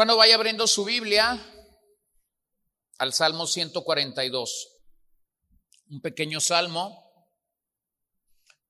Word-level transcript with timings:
Bueno, 0.00 0.16
vaya 0.16 0.34
abriendo 0.34 0.66
su 0.66 0.86
Biblia 0.86 1.38
al 2.96 3.12
Salmo 3.12 3.46
142, 3.46 4.80
un 5.90 6.00
pequeño 6.00 6.40
salmo, 6.40 7.36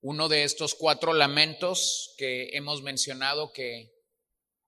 uno 0.01 0.29
de 0.29 0.43
estos 0.43 0.75
cuatro 0.75 1.13
lamentos 1.13 2.17
que 2.19 2.49
hemos 2.57 2.83
mencionado 2.83 3.53
que 3.53 3.93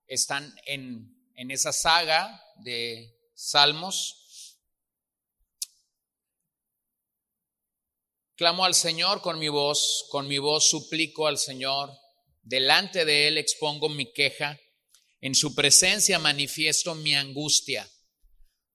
están 0.07 0.55
en, 0.65 1.13
en 1.35 1.51
esa 1.51 1.73
saga 1.73 2.41
de 2.63 3.13
salmos. 3.35 4.57
Clamo 8.37 8.63
al 8.63 8.73
Señor 8.73 9.21
con 9.21 9.37
mi 9.37 9.49
voz, 9.49 10.07
con 10.11 10.29
mi 10.29 10.37
voz 10.37 10.69
suplico 10.69 11.27
al 11.27 11.37
Señor, 11.37 11.91
delante 12.41 13.03
de 13.03 13.27
Él 13.27 13.37
expongo 13.37 13.89
mi 13.89 14.13
queja, 14.13 14.57
en 15.23 15.35
su 15.35 15.55
presencia 15.55 16.19
manifiesto 16.19 16.95
mi 16.95 17.15
angustia. 17.15 17.89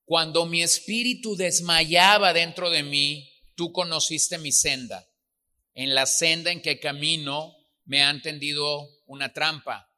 Cuando 0.07 0.47
mi 0.47 0.63
espíritu 0.63 1.37
desmayaba 1.37 2.33
dentro 2.33 2.71
de 2.71 2.83
mí, 2.83 3.31
tú 3.55 3.71
conociste 3.71 4.39
mi 4.39 4.51
senda. 4.51 5.07
En 5.75 5.95
la 5.95 6.07
senda 6.07 6.51
en 6.51 6.63
que 6.63 6.81
camino 6.81 7.55
me 7.85 8.03
han 8.03 8.23
tendido 8.23 8.89
una 9.05 9.31
trampa. 9.35 9.93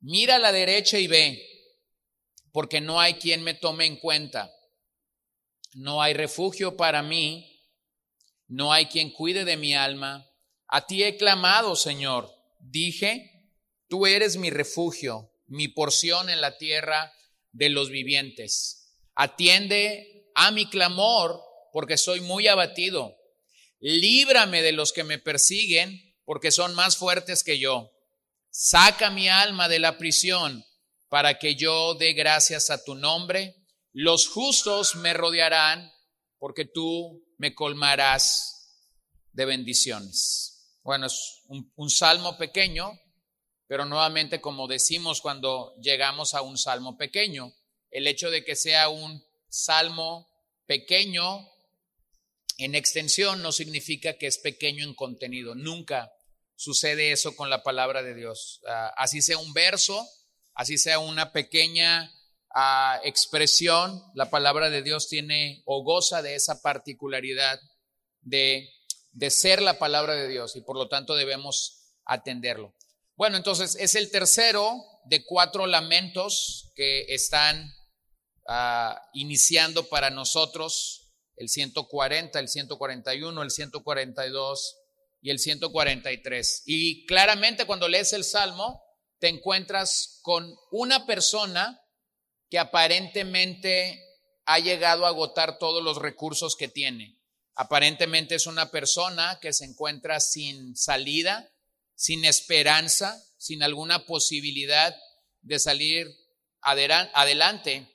Mira 0.00 0.36
a 0.36 0.38
la 0.38 0.52
derecha 0.52 0.98
y 0.98 1.06
ve, 1.06 1.42
porque 2.52 2.82
no 2.82 3.00
hay 3.00 3.14
quien 3.14 3.42
me 3.42 3.54
tome 3.54 3.86
en 3.86 3.96
cuenta. 3.96 4.52
No 5.72 6.02
hay 6.02 6.12
refugio 6.12 6.76
para 6.76 7.02
mí, 7.02 7.64
no 8.46 8.74
hay 8.74 8.86
quien 8.86 9.10
cuide 9.10 9.46
de 9.46 9.56
mi 9.56 9.72
alma. 9.74 10.30
A 10.66 10.86
ti 10.86 11.02
he 11.02 11.16
clamado, 11.16 11.76
Señor. 11.76 12.30
Dije, 12.60 13.48
tú 13.88 14.06
eres 14.06 14.36
mi 14.36 14.50
refugio, 14.50 15.32
mi 15.48 15.68
porción 15.68 16.30
en 16.30 16.40
la 16.40 16.56
tierra 16.56 17.12
de 17.52 17.68
los 17.68 17.90
vivientes. 17.90 18.94
Atiende 19.14 20.30
a 20.34 20.50
mi 20.50 20.66
clamor, 20.70 21.42
porque 21.72 21.98
soy 21.98 22.20
muy 22.20 22.46
abatido. 22.46 23.16
Líbrame 23.80 24.62
de 24.62 24.72
los 24.72 24.92
que 24.92 25.04
me 25.04 25.18
persiguen, 25.18 26.16
porque 26.24 26.50
son 26.50 26.74
más 26.74 26.96
fuertes 26.96 27.42
que 27.42 27.58
yo. 27.58 27.90
Saca 28.50 29.10
mi 29.10 29.28
alma 29.28 29.68
de 29.68 29.78
la 29.78 29.98
prisión 29.98 30.64
para 31.08 31.38
que 31.38 31.54
yo 31.56 31.94
dé 31.94 32.12
gracias 32.12 32.70
a 32.70 32.84
tu 32.84 32.94
nombre. 32.94 33.54
Los 33.92 34.28
justos 34.28 34.94
me 34.96 35.14
rodearán 35.14 35.90
porque 36.38 36.64
tú 36.64 37.24
me 37.38 37.54
colmarás 37.54 38.58
de 39.32 39.44
bendiciones. 39.44 40.76
Bueno, 40.82 41.06
es 41.06 41.42
un, 41.46 41.72
un, 41.76 41.90
salmo 41.90 42.36
pequeño, 42.38 42.98
pero 43.68 43.84
nuevamente 43.84 44.40
como 44.40 44.66
decimos 44.66 45.20
cuando 45.20 45.74
llegamos 45.80 46.34
a 46.34 46.42
un 46.42 46.56
salmo 46.56 46.96
pequeño, 46.96 47.52
el 47.90 48.06
hecho 48.06 48.30
de 48.30 48.44
que 48.44 48.56
sea 48.56 48.88
un 48.88 49.22
salmo 49.48 50.28
pequeño 50.66 51.46
en 52.56 52.74
extensión 52.74 53.42
no 53.42 53.52
significa 53.52 54.14
que 54.14 54.26
es 54.26 54.38
pequeño 54.38 54.84
en 54.84 54.94
contenido. 54.94 55.54
Nunca 55.54 56.12
sucede 56.56 57.12
eso 57.12 57.36
con 57.36 57.50
la 57.50 57.62
palabra 57.62 58.02
de 58.02 58.14
Dios. 58.14 58.60
Uh, 58.64 58.90
así 58.96 59.22
sea 59.22 59.38
un 59.38 59.52
verso, 59.52 60.08
así 60.54 60.76
sea 60.76 60.98
una 60.98 61.32
pequeña 61.32 62.10
uh, 62.54 63.06
expresión, 63.06 64.02
la 64.14 64.30
palabra 64.30 64.70
de 64.70 64.82
Dios 64.82 65.08
tiene 65.08 65.62
o 65.66 65.84
goza 65.84 66.20
de 66.20 66.34
esa 66.34 66.60
particularidad 66.62 67.60
de, 68.22 68.68
de 69.12 69.30
ser 69.30 69.62
la 69.62 69.78
palabra 69.78 70.14
de 70.14 70.26
Dios 70.26 70.56
y 70.56 70.62
por 70.62 70.76
lo 70.76 70.88
tanto 70.88 71.14
debemos 71.14 71.94
atenderlo. 72.04 72.74
Bueno, 73.18 73.36
entonces 73.36 73.74
es 73.80 73.96
el 73.96 74.12
tercero 74.12 74.80
de 75.06 75.24
cuatro 75.24 75.66
lamentos 75.66 76.70
que 76.76 77.00
están 77.08 77.74
uh, 78.46 78.94
iniciando 79.12 79.88
para 79.88 80.08
nosotros, 80.08 81.10
el 81.34 81.48
140, 81.48 82.38
el 82.38 82.48
141, 82.48 83.42
el 83.42 83.50
142 83.50 84.76
y 85.20 85.30
el 85.30 85.40
143. 85.40 86.62
Y 86.66 87.06
claramente 87.06 87.64
cuando 87.64 87.88
lees 87.88 88.12
el 88.12 88.22
Salmo, 88.22 88.80
te 89.18 89.26
encuentras 89.26 90.20
con 90.22 90.54
una 90.70 91.04
persona 91.04 91.82
que 92.48 92.60
aparentemente 92.60 94.00
ha 94.44 94.60
llegado 94.60 95.06
a 95.06 95.08
agotar 95.08 95.58
todos 95.58 95.82
los 95.82 95.96
recursos 95.98 96.54
que 96.54 96.68
tiene. 96.68 97.18
Aparentemente 97.56 98.36
es 98.36 98.46
una 98.46 98.70
persona 98.70 99.40
que 99.42 99.52
se 99.52 99.64
encuentra 99.64 100.20
sin 100.20 100.76
salida, 100.76 101.50
sin 101.98 102.24
esperanza, 102.24 103.20
sin 103.38 103.60
alguna 103.64 104.06
posibilidad 104.06 104.96
de 105.40 105.58
salir 105.58 106.06
adelante. 106.60 107.92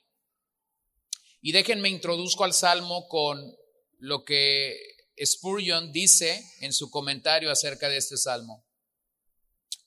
Y 1.40 1.52
déjenme 1.52 1.88
introduzco 1.88 2.44
al 2.44 2.52
Salmo 2.52 3.08
con 3.08 3.56
lo 3.98 4.22
que 4.22 4.76
Spurgeon 5.24 5.90
dice 5.90 6.44
en 6.60 6.74
su 6.74 6.90
comentario 6.90 7.50
acerca 7.50 7.88
de 7.88 7.96
este 7.96 8.18
salmo. 8.18 8.66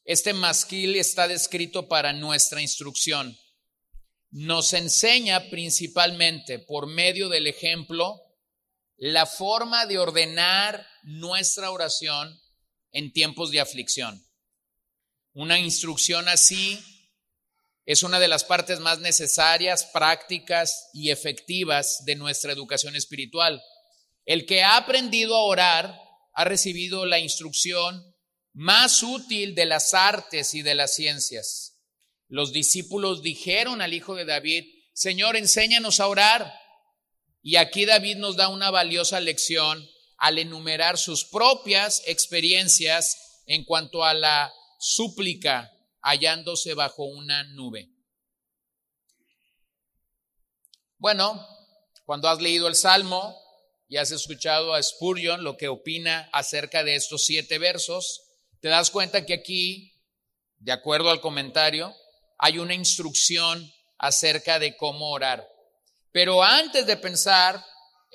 Este 0.03 0.33
masquil 0.33 0.95
está 0.95 1.27
descrito 1.27 1.87
para 1.87 2.11
nuestra 2.11 2.59
instrucción. 2.59 3.37
Nos 4.31 4.73
enseña 4.73 5.47
principalmente 5.51 6.57
por 6.57 6.87
medio 6.87 7.29
del 7.29 7.45
ejemplo 7.45 8.19
la 8.95 9.27
forma 9.27 9.85
de 9.85 9.99
ordenar 9.99 10.87
nuestra 11.03 11.69
oración 11.69 12.41
en 12.97 13.13
tiempos 13.13 13.51
de 13.51 13.59
aflicción. 13.59 14.25
Una 15.33 15.59
instrucción 15.59 16.27
así 16.27 16.83
es 17.85 18.01
una 18.01 18.19
de 18.19 18.27
las 18.27 18.43
partes 18.43 18.79
más 18.79 18.97
necesarias, 18.97 19.85
prácticas 19.93 20.89
y 20.93 21.11
efectivas 21.11 22.05
de 22.05 22.15
nuestra 22.15 22.51
educación 22.51 22.95
espiritual. 22.95 23.61
El 24.25 24.47
que 24.47 24.63
ha 24.63 24.77
aprendido 24.77 25.35
a 25.35 25.43
orar 25.43 25.95
ha 26.33 26.43
recibido 26.43 27.05
la 27.05 27.19
instrucción 27.19 28.03
más 28.53 29.03
útil 29.03 29.53
de 29.53 29.67
las 29.67 29.93
artes 29.93 30.55
y 30.55 30.63
de 30.63 30.73
las 30.73 30.95
ciencias. 30.95 31.77
Los 32.27 32.51
discípulos 32.51 33.21
dijeron 33.21 33.83
al 33.83 33.93
hijo 33.93 34.15
de 34.15 34.25
David, 34.25 34.65
Señor, 34.93 35.35
enséñanos 35.35 35.99
a 35.99 36.07
orar. 36.07 36.51
Y 37.43 37.57
aquí 37.57 37.85
David 37.85 38.17
nos 38.17 38.37
da 38.37 38.47
una 38.47 38.71
valiosa 38.71 39.19
lección 39.19 39.87
al 40.17 40.39
enumerar 40.39 40.97
sus 40.97 41.25
propias 41.25 42.01
experiencias 42.05 43.43
en 43.45 43.63
cuanto 43.63 44.03
a 44.03 44.13
la 44.13 44.53
súplica 44.79 45.71
hallándose 46.01 46.73
bajo 46.73 47.03
una 47.03 47.43
nube. 47.43 47.89
Bueno, 50.97 51.45
cuando 52.05 52.27
has 52.27 52.41
leído 52.41 52.67
el 52.67 52.75
Salmo, 52.75 53.35
y 53.89 53.97
has 53.97 54.11
escuchado 54.11 54.73
a 54.73 54.83
Spurgeon 54.83 55.43
lo 55.43 55.57
que 55.57 55.69
opina 55.69 56.29
acerca 56.33 56.83
de 56.83 56.95
estos 56.95 57.25
siete 57.25 57.57
versos, 57.57 58.23
te 58.59 58.67
das 58.67 58.91
cuenta 58.91 59.25
que 59.25 59.33
aquí, 59.33 59.93
de 60.57 60.71
acuerdo 60.71 61.09
al 61.09 61.21
comentario, 61.21 61.95
hay 62.37 62.59
una 62.59 62.73
instrucción 62.73 63.71
acerca 63.97 64.59
de 64.59 64.75
cómo 64.75 65.11
orar. 65.11 65.47
Pero 66.11 66.43
antes 66.43 66.85
de 66.85 66.97
pensar 66.97 67.63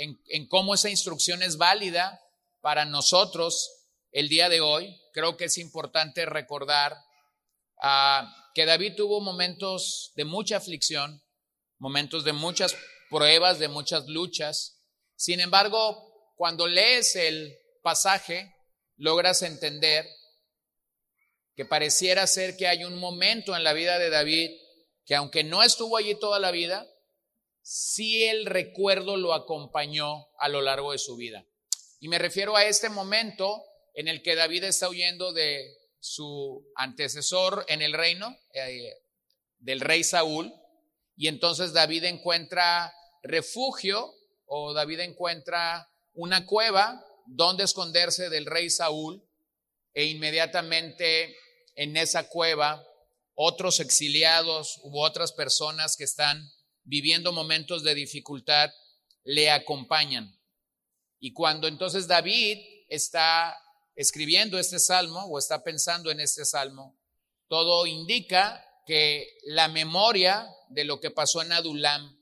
en, 0.02 0.46
cómo 0.48 0.74
esa 0.74 0.90
instrucción 0.90 1.42
es 1.42 1.56
válida 1.56 2.20
para 2.60 2.84
nosotros 2.84 3.70
el 4.10 4.28
día 4.28 4.48
de 4.48 4.60
hoy, 4.60 5.00
creo 5.12 5.36
que 5.36 5.46
es 5.46 5.58
importante 5.58 6.26
recordar 6.26 6.96
uh, 7.82 8.26
que 8.54 8.66
David 8.66 8.94
tuvo 8.96 9.20
momentos 9.20 10.12
de 10.16 10.24
mucha 10.24 10.58
aflicción, 10.58 11.22
momentos 11.78 12.24
de 12.24 12.32
muchas 12.32 12.76
pruebas, 13.10 13.58
de 13.58 13.68
muchas 13.68 14.06
luchas, 14.06 14.82
sin 15.16 15.38
embargo, 15.38 16.34
cuando 16.36 16.66
lees 16.66 17.14
el 17.14 17.56
pasaje, 17.82 18.52
logras 18.96 19.42
entender 19.42 20.04
que 21.54 21.64
pareciera 21.64 22.26
ser 22.26 22.56
que 22.56 22.66
hay 22.66 22.84
un 22.84 22.98
momento 22.98 23.54
en 23.54 23.62
la 23.62 23.72
vida 23.72 23.98
de 23.98 24.10
David 24.10 24.50
que 25.04 25.14
aunque 25.14 25.44
no 25.44 25.62
estuvo 25.62 25.96
allí 25.96 26.14
toda 26.19 26.38
la 26.38 26.50
vida, 26.50 26.88
sí 27.62 28.25
el 28.25 28.47
recuerdo 28.47 29.17
lo 29.17 29.35
acompañó 29.35 30.26
a 30.38 30.49
lo 30.49 30.61
largo 30.61 30.93
de 30.93 30.99
su 30.99 31.17
vida. 31.17 31.47
Y 32.00 32.09
me 32.09 32.19
refiero 32.19 32.56
a 32.56 32.64
este 32.64 32.88
momento 32.88 33.62
en 33.94 34.09
el 34.09 34.23
que 34.23 34.35
David 34.35 34.64
está 34.64 34.88
huyendo 34.88 35.32
de 35.32 35.64
su 36.00 36.67
antecesor 36.75 37.64
en 37.69 37.81
el 37.81 37.93
reino, 37.93 38.37
eh, 38.55 38.93
del 39.59 39.81
rey 39.81 40.03
Saúl, 40.03 40.53
y 41.17 41.29
entonces 41.29 41.73
David 41.73 42.05
encuentra 42.05 42.93
refugio 43.23 44.12
o 44.47 44.73
David 44.73 45.00
encuentra 45.00 45.88
una 46.15 46.44
cueva 46.44 47.05
donde 47.26 47.65
esconderse 47.65 48.29
del 48.29 48.47
rey 48.47 48.69
Saúl 48.69 49.23
e 49.94 50.06
inmediatamente 50.06 51.37
en 51.76 51.97
esa 51.97 52.29
cueva 52.29 52.85
otros 53.35 53.81
exiliados 53.81 54.81
u 54.82 55.00
otras 55.00 55.32
personas 55.32 55.97
que 55.97 56.05
están 56.05 56.50
viviendo 56.84 57.32
momentos 57.32 57.82
de 57.82 57.94
dificultad 57.94 58.70
le 59.25 59.50
acompañan. 59.50 60.38
Y 61.19 61.32
cuando 61.32 61.69
entonces 61.69 62.08
David 62.08 62.58
está 62.88 63.56
escribiendo 63.94 64.58
este 64.58 64.79
salmo 64.79 65.25
o 65.26 65.38
está 65.38 65.62
pensando 65.62 66.11
en 66.11 66.20
este 66.20 66.44
salmo, 66.44 66.99
todo 67.49 67.87
indica 67.87 68.64
que 68.87 69.38
la 69.44 69.69
memoria 69.69 70.49
de 70.70 70.84
lo 70.84 71.00
que 71.00 71.11
pasó 71.11 71.43
en 71.43 71.52
Adulam 71.52 72.19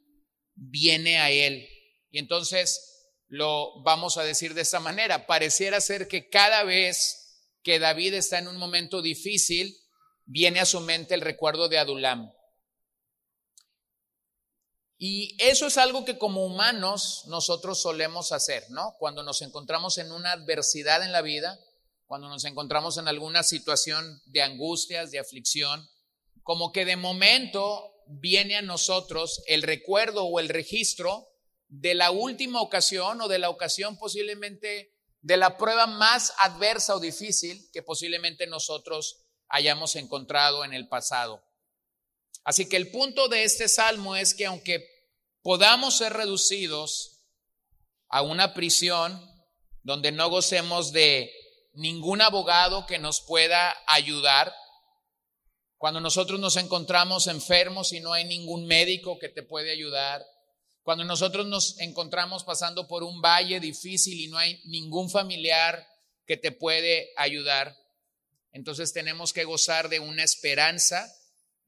viene 0.54 1.18
a 1.18 1.30
él. 1.30 1.68
Y 2.10 2.18
entonces 2.18 3.08
lo 3.28 3.80
vamos 3.82 4.18
a 4.18 4.24
decir 4.24 4.54
de 4.54 4.62
esta 4.62 4.80
manera. 4.80 5.26
Pareciera 5.26 5.80
ser 5.80 6.08
que 6.08 6.28
cada 6.28 6.64
vez 6.64 7.48
que 7.62 7.78
David 7.78 8.14
está 8.14 8.38
en 8.38 8.48
un 8.48 8.56
momento 8.56 9.02
difícil, 9.02 9.76
viene 10.24 10.60
a 10.60 10.66
su 10.66 10.80
mente 10.80 11.14
el 11.14 11.20
recuerdo 11.20 11.68
de 11.68 11.78
Adulam. 11.78 12.32
Y 15.02 15.34
eso 15.38 15.66
es 15.66 15.78
algo 15.78 16.04
que 16.04 16.18
como 16.18 16.44
humanos 16.44 17.22
nosotros 17.26 17.80
solemos 17.80 18.32
hacer, 18.32 18.66
¿no? 18.68 18.96
Cuando 18.98 19.22
nos 19.22 19.40
encontramos 19.40 19.96
en 19.96 20.12
una 20.12 20.32
adversidad 20.32 21.02
en 21.02 21.10
la 21.10 21.22
vida, 21.22 21.58
cuando 22.04 22.28
nos 22.28 22.44
encontramos 22.44 22.98
en 22.98 23.08
alguna 23.08 23.42
situación 23.42 24.20
de 24.26 24.42
angustias, 24.42 25.10
de 25.10 25.18
aflicción, 25.18 25.88
como 26.42 26.70
que 26.70 26.84
de 26.84 26.96
momento 26.96 27.94
viene 28.08 28.56
a 28.56 28.62
nosotros 28.62 29.42
el 29.46 29.62
recuerdo 29.62 30.24
o 30.24 30.38
el 30.38 30.50
registro 30.50 31.26
de 31.68 31.94
la 31.94 32.10
última 32.10 32.60
ocasión 32.60 33.22
o 33.22 33.28
de 33.28 33.38
la 33.38 33.48
ocasión 33.48 33.96
posiblemente 33.96 34.92
de 35.22 35.36
la 35.38 35.56
prueba 35.56 35.86
más 35.86 36.34
adversa 36.40 36.94
o 36.94 37.00
difícil 37.00 37.70
que 37.72 37.82
posiblemente 37.82 38.46
nosotros 38.46 39.24
hayamos 39.48 39.96
encontrado 39.96 40.62
en 40.62 40.74
el 40.74 40.88
pasado. 40.88 41.42
Así 42.44 42.68
que 42.68 42.76
el 42.76 42.90
punto 42.90 43.28
de 43.28 43.44
este 43.44 43.68
salmo 43.68 44.16
es 44.16 44.34
que 44.34 44.46
aunque 44.46 44.84
podamos 45.42 45.98
ser 45.98 46.12
reducidos 46.12 47.20
a 48.08 48.22
una 48.22 48.54
prisión 48.54 49.20
donde 49.82 50.12
no 50.12 50.28
gocemos 50.28 50.92
de 50.92 51.30
ningún 51.72 52.20
abogado 52.20 52.86
que 52.86 52.98
nos 52.98 53.20
pueda 53.20 53.76
ayudar, 53.86 54.52
cuando 55.76 56.00
nosotros 56.00 56.38
nos 56.40 56.56
encontramos 56.56 57.26
enfermos 57.26 57.92
y 57.92 58.00
no 58.00 58.12
hay 58.12 58.24
ningún 58.24 58.66
médico 58.66 59.18
que 59.18 59.28
te 59.28 59.42
puede 59.42 59.70
ayudar, 59.70 60.24
cuando 60.82 61.04
nosotros 61.04 61.46
nos 61.46 61.78
encontramos 61.78 62.44
pasando 62.44 62.88
por 62.88 63.02
un 63.02 63.20
valle 63.20 63.60
difícil 63.60 64.18
y 64.20 64.28
no 64.28 64.38
hay 64.38 64.60
ningún 64.64 65.08
familiar 65.10 65.86
que 66.26 66.36
te 66.36 66.52
puede 66.52 67.10
ayudar, 67.16 67.76
entonces 68.52 68.92
tenemos 68.92 69.32
que 69.32 69.44
gozar 69.44 69.88
de 69.88 70.00
una 70.00 70.24
esperanza 70.24 71.10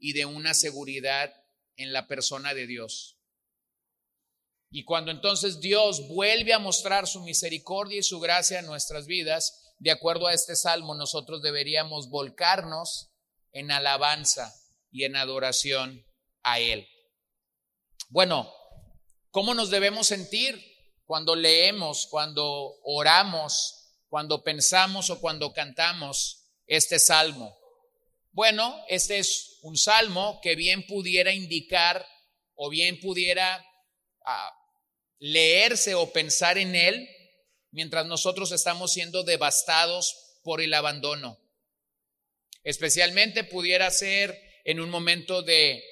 y 0.03 0.15
de 0.15 0.27
una 0.27 0.53
seguridad 0.53 1.33
en 1.77 1.93
la 1.93 2.09
persona 2.09 2.55
de 2.55 2.67
Dios. 2.67 3.21
Y 4.69 4.83
cuando 4.83 5.13
entonces 5.13 5.61
Dios 5.61 6.09
vuelve 6.09 6.53
a 6.53 6.59
mostrar 6.59 7.07
su 7.07 7.21
misericordia 7.21 8.01
y 8.01 8.03
su 8.03 8.19
gracia 8.19 8.59
en 8.59 8.67
nuestras 8.67 9.07
vidas, 9.07 9.77
de 9.79 9.93
acuerdo 9.93 10.27
a 10.27 10.35
este 10.35 10.57
salmo, 10.57 10.97
nosotros 10.97 11.41
deberíamos 11.41 12.11
volcarnos 12.11 13.13
en 13.53 13.71
alabanza 13.71 14.53
y 14.91 15.05
en 15.05 15.15
adoración 15.15 16.05
a 16.43 16.59
Él. 16.59 16.89
Bueno, 18.09 18.53
¿cómo 19.31 19.55
nos 19.55 19.71
debemos 19.71 20.09
sentir 20.09 20.61
cuando 21.05 21.37
leemos, 21.37 22.09
cuando 22.11 22.75
oramos, 22.83 24.01
cuando 24.09 24.43
pensamos 24.43 25.11
o 25.11 25.21
cuando 25.21 25.53
cantamos 25.53 26.49
este 26.67 26.99
salmo? 26.99 27.62
Bueno, 28.33 28.83
este 28.89 29.19
es 29.19 29.59
un 29.61 29.77
salmo 29.77 30.41
que 30.43 30.57
bien 30.57 30.87
pudiera 30.87 31.35
indicar 31.35 32.07
o 32.55 32.71
bien 32.71 32.99
pudiera 32.99 33.63
ah, 34.25 34.51
leerse 35.19 35.95
o 35.95 36.11
pensar 36.13 36.57
en 36.57 36.75
él 36.75 37.09
mientras 37.73 38.07
nosotros 38.07 38.51
estamos 38.53 38.93
siendo 38.93 39.23
devastados 39.23 40.39
por 40.43 40.63
el 40.63 40.73
abandono. 40.73 41.39
Especialmente 42.65 43.45
pudiera 43.45 43.91
ser 43.91 44.39
en 44.65 44.81
un 44.81 44.89
momento 44.89 45.43
de 45.43 45.85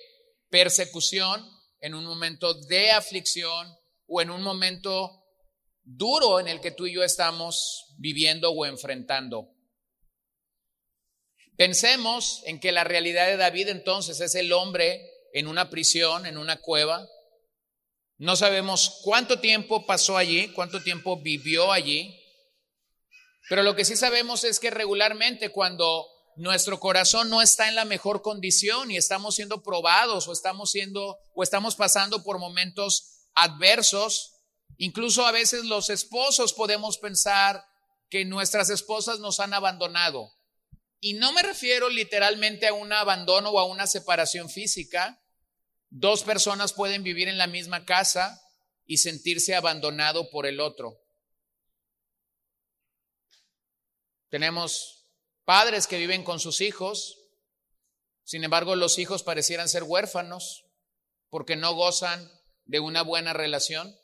persecución, 0.49 1.47
en 1.81 1.95
un 1.95 2.05
momento 2.07 2.55
de 2.55 2.91
aflicción 2.91 3.69
o 4.07 4.23
en 4.23 4.31
un 4.31 4.43
momento 4.43 5.25
duro 5.83 6.41
en 6.41 6.49
el 6.49 6.61
que 6.61 6.71
tú 6.71 6.87
y 6.87 6.95
yo 6.95 7.05
estamos 7.05 7.95
viviendo 7.99 8.51
o 8.51 8.65
enfrentando. 8.65 9.60
Pensemos 11.61 12.41
en 12.47 12.59
que 12.59 12.73
la 12.73 12.85
realidad 12.85 13.27
de 13.27 13.37
David 13.37 13.69
entonces 13.69 14.19
es 14.21 14.35
el 14.35 14.51
hombre 14.55 15.13
en 15.35 15.47
una 15.47 15.69
prisión, 15.69 16.25
en 16.25 16.39
una 16.39 16.57
cueva. 16.63 17.07
No 18.17 18.35
sabemos 18.35 19.01
cuánto 19.05 19.41
tiempo 19.41 19.85
pasó 19.85 20.17
allí, 20.17 20.49
cuánto 20.55 20.83
tiempo 20.83 21.21
vivió 21.21 21.71
allí, 21.71 22.19
pero 23.51 23.63
lo 23.63 23.77
que 23.77 23.85
sí 23.85 23.95
sabemos 23.95 24.43
es 24.45 24.59
que 24.59 24.71
regularmente 24.71 25.51
cuando 25.51 26.07
nuestro 26.35 26.81
corazón 26.81 27.29
no 27.29 27.43
está 27.43 27.69
en 27.69 27.75
la 27.75 27.85
mejor 27.85 28.23
condición 28.23 28.91
y 28.91 28.97
estamos 28.97 29.35
siendo 29.35 29.63
probados 29.63 30.29
o 30.29 30.33
estamos 30.33 30.71
siendo 30.71 31.19
o 31.35 31.43
estamos 31.43 31.77
pasando 31.77 32.25
por 32.25 32.39
momentos 32.39 33.29
adversos, 33.35 34.33
incluso 34.79 35.27
a 35.27 35.33
veces 35.33 35.67
los 35.67 35.91
esposos 35.91 36.55
podemos 36.55 36.97
pensar 36.97 37.63
que 38.09 38.25
nuestras 38.25 38.71
esposas 38.71 39.21
nos 39.21 39.41
han 39.41 39.53
abandonado 39.53 40.33
y 41.01 41.15
no 41.15 41.33
me 41.33 41.43
refiero 41.43 41.89
literalmente 41.89 42.67
a 42.67 42.75
un 42.75 42.93
abandono 42.93 43.51
o 43.51 43.59
a 43.59 43.65
una 43.65 43.87
separación 43.87 44.51
física. 44.51 45.23
Dos 45.89 46.23
personas 46.23 46.75
pueden 46.75 47.03
vivir 47.03 47.27
en 47.29 47.39
la 47.39 47.47
misma 47.47 47.87
casa 47.87 48.41
y 48.87 48.99
sentirse 48.99 49.55
abandonado 49.55 50.29
por 50.31 50.47
el 50.47 50.61
otro. 50.61 51.01
Tenemos 54.29 55.07
padres 55.45 55.87
que 55.87 55.97
viven 55.97 56.23
con 56.23 56.39
sus 56.39 56.61
hijos, 56.61 57.19
sin 58.23 58.45
embargo 58.45 58.77
los 58.77 58.99
hijos 58.99 59.23
parecieran 59.23 59.69
ser 59.69 59.83
huérfanos 59.83 60.67
porque 61.31 61.57
no 61.57 61.75
gozan 61.75 62.31
de 62.67 62.79
una 62.79 63.03
buena 63.03 63.33
relación. 63.33 63.99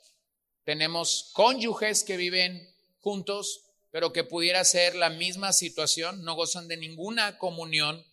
Tenemos 0.65 1.31
cónyuges 1.35 2.03
que 2.03 2.17
viven 2.17 2.75
juntos 3.01 3.66
pero 3.91 4.13
que 4.13 4.25
pudiera 4.25 4.65
ser 4.65 4.95
la 4.95 5.11
misma 5.11 5.53
situación, 5.53 6.25
no 6.25 6.35
gozan 6.35 6.69
de 6.69 6.77
ninguna 6.77 7.39
comunión. 7.39 8.05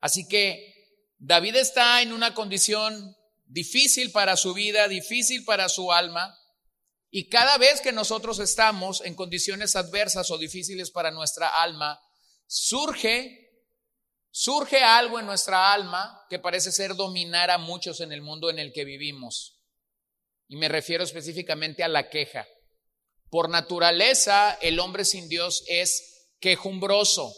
Así 0.00 0.28
que 0.28 0.72
David 1.18 1.56
está 1.56 2.02
en 2.02 2.12
una 2.12 2.34
condición 2.34 3.16
difícil 3.46 4.12
para 4.12 4.36
su 4.36 4.54
vida, 4.54 4.88
difícil 4.88 5.44
para 5.44 5.68
su 5.68 5.92
alma, 5.92 6.36
y 7.16 7.28
cada 7.28 7.58
vez 7.58 7.80
que 7.80 7.92
nosotros 7.92 8.40
estamos 8.40 9.00
en 9.04 9.14
condiciones 9.14 9.76
adversas 9.76 10.32
o 10.32 10.36
difíciles 10.36 10.90
para 10.90 11.12
nuestra 11.12 11.62
alma, 11.62 12.00
surge, 12.44 13.52
surge 14.32 14.82
algo 14.82 15.20
en 15.20 15.26
nuestra 15.26 15.72
alma 15.72 16.26
que 16.28 16.40
parece 16.40 16.72
ser 16.72 16.96
dominar 16.96 17.52
a 17.52 17.58
muchos 17.58 18.00
en 18.00 18.10
el 18.10 18.20
mundo 18.20 18.50
en 18.50 18.58
el 18.58 18.72
que 18.72 18.84
vivimos. 18.84 19.60
Y 20.48 20.56
me 20.56 20.68
refiero 20.68 21.04
específicamente 21.04 21.84
a 21.84 21.88
la 21.88 22.10
queja. 22.10 22.48
Por 23.34 23.50
naturaleza, 23.50 24.56
el 24.60 24.78
hombre 24.78 25.04
sin 25.04 25.28
Dios 25.28 25.64
es 25.66 26.28
quejumbroso. 26.38 27.34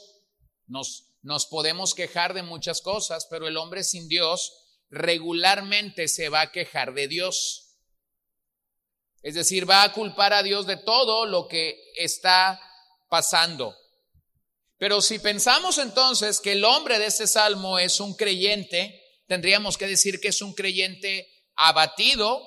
Nos, 0.66 1.46
podemos 1.48 1.94
quejar 1.94 2.34
de 2.34 2.42
muchas 2.42 2.82
cosas, 2.82 3.26
pero 3.30 3.48
el 3.48 3.56
hombre 3.56 3.82
sin 3.82 4.06
Dios 4.06 4.52
regularmente 4.90 6.06
se 6.08 6.28
va 6.28 6.42
a 6.42 6.52
quejar 6.52 6.92
de 6.92 7.08
Dios. 7.08 7.78
Es 9.22 9.36
decir, 9.36 9.66
va 9.66 9.84
a 9.84 9.94
culpar 9.94 10.34
a 10.34 10.42
Dios 10.42 10.66
de 10.66 10.76
todo 10.76 11.24
lo 11.24 11.48
que 11.48 11.82
está 11.96 12.60
pasando. 13.08 13.74
Pero 14.76 15.00
si 15.00 15.18
pensamos 15.18 15.78
entonces 15.78 16.40
que 16.40 16.52
el 16.52 16.66
hombre 16.66 16.98
de 16.98 17.06
este 17.06 17.26
salmo 17.26 17.78
es 17.78 18.00
un 18.00 18.12
creyente, 18.12 19.02
tendríamos 19.28 19.78
que 19.78 19.86
decir 19.86 20.20
que 20.20 20.28
es 20.28 20.42
un 20.42 20.52
creyente 20.52 21.26
abatido, 21.54 22.42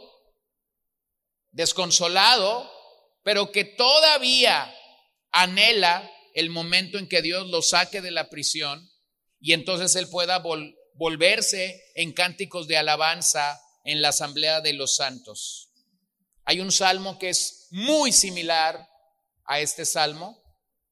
desconsolado, 1.50 2.78
pero 3.30 3.52
que 3.52 3.64
todavía 3.64 4.76
anhela 5.30 6.12
el 6.34 6.50
momento 6.50 6.98
en 6.98 7.08
que 7.08 7.22
Dios 7.22 7.48
lo 7.50 7.62
saque 7.62 8.02
de 8.02 8.10
la 8.10 8.28
prisión 8.28 8.92
y 9.40 9.54
entonces 9.54 9.96
él 9.98 10.10
pueda 10.10 10.42
volverse 10.96 11.80
en 11.94 12.12
cánticos 12.14 12.68
de 12.68 12.78
alabanza 12.78 13.62
en 13.84 14.02
la 14.02 14.10
asamblea 14.10 14.62
de 14.62 14.74
los 14.74 14.96
santos. 14.96 15.70
Hay 16.44 16.60
un 16.60 16.72
salmo 16.72 17.20
que 17.20 17.30
es 17.30 17.68
muy 17.70 18.12
similar 18.12 18.90
a 19.46 19.60
este 19.60 19.86
salmo, 19.86 20.42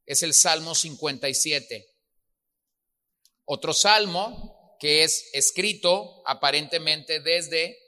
es 0.06 0.22
el 0.22 0.36
Salmo 0.36 0.76
57. 0.76 1.88
Otro 3.46 3.74
salmo 3.74 4.78
que 4.80 5.04
es 5.04 5.32
escrito 5.34 6.22
aparentemente 6.28 7.20
desde 7.20 7.80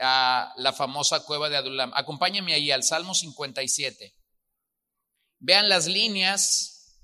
a 0.00 0.52
la 0.56 0.72
famosa 0.72 1.24
cueva 1.24 1.48
de 1.48 1.56
Adulam. 1.56 1.92
Acompáñenme 1.94 2.54
ahí 2.54 2.70
al 2.70 2.82
Salmo 2.82 3.14
57. 3.14 4.14
Vean 5.40 5.68
las 5.68 5.86
líneas, 5.86 6.98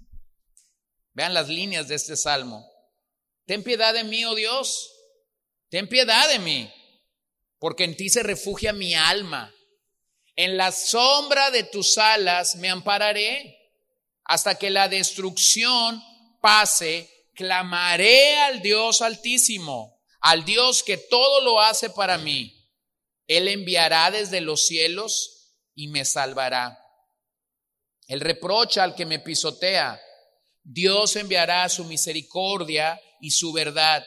vean 1.13 1.35
las 1.35 1.49
líneas 1.49 1.89
de 1.89 1.95
este 1.95 2.17
salmo. 2.17 2.69
Ten 3.47 3.63
piedad 3.63 3.93
de 3.95 4.05
mí, 4.05 4.25
oh 4.25 4.35
Dios, 4.35 4.91
ten 5.69 5.89
piedad 5.89 6.29
de 6.29 6.39
mí, 6.39 6.73
porque 7.59 7.85
en 7.85 7.97
ti 7.97 8.09
se 8.09 8.23
refugia 8.23 8.73
mi 8.73 8.95
alma. 8.95 9.55
En 10.37 10.57
la 10.57 10.73
sombra 10.73 11.51
de 11.51 11.63
tus 11.65 11.99
alas 11.99 12.57
me 12.57 12.71
ampararé 12.71 13.57
hasta 14.25 14.57
que 14.57 14.71
la 14.71 14.89
destrucción 14.89 16.03
pase 16.41 17.29
clamaré 17.35 18.39
al 18.41 18.63
Dios 18.63 19.03
altísimo, 19.03 20.01
al 20.21 20.45
Dios 20.45 20.83
que 20.83 20.97
todo 20.97 21.41
lo 21.43 21.61
hace 21.61 21.91
para 21.91 22.19
mí. 22.19 22.64
Él 23.27 23.49
enviará 23.49 24.11
desde 24.11 24.41
los 24.41 24.67
cielos 24.67 25.55
y 25.75 25.89
me 25.89 26.05
salvará. 26.05 26.79
Él 28.07 28.21
reprocha 28.21 28.85
al 28.85 28.95
que 28.95 29.07
me 29.07 29.19
pisotea. 29.19 30.01
Dios 30.63 31.17
enviará 31.17 31.69
su 31.69 31.85
misericordia 31.85 33.01
y 33.21 33.31
su 33.31 33.53
verdad. 33.53 34.05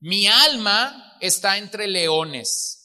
Mi 0.00 0.26
alma 0.26 1.16
está 1.20 1.58
entre 1.58 1.88
leones. 1.88 2.78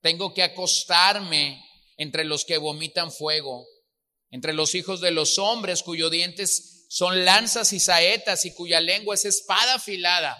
Tengo 0.00 0.32
que 0.32 0.42
acostarme 0.42 1.62
entre 1.96 2.24
los 2.24 2.44
que 2.44 2.58
vomitan 2.58 3.12
fuego, 3.12 3.66
entre 4.30 4.54
los 4.54 4.74
hijos 4.74 5.00
de 5.00 5.10
los 5.10 5.38
hombres 5.38 5.82
cuyos 5.82 6.10
dientes 6.10 6.86
son 6.88 7.24
lanzas 7.24 7.72
y 7.72 7.80
saetas 7.80 8.44
y 8.44 8.54
cuya 8.54 8.80
lengua 8.80 9.14
es 9.14 9.24
espada 9.24 9.74
afilada. 9.74 10.36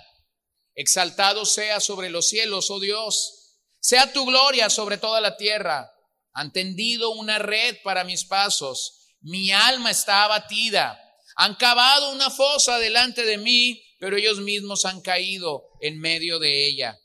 Exaltado 0.75 1.45
sea 1.45 1.80
sobre 1.80 2.11
los 2.11 2.28
cielos, 2.28 2.71
oh 2.71 2.80
Dios. 2.80 3.39
Sea 3.80 4.12
tu 4.12 4.26
gloria 4.26 4.70
sobre 4.70 4.99
toda 4.99 5.20
la 5.20 5.37
tierra. 5.37 5.90
Han 6.32 6.52
tendido 6.52 7.10
una 7.10 7.38
red 7.38 7.78
para 7.82 8.04
mis 8.04 8.25
pasos. 8.25 9.16
Mi 9.20 9.50
alma 9.50 9.90
está 9.90 10.25
abatida. 10.25 10.99
Han 11.37 11.54
cavado 11.54 12.12
una 12.12 12.30
fosa 12.30 12.78
delante 12.78 13.25
de 13.25 13.38
mí, 13.38 13.82
pero 13.99 14.16
ellos 14.16 14.38
mismos 14.40 14.84
han 14.84 15.00
caído 15.00 15.64
en 15.80 15.99
medio 15.99 16.38
de 16.38 16.66
ella. 16.66 16.99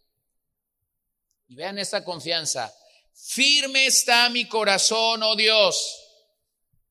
Y 1.47 1.55
vean 1.55 1.79
esta 1.79 2.03
confianza. 2.03 2.73
Firme 3.13 3.85
está 3.85 4.29
mi 4.29 4.45
corazón, 4.45 5.23
oh 5.23 5.35
Dios. 5.35 6.01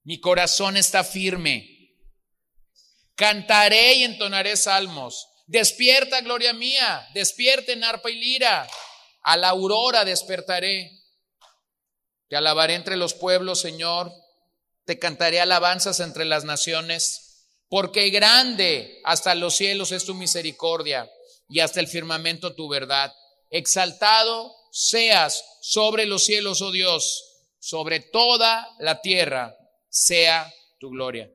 Mi 0.04 0.20
corazón 0.20 0.76
está 0.76 1.04
firme. 1.04 1.70
Cantaré 3.14 3.94
y 3.94 4.04
entonaré 4.04 4.56
salmos. 4.56 5.28
Despierta, 5.46 6.20
gloria 6.22 6.52
mía. 6.52 7.06
Despierten 7.14 7.84
arpa 7.84 8.10
y 8.10 8.16
lira. 8.16 8.66
A 9.24 9.36
la 9.36 9.48
aurora 9.48 10.04
despertaré. 10.04 10.92
Te 12.28 12.36
alabaré 12.36 12.74
entre 12.74 12.96
los 12.96 13.14
pueblos, 13.14 13.60
Señor. 13.60 14.12
Te 14.84 14.98
cantaré 14.98 15.40
alabanzas 15.40 16.00
entre 16.00 16.24
las 16.24 16.44
naciones. 16.44 17.48
Porque 17.68 18.10
grande 18.10 19.00
hasta 19.04 19.34
los 19.34 19.56
cielos 19.56 19.92
es 19.92 20.04
tu 20.04 20.14
misericordia 20.14 21.10
y 21.48 21.60
hasta 21.60 21.80
el 21.80 21.88
firmamento 21.88 22.54
tu 22.54 22.68
verdad. 22.68 23.12
Exaltado 23.50 24.54
seas 24.70 25.42
sobre 25.62 26.04
los 26.04 26.24
cielos, 26.24 26.60
oh 26.60 26.70
Dios, 26.70 27.24
sobre 27.58 28.00
toda 28.00 28.68
la 28.78 29.00
tierra 29.00 29.56
sea 29.88 30.52
tu 30.78 30.90
gloria. 30.90 31.30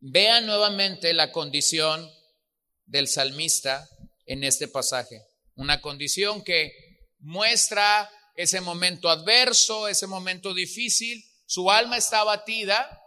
Vean 0.00 0.46
nuevamente 0.46 1.12
la 1.12 1.30
condición 1.30 2.10
del 2.86 3.06
salmista 3.06 3.88
en 4.26 4.42
este 4.42 4.66
pasaje. 4.66 5.29
Una 5.60 5.82
condición 5.82 6.42
que 6.42 6.72
muestra 7.18 8.10
ese 8.34 8.62
momento 8.62 9.10
adverso, 9.10 9.88
ese 9.88 10.06
momento 10.06 10.54
difícil. 10.54 11.22
Su 11.44 11.70
alma 11.70 11.98
está 11.98 12.20
abatida, 12.20 12.98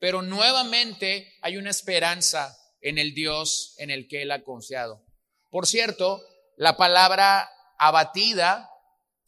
pero 0.00 0.20
nuevamente 0.20 1.32
hay 1.42 1.58
una 1.58 1.70
esperanza 1.70 2.58
en 2.80 2.98
el 2.98 3.14
Dios 3.14 3.76
en 3.78 3.92
el 3.92 4.08
que 4.08 4.22
él 4.22 4.32
ha 4.32 4.42
confiado. 4.42 5.06
Por 5.48 5.68
cierto, 5.68 6.20
la 6.56 6.76
palabra 6.76 7.48
abatida, 7.78 8.68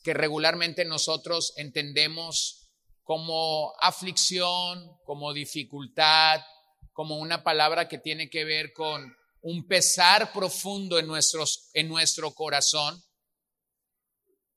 que 0.02 0.12
regularmente 0.12 0.84
nosotros 0.84 1.52
entendemos 1.58 2.72
como 3.04 3.72
aflicción, 3.80 4.98
como 5.04 5.32
dificultad, 5.32 6.40
como 6.92 7.18
una 7.18 7.44
palabra 7.44 7.86
que 7.86 7.98
tiene 7.98 8.28
que 8.28 8.44
ver 8.44 8.72
con 8.72 9.16
un 9.40 9.66
pesar 9.66 10.33
profundo 10.33 10.99
en, 10.99 11.07
nuestros, 11.07 11.71
en 11.75 11.88
nuestro 11.88 12.33
corazón. 12.35 13.02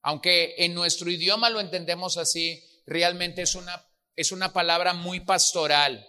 Aunque 0.02 0.56
en 0.58 0.74
nuestro 0.74 1.10
idioma 1.10 1.50
lo 1.50 1.60
entendemos 1.60 2.18
así, 2.18 2.64
realmente 2.86 3.44
es 3.44 3.56
una, 3.56 3.86
es 4.16 4.32
una 4.32 4.52
palabra 4.52 4.94
muy 4.94 5.20
pastoral. 5.20 6.06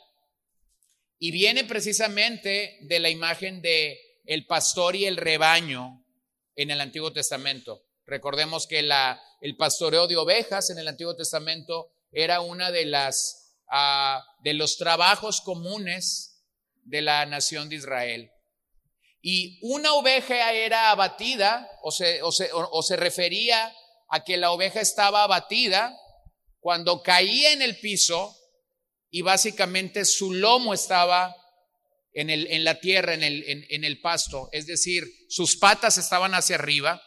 Y 1.19 1.31
viene 1.31 1.65
precisamente 1.65 2.79
de 2.83 2.99
la 2.99 3.11
imagen 3.11 3.63
de 3.63 4.01
el 4.25 4.47
pastor 4.47 4.97
y 4.97 5.05
el 5.05 5.17
rebaño 5.17 6.05
en 6.57 6.71
el 6.71 6.81
Antiguo 6.81 7.13
Testamento. 7.13 7.85
Recordemos 8.07 8.67
que 8.67 8.81
el 8.81 9.57
pastoreo 9.57 10.07
de 10.07 10.17
ovejas 10.17 10.71
en 10.71 10.79
el 10.79 10.89
Antiguo 10.89 11.15
Testamento 11.15 11.93
era 12.11 12.41
una 12.41 12.71
de 12.71 12.87
las 12.87 13.57
ah, 13.69 14.25
de 14.43 14.55
los 14.55 14.77
trabajos 14.77 15.41
comunes 15.41 16.43
de 16.83 17.03
la 17.03 17.25
nación 17.27 17.69
de 17.69 17.77
Israel. 17.77 18.32
Y 19.23 19.59
una 19.63 19.95
oveja 19.95 20.53
era 20.53 20.91
abatida 20.91 21.71
o 21.83 21.93
se, 21.93 22.23
o 22.23 22.33
se, 22.33 22.51
o 22.53 22.83
se 22.83 22.97
refería 22.97 23.73
a 24.09 24.25
que 24.25 24.37
la 24.37 24.51
oveja 24.51 24.81
estaba 24.81 25.23
abatida 25.23 25.97
cuando 26.61 27.03
caía 27.03 27.53
en 27.53 27.63
el 27.63 27.79
piso 27.79 28.37
y 29.11 29.23
básicamente 29.23 30.05
su 30.05 30.33
lomo 30.33 30.75
estaba 30.75 31.37
en, 32.15 32.31
el, 32.31 32.47
en 32.49 32.65
la 32.65 32.81
tierra, 32.81 33.15
en 33.15 33.23
el, 33.23 33.67
en, 33.69 33.85
el 33.85 34.01
pasto, 34.01 34.49
es 34.53 34.67
decir, 34.67 35.05
sus 35.29 35.57
patas 35.57 35.99
estaban 35.99 36.35
hacia 36.35 36.57
arriba 36.57 37.03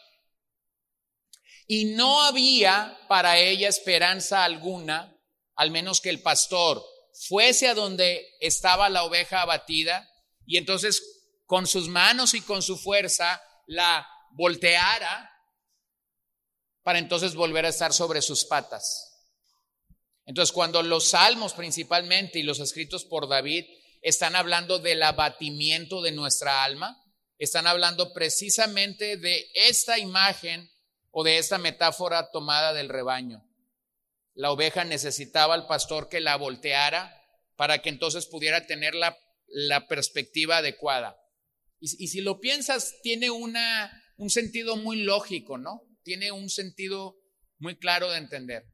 y 1.66 1.86
no 1.96 2.22
había 2.22 2.98
para 3.08 3.38
ella 3.38 3.68
esperanza 3.68 4.44
alguna, 4.44 5.16
al 5.54 5.70
menos 5.70 6.00
que 6.00 6.10
el 6.10 6.22
pastor 6.22 6.84
fuese 7.28 7.68
a 7.68 7.74
donde 7.74 8.26
estaba 8.40 8.88
la 8.88 9.04
oveja 9.04 9.42
abatida 9.42 10.08
y 10.44 10.58
entonces 10.58 11.15
con 11.46 11.66
sus 11.66 11.88
manos 11.88 12.34
y 12.34 12.42
con 12.42 12.62
su 12.62 12.76
fuerza 12.76 13.40
la 13.66 14.06
volteara 14.32 15.32
para 16.82 16.98
entonces 16.98 17.34
volver 17.34 17.64
a 17.64 17.70
estar 17.70 17.92
sobre 17.92 18.22
sus 18.22 18.44
patas. 18.44 19.12
Entonces, 20.24 20.52
cuando 20.52 20.82
los 20.82 21.10
salmos 21.10 21.54
principalmente 21.54 22.38
y 22.38 22.42
los 22.42 22.58
escritos 22.58 23.04
por 23.04 23.28
David 23.28 23.64
están 24.02 24.36
hablando 24.36 24.78
del 24.78 25.02
abatimiento 25.02 26.02
de 26.02 26.12
nuestra 26.12 26.64
alma, 26.64 27.02
están 27.38 27.66
hablando 27.66 28.12
precisamente 28.12 29.16
de 29.16 29.46
esta 29.54 29.98
imagen 29.98 30.70
o 31.10 31.24
de 31.24 31.38
esta 31.38 31.58
metáfora 31.58 32.30
tomada 32.30 32.72
del 32.72 32.88
rebaño. 32.88 33.44
La 34.34 34.50
oveja 34.50 34.84
necesitaba 34.84 35.54
al 35.54 35.66
pastor 35.66 36.08
que 36.08 36.20
la 36.20 36.36
volteara 36.36 37.12
para 37.56 37.80
que 37.80 37.88
entonces 37.88 38.26
pudiera 38.26 38.66
tener 38.66 38.94
la, 38.94 39.16
la 39.46 39.86
perspectiva 39.86 40.58
adecuada. 40.58 41.16
Y, 41.78 42.08
si 42.08 42.20
lo 42.20 42.40
piensas, 42.40 42.94
tiene 43.02 43.30
una, 43.30 43.92
un 44.16 44.30
sentido 44.30 44.76
muy 44.76 45.02
lógico, 45.02 45.58
¿no? 45.58 45.82
Tiene 46.02 46.32
un 46.32 46.48
sentido 46.48 47.16
muy 47.58 47.78
claro 47.78 48.10
de 48.10 48.18
entender. 48.18 48.64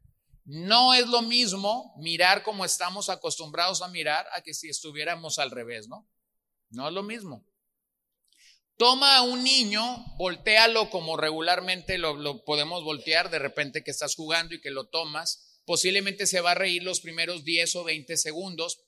No 0.44 0.94
es 0.94 1.06
lo 1.06 1.22
mismo 1.22 1.94
mirar 1.98 2.42
como 2.42 2.64
estamos 2.64 3.08
acostumbrados 3.08 3.82
a 3.82 3.88
mirar 3.88 4.26
a 4.34 4.42
que 4.42 4.54
si 4.54 4.68
estuviéramos 4.68 5.38
al 5.38 5.50
revés, 5.50 5.88
¿no? 5.88 6.08
No 6.70 6.88
es 6.88 6.94
lo 6.94 7.02
mismo. 7.02 7.46
Toma 8.76 9.18
a 9.18 9.22
un 9.22 9.44
niño, 9.44 10.04
voltealo 10.16 10.90
como 10.90 11.16
regularmente 11.16 11.98
lo, 11.98 12.44
podemos 12.44 12.82
voltear 12.82 13.30
de 13.30 13.38
repente 13.38 13.84
que 13.84 13.90
estás 13.90 14.16
jugando 14.16 14.54
y 14.54 14.60
que 14.60 14.70
lo 14.70 14.88
tomas. 14.88 15.60
Posiblemente 15.64 16.26
se 16.26 16.40
va 16.40 16.52
a 16.52 16.56
reír 16.56 16.82
los 16.82 17.00
primeros 17.00 17.44
10 17.44 17.76
o 17.76 17.84
20 17.84 18.16
segundos, 18.16 18.80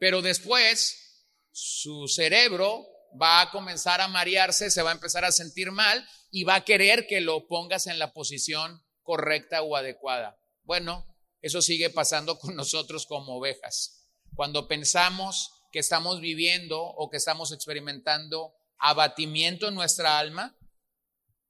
pero 0.00 0.22
después 0.22 1.26
su 1.52 2.08
cerebro 2.08 2.86
va 3.20 3.40
a 3.40 3.50
comenzar 3.50 4.00
a 4.00 4.08
marearse, 4.08 4.70
se 4.70 4.82
va 4.82 4.90
a 4.90 4.94
empezar 4.94 5.24
a 5.24 5.32
sentir 5.32 5.70
mal 5.70 6.06
y 6.30 6.44
va 6.44 6.56
a 6.56 6.64
querer 6.64 7.06
que 7.06 7.20
lo 7.20 7.46
pongas 7.46 7.86
en 7.86 7.98
la 7.98 8.12
posición 8.12 8.82
correcta 9.02 9.62
o 9.62 9.76
adecuada. 9.76 10.38
Bueno, 10.64 11.06
eso 11.40 11.62
sigue 11.62 11.90
pasando 11.90 12.38
con 12.38 12.56
nosotros 12.56 13.06
como 13.06 13.36
ovejas. 13.36 14.06
Cuando 14.34 14.68
pensamos 14.68 15.52
que 15.72 15.78
estamos 15.78 16.20
viviendo 16.20 16.80
o 16.82 17.08
que 17.10 17.16
estamos 17.16 17.52
experimentando 17.52 18.54
abatimiento 18.78 19.68
en 19.68 19.74
nuestra 19.74 20.18
alma, 20.18 20.56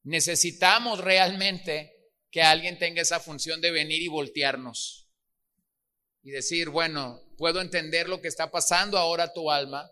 necesitamos 0.02 1.00
realmente 1.00 1.92
que 2.30 2.42
alguien 2.42 2.78
tenga 2.78 3.02
esa 3.02 3.20
función 3.20 3.60
de 3.60 3.70
venir 3.70 4.02
y 4.02 4.08
voltearnos 4.08 5.08
y 6.22 6.30
decir, 6.30 6.68
bueno, 6.68 7.22
puedo 7.36 7.60
entender 7.60 8.08
lo 8.08 8.20
que 8.20 8.28
está 8.28 8.50
pasando 8.50 8.98
ahora 8.98 9.32
tu 9.32 9.50
alma, 9.50 9.90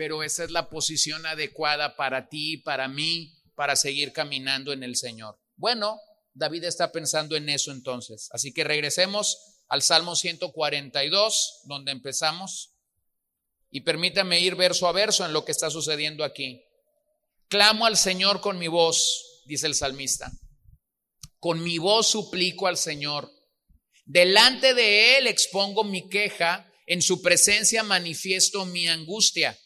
pero 0.00 0.22
esa 0.22 0.44
es 0.44 0.50
la 0.50 0.70
posición 0.70 1.26
adecuada 1.26 1.94
para 1.94 2.30
ti, 2.30 2.56
para 2.56 2.88
mí, 2.88 3.34
para 3.54 3.76
seguir 3.76 4.14
caminando 4.14 4.72
en 4.72 4.82
el 4.82 4.96
Señor. 4.96 5.38
Bueno, 5.56 6.00
David 6.32 6.64
está 6.64 6.90
pensando 6.90 7.36
en 7.36 7.50
eso 7.50 7.70
entonces. 7.70 8.30
Así 8.32 8.54
que 8.54 8.64
regresemos 8.64 9.58
al 9.68 9.82
Salmo 9.82 10.16
142, 10.16 11.64
donde 11.64 11.92
empezamos, 11.92 12.78
y 13.70 13.82
permítame 13.82 14.40
ir 14.40 14.54
verso 14.54 14.88
a 14.88 14.92
verso 14.92 15.26
en 15.26 15.34
lo 15.34 15.44
que 15.44 15.52
está 15.52 15.68
sucediendo 15.68 16.24
aquí. 16.24 16.64
Clamo 17.48 17.84
al 17.84 17.98
Señor 17.98 18.40
con 18.40 18.58
mi 18.58 18.68
voz, 18.68 19.42
dice 19.44 19.66
el 19.66 19.74
salmista. 19.74 20.32
Con 21.40 21.62
mi 21.62 21.76
voz 21.76 22.06
suplico 22.06 22.68
al 22.68 22.78
Señor. 22.78 23.30
Delante 24.06 24.72
de 24.72 25.18
Él 25.18 25.26
expongo 25.26 25.84
mi 25.84 26.08
queja, 26.08 26.72
en 26.86 27.02
su 27.02 27.20
presencia 27.20 27.82
manifiesto 27.82 28.64
mi 28.64 28.88
angustia. 28.88 29.58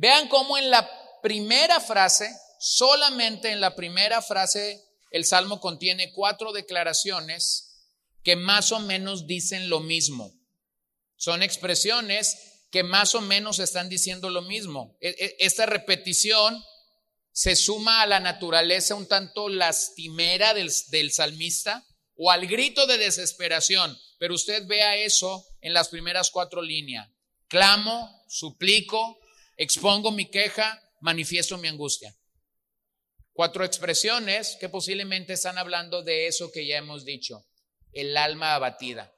Vean 0.00 0.28
cómo 0.28 0.56
en 0.56 0.70
la 0.70 0.90
primera 1.22 1.78
frase, 1.78 2.34
solamente 2.58 3.50
en 3.50 3.60
la 3.60 3.76
primera 3.76 4.22
frase, 4.22 4.82
el 5.10 5.26
Salmo 5.26 5.60
contiene 5.60 6.10
cuatro 6.14 6.52
declaraciones 6.52 7.90
que 8.24 8.34
más 8.34 8.72
o 8.72 8.80
menos 8.80 9.26
dicen 9.26 9.68
lo 9.68 9.80
mismo. 9.80 10.32
Son 11.16 11.42
expresiones 11.42 12.64
que 12.70 12.82
más 12.82 13.14
o 13.14 13.20
menos 13.20 13.58
están 13.58 13.90
diciendo 13.90 14.30
lo 14.30 14.40
mismo. 14.40 14.96
E, 15.02 15.10
e, 15.10 15.36
esta 15.38 15.66
repetición 15.66 16.64
se 17.30 17.54
suma 17.54 18.00
a 18.00 18.06
la 18.06 18.20
naturaleza 18.20 18.94
un 18.94 19.06
tanto 19.06 19.50
lastimera 19.50 20.54
del, 20.54 20.72
del 20.88 21.12
salmista 21.12 21.86
o 22.16 22.30
al 22.30 22.46
grito 22.46 22.86
de 22.86 22.96
desesperación. 22.96 23.98
Pero 24.18 24.34
usted 24.34 24.66
vea 24.66 24.96
eso 24.96 25.46
en 25.60 25.74
las 25.74 25.90
primeras 25.90 26.30
cuatro 26.30 26.62
líneas. 26.62 27.06
Clamo, 27.48 28.24
suplico, 28.30 29.19
expongo 29.60 30.10
mi 30.10 30.30
queja, 30.30 30.82
manifiesto 31.00 31.58
mi 31.58 31.68
angustia. 31.68 32.16
Cuatro 33.34 33.62
expresiones 33.62 34.56
que 34.58 34.70
posiblemente 34.70 35.34
están 35.34 35.58
hablando 35.58 36.02
de 36.02 36.26
eso 36.26 36.50
que 36.50 36.66
ya 36.66 36.78
hemos 36.78 37.04
dicho, 37.04 37.44
el 37.92 38.16
alma 38.16 38.54
abatida. 38.54 39.14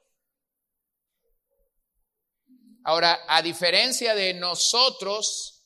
Ahora, 2.83 3.21
a 3.29 3.41
diferencia 3.41 4.15
de 4.15 4.33
nosotros, 4.33 5.65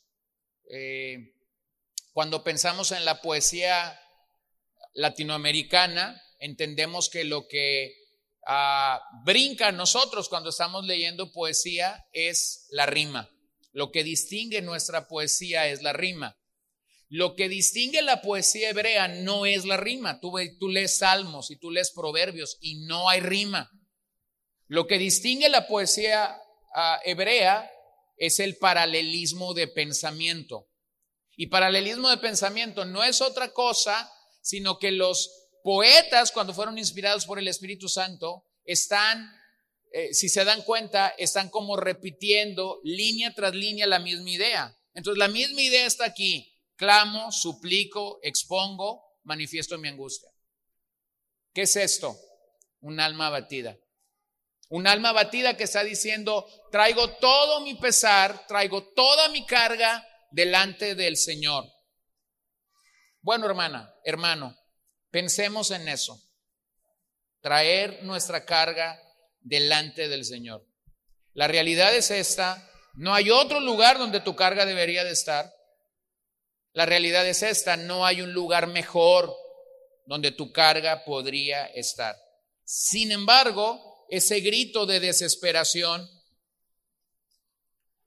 eh, 0.70 1.34
cuando 2.14 2.44
pensamos 2.44 2.92
en 2.92 3.04
la 3.04 3.20
poesía 3.20 4.00
latinoamericana, 4.94 6.22
entendemos 6.38 7.10
que 7.10 7.24
lo 7.24 7.48
que 7.48 7.96
ah, 8.46 9.02
brinca 9.26 9.70
a 9.70 9.72
nosotros 9.72 10.30
cuando 10.30 10.52
estamos 10.52 10.86
leyendo 10.86 11.32
poesía 11.32 12.08
es 12.14 12.68
la 12.70 12.86
rima. 12.86 13.32
Lo 13.78 13.92
que 13.92 14.04
distingue 14.04 14.64
nuestra 14.64 15.08
poesía 15.08 15.68
es 15.68 15.84
la 15.84 15.94
rima. 15.94 16.36
Lo 17.10 17.36
que 17.36 17.48
distingue 17.48 18.02
la 18.02 18.24
poesía 18.24 18.72
hebrea 18.72 19.08
no 19.08 19.46
es 19.46 19.66
la 19.66 19.78
rima. 19.78 20.20
Tú, 20.20 20.34
tú 20.60 20.68
lees 20.68 20.98
salmos 20.98 21.52
y 21.52 21.58
tú 21.58 21.70
lees 21.70 21.92
proverbios 21.92 22.58
y 22.60 22.80
no 22.88 23.08
hay 23.08 23.20
rima. 23.20 23.70
Lo 24.66 24.88
que 24.88 24.98
distingue 24.98 25.48
la 25.50 25.68
poesía 25.68 26.42
ah, 26.74 27.00
hebrea 27.06 27.70
es 28.16 28.40
el 28.40 28.58
paralelismo 28.58 29.54
de 29.54 29.68
pensamiento. 29.68 30.68
Y 31.36 31.46
paralelismo 31.46 32.10
de 32.10 32.18
pensamiento 32.18 32.84
no 32.84 33.04
es 33.04 33.22
otra 33.22 33.54
cosa, 33.54 34.12
sino 34.42 34.80
que 34.80 34.90
los 34.90 35.50
poetas, 35.64 36.32
cuando 36.32 36.56
fueron 36.56 36.80
inspirados 36.80 37.28
por 37.28 37.38
el 37.38 37.48
Espíritu 37.48 37.90
Santo, 37.90 38.44
están, 38.66 39.32
eh, 39.92 40.14
si 40.14 40.30
se 40.30 40.44
dan 40.44 40.62
cuenta, 40.64 41.10
están 41.18 41.50
como 41.50 41.78
repitiendo 41.78 42.80
línea 42.84 43.34
tras 43.34 43.54
línea 43.54 43.88
la 43.88 44.00
misma 44.00 44.30
idea. 44.30 44.78
Entonces, 44.94 45.18
la 45.20 45.28
misma 45.28 45.62
idea 45.62 45.86
está 45.86 46.06
aquí 46.06 46.54
clamo, 46.78 47.32
suplico, 47.32 48.20
expongo, 48.22 49.20
manifiesto 49.24 49.78
mi 49.78 49.90
angustia. 49.90 50.30
¿Qué 51.54 51.64
es 51.64 51.76
esto? 51.76 52.18
Un 52.82 53.00
alma 53.00 53.28
abatida. 53.28 53.76
Un 54.70 54.86
alma 54.86 55.10
abatida 55.10 55.58
que 55.58 55.64
está 55.64 55.84
diciendo, 55.84 56.48
traigo 56.72 57.18
todo 57.18 57.62
mi 57.62 57.76
pesar, 57.76 58.46
traigo 58.48 58.84
toda 58.94 59.30
mi 59.30 59.46
carga 59.46 60.08
delante 60.32 60.94
del 60.94 61.18
Señor. 61.18 61.66
Bueno, 63.22 63.46
hermana, 63.48 63.94
hermano, 64.04 64.56
pensemos 65.10 65.72
en 65.72 65.88
eso. 65.88 66.22
Traer 67.42 68.04
nuestra 68.04 68.46
carga 68.46 69.02
delante 69.48 70.10
del 70.10 70.26
Señor. 70.26 70.66
La 71.34 71.48
realidad 71.48 71.96
es 71.96 72.12
esta, 72.12 72.70
no 72.96 73.14
hay 73.14 73.30
otro 73.30 73.60
lugar 73.60 73.98
donde 73.98 74.20
tu 74.20 74.36
carga 74.36 74.66
debería 74.66 75.04
de 75.04 75.12
estar. 75.12 75.54
La 76.74 76.86
realidad 76.86 77.28
es 77.28 77.44
esta, 77.44 77.78
no 77.78 78.06
hay 78.06 78.22
un 78.22 78.34
lugar 78.34 78.68
mejor 78.68 79.36
donde 80.06 80.32
tu 80.32 80.52
carga 80.52 81.04
podría 81.06 81.66
estar. 81.68 82.16
Sin 82.64 83.12
embargo, 83.12 84.06
ese 84.10 84.40
grito 84.40 84.86
de 84.86 85.00
desesperación 85.00 86.10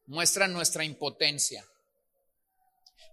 muestra 0.06 0.48
nuestra 0.48 0.84
impotencia, 0.84 1.64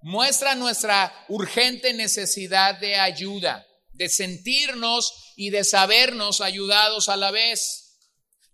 muestra 0.02 0.56
nuestra 0.56 1.26
urgente 1.30 1.94
necesidad 1.94 2.80
de 2.80 2.96
ayuda, 2.96 3.68
de 3.92 4.10
sentirnos 4.10 5.34
y 5.36 5.52
de 5.52 5.64
sabernos 5.64 6.42
ayudados 6.42 7.10
a 7.10 7.18
la 7.18 7.32
vez. 7.32 7.87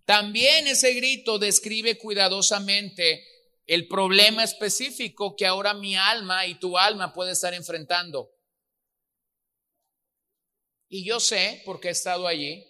También 0.05 0.67
ese 0.67 0.93
grito 0.93 1.39
describe 1.39 1.97
cuidadosamente 1.97 3.25
el 3.65 3.87
problema 3.87 4.43
específico 4.43 5.35
que 5.35 5.45
ahora 5.45 5.73
mi 5.73 5.95
alma 5.95 6.45
y 6.45 6.55
tu 6.55 6.77
alma 6.77 7.13
puede 7.13 7.31
estar 7.31 7.53
enfrentando. 7.53 8.29
Y 10.89 11.05
yo 11.05 11.19
sé, 11.19 11.61
porque 11.65 11.87
he 11.87 11.91
estado 11.91 12.27
allí, 12.27 12.65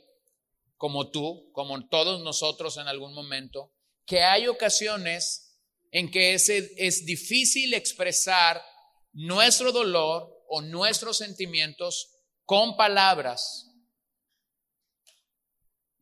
como 0.77 1.09
tú, 1.09 1.49
como 1.51 1.87
todos 1.87 2.21
nosotros 2.21 2.77
en 2.77 2.87
algún 2.87 3.13
momento, 3.13 3.73
que 4.05 4.21
hay 4.21 4.47
ocasiones 4.47 5.59
en 5.91 6.11
que 6.11 6.33
es, 6.33 6.49
es 6.49 7.05
difícil 7.05 7.73
expresar 7.73 8.63
nuestro 9.11 9.71
dolor 9.71 10.29
o 10.47 10.61
nuestros 10.61 11.17
sentimientos 11.17 12.13
con 12.45 12.77
palabras. 12.77 13.72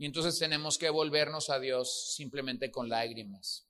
Y 0.02 0.08
entonces 0.08 0.40
tenemos 0.40 0.80
que 0.80 0.90
volvernos 0.90 1.52
a 1.52 1.60
Dios 1.60 2.16
simplemente 2.16 2.72
con 2.72 2.90
lágrimas 2.90 3.68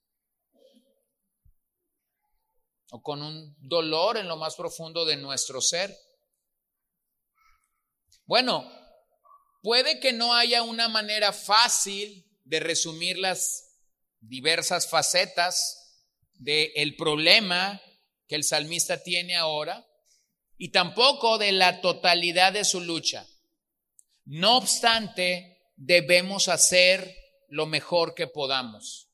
o 2.89 3.03
con 3.03 3.21
un 3.21 3.53
dolor 3.59 4.15
en 4.15 4.29
lo 4.29 4.37
más 4.37 4.55
profundo 4.55 5.03
de 5.03 5.17
nuestro 5.17 5.59
ser. 5.59 5.93
Bueno, 8.23 8.65
puede 9.61 9.99
que 9.99 10.13
no 10.13 10.33
haya 10.33 10.63
una 10.63 10.87
manera 10.87 11.33
fácil 11.33 12.25
de 12.45 12.61
resumir 12.61 13.17
las 13.17 13.81
diversas 14.21 14.89
facetas 14.89 16.05
del 16.35 16.95
problema 16.95 17.81
que 18.29 18.35
el 18.35 18.45
salmista 18.45 19.03
tiene 19.03 19.35
ahora 19.35 19.85
y 20.57 20.71
tampoco 20.71 21.37
de 21.37 21.51
la 21.51 21.81
totalidad 21.81 22.53
de 22.53 22.63
su 22.63 22.79
lucha. 22.79 23.27
No 24.23 24.55
obstante, 24.55 25.50
debemos 25.83 26.47
hacer 26.47 27.17
lo 27.47 27.65
mejor 27.65 28.13
que 28.13 28.27
podamos. 28.27 29.09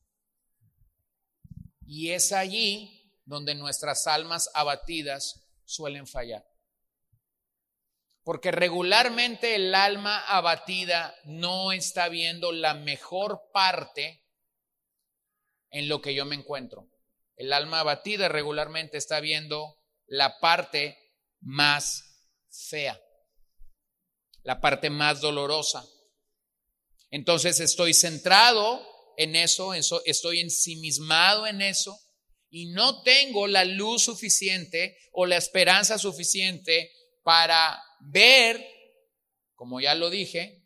Y 1.86 2.10
es 2.10 2.32
allí 2.32 3.10
donde 3.24 3.54
nuestras 3.54 4.06
almas 4.06 4.50
abatidas 4.52 5.48
suelen 5.64 6.06
fallar. 6.06 6.44
Porque 8.22 8.50
regularmente 8.50 9.54
el 9.54 9.74
alma 9.74 10.20
abatida 10.26 11.14
no 11.24 11.72
está 11.72 12.10
viendo 12.10 12.52
la 12.52 12.74
mejor 12.74 13.50
parte 13.50 14.22
en 15.70 15.88
lo 15.88 16.02
que 16.02 16.14
yo 16.14 16.26
me 16.26 16.36
encuentro. 16.36 16.90
El 17.36 17.54
alma 17.54 17.80
abatida 17.80 18.28
regularmente 18.28 18.98
está 18.98 19.20
viendo 19.20 19.78
la 20.06 20.38
parte 20.38 20.98
más 21.40 22.28
fea, 22.50 23.00
la 24.42 24.60
parte 24.60 24.90
más 24.90 25.22
dolorosa. 25.22 25.82
Entonces 27.10 27.60
estoy 27.60 27.94
centrado 27.94 28.86
en 29.16 29.34
eso, 29.34 29.72
estoy 29.74 30.40
ensimismado 30.40 31.46
en 31.46 31.62
eso 31.62 31.98
y 32.50 32.66
no 32.66 33.02
tengo 33.02 33.46
la 33.46 33.64
luz 33.64 34.04
suficiente 34.04 34.96
o 35.12 35.26
la 35.26 35.36
esperanza 35.36 35.98
suficiente 35.98 36.92
para 37.22 37.82
ver, 38.00 38.64
como 39.54 39.80
ya 39.80 39.94
lo 39.94 40.10
dije, 40.10 40.64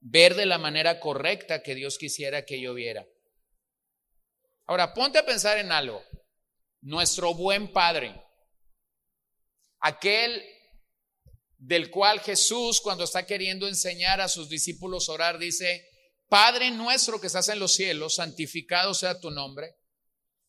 ver 0.00 0.34
de 0.34 0.46
la 0.46 0.58
manera 0.58 1.00
correcta 1.00 1.62
que 1.62 1.74
Dios 1.74 1.98
quisiera 1.98 2.44
que 2.44 2.60
yo 2.60 2.74
viera. 2.74 3.06
Ahora, 4.66 4.92
ponte 4.92 5.18
a 5.18 5.26
pensar 5.26 5.58
en 5.58 5.72
algo. 5.72 6.04
Nuestro 6.80 7.34
buen 7.34 7.72
Padre, 7.72 8.14
aquel 9.80 10.44
del 11.58 11.90
cual 11.90 12.20
Jesús 12.20 12.80
cuando 12.80 13.04
está 13.04 13.26
queriendo 13.26 13.66
enseñar 13.66 14.20
a 14.20 14.28
sus 14.28 14.48
discípulos 14.48 15.08
a 15.08 15.12
orar 15.12 15.38
dice, 15.38 15.86
Padre 16.28 16.70
nuestro 16.70 17.20
que 17.20 17.26
estás 17.26 17.48
en 17.48 17.58
los 17.58 17.74
cielos, 17.74 18.14
santificado 18.14 18.94
sea 18.94 19.20
tu 19.20 19.30
nombre. 19.30 19.76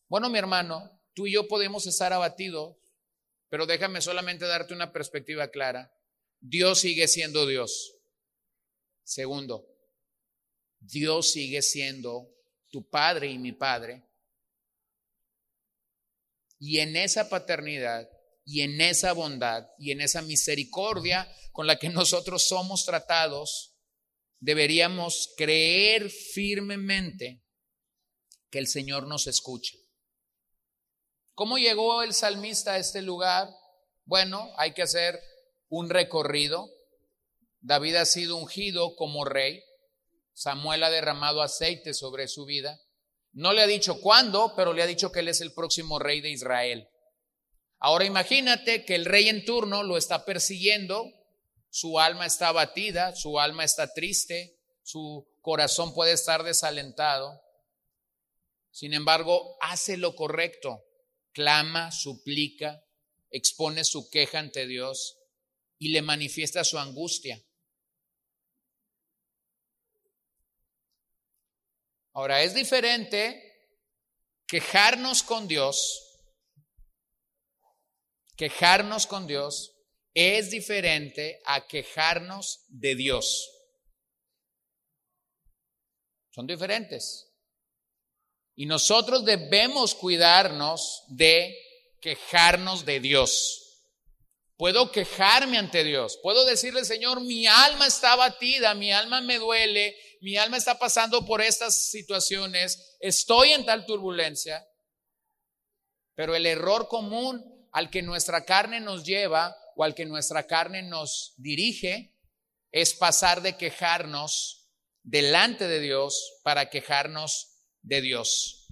Bueno, 0.08 0.30
mi 0.30 0.38
hermano, 0.38 1.02
tú 1.12 1.26
y 1.26 1.32
yo 1.32 1.48
podemos 1.48 1.86
estar 1.86 2.12
abatidos, 2.12 2.76
pero 3.48 3.66
déjame 3.66 4.00
solamente 4.00 4.46
darte 4.46 4.72
una 4.72 4.92
perspectiva 4.92 5.48
clara. 5.48 5.92
Dios 6.38 6.80
sigue 6.80 7.08
siendo 7.08 7.46
Dios. 7.46 7.96
Segundo, 9.02 9.66
Dios 10.78 11.32
sigue 11.32 11.60
siendo 11.62 12.30
tu 12.68 12.88
Padre 12.88 13.28
y 13.28 13.38
mi 13.38 13.52
Padre. 13.52 14.04
Y 16.58 16.78
en 16.78 16.94
esa 16.94 17.28
paternidad 17.28 18.08
y 18.50 18.62
en 18.62 18.80
esa 18.80 19.12
bondad 19.12 19.68
y 19.78 19.92
en 19.92 20.00
esa 20.00 20.22
misericordia 20.22 21.32
con 21.52 21.68
la 21.68 21.78
que 21.78 21.88
nosotros 21.88 22.48
somos 22.48 22.84
tratados, 22.84 23.76
deberíamos 24.40 25.32
creer 25.36 26.10
firmemente 26.10 27.44
que 28.50 28.58
el 28.58 28.66
Señor 28.66 29.06
nos 29.06 29.28
escucha 29.28 29.76
¿Cómo 31.34 31.58
llegó 31.58 32.02
el 32.02 32.12
salmista 32.12 32.72
a 32.72 32.78
este 32.78 33.02
lugar? 33.02 33.48
Bueno, 34.04 34.50
hay 34.58 34.74
que 34.74 34.82
hacer 34.82 35.18
un 35.68 35.88
recorrido. 35.88 36.68
David 37.60 37.94
ha 37.94 38.04
sido 38.04 38.36
ungido 38.36 38.94
como 38.96 39.24
rey. 39.24 39.62
Samuel 40.34 40.82
ha 40.82 40.90
derramado 40.90 41.40
aceite 41.40 41.94
sobre 41.94 42.26
su 42.26 42.46
vida. 42.46 42.78
No 43.32 43.52
le 43.52 43.62
ha 43.62 43.66
dicho 43.66 44.00
cuándo, 44.00 44.54
pero 44.56 44.74
le 44.74 44.82
ha 44.82 44.86
dicho 44.86 45.12
que 45.12 45.20
él 45.20 45.28
es 45.28 45.40
el 45.40 45.54
próximo 45.54 45.98
rey 45.98 46.20
de 46.20 46.30
Israel. 46.30 46.88
Ahora 47.80 48.04
imagínate 48.04 48.84
que 48.84 48.94
el 48.94 49.06
rey 49.06 49.28
en 49.28 49.44
turno 49.46 49.82
lo 49.82 49.96
está 49.96 50.26
persiguiendo, 50.26 51.10
su 51.70 51.98
alma 51.98 52.26
está 52.26 52.48
abatida, 52.48 53.16
su 53.16 53.40
alma 53.40 53.64
está 53.64 53.94
triste, 53.94 54.58
su 54.82 55.26
corazón 55.40 55.94
puede 55.94 56.12
estar 56.12 56.42
desalentado. 56.42 57.40
Sin 58.70 58.92
embargo, 58.92 59.56
hace 59.62 59.96
lo 59.96 60.14
correcto, 60.14 60.84
clama, 61.32 61.90
suplica, 61.90 62.84
expone 63.30 63.84
su 63.84 64.10
queja 64.10 64.40
ante 64.40 64.66
Dios 64.66 65.18
y 65.78 65.88
le 65.88 66.02
manifiesta 66.02 66.64
su 66.64 66.78
angustia. 66.78 67.42
Ahora, 72.12 72.42
es 72.42 72.54
diferente 72.54 73.50
quejarnos 74.46 75.22
con 75.22 75.48
Dios, 75.48 76.09
quejarnos 78.40 79.06
con 79.06 79.26
Dios 79.26 79.76
es 80.14 80.50
diferente 80.50 81.42
a 81.44 81.66
quejarnos 81.66 82.64
de 82.68 82.94
Dios. 82.94 83.50
Son 86.30 86.46
diferentes. 86.46 87.34
Y 88.54 88.64
nosotros 88.64 89.26
debemos 89.26 89.94
cuidarnos 89.94 91.04
de 91.08 91.54
quejarnos 92.00 92.86
de 92.86 93.00
Dios. 93.00 93.82
Puedo 94.56 94.90
quejarme 94.90 95.58
ante 95.58 95.84
Dios. 95.84 96.18
Puedo 96.22 96.46
decirle, 96.46 96.86
Señor, 96.86 97.20
mi 97.20 97.46
alma 97.46 97.88
está 97.88 98.12
abatida, 98.12 98.72
mi 98.74 98.90
alma 98.90 99.20
me 99.20 99.38
duele, 99.38 99.94
mi 100.22 100.38
alma 100.38 100.56
está 100.56 100.78
pasando 100.78 101.26
por 101.26 101.42
estas 101.42 101.90
situaciones, 101.90 102.96
estoy 103.00 103.52
en 103.52 103.66
tal 103.66 103.84
turbulencia. 103.84 104.66
Pero 106.14 106.34
el 106.34 106.46
error 106.46 106.88
común 106.88 107.59
al 107.72 107.90
que 107.90 108.02
nuestra 108.02 108.44
carne 108.44 108.80
nos 108.80 109.04
lleva 109.04 109.56
o 109.76 109.84
al 109.84 109.94
que 109.94 110.06
nuestra 110.06 110.46
carne 110.46 110.82
nos 110.82 111.34
dirige 111.36 112.16
es 112.72 112.94
pasar 112.94 113.42
de 113.42 113.56
quejarnos 113.56 114.70
delante 115.02 115.66
de 115.66 115.80
Dios 115.80 116.40
para 116.42 116.70
quejarnos 116.70 117.48
de 117.82 118.00
Dios. 118.00 118.66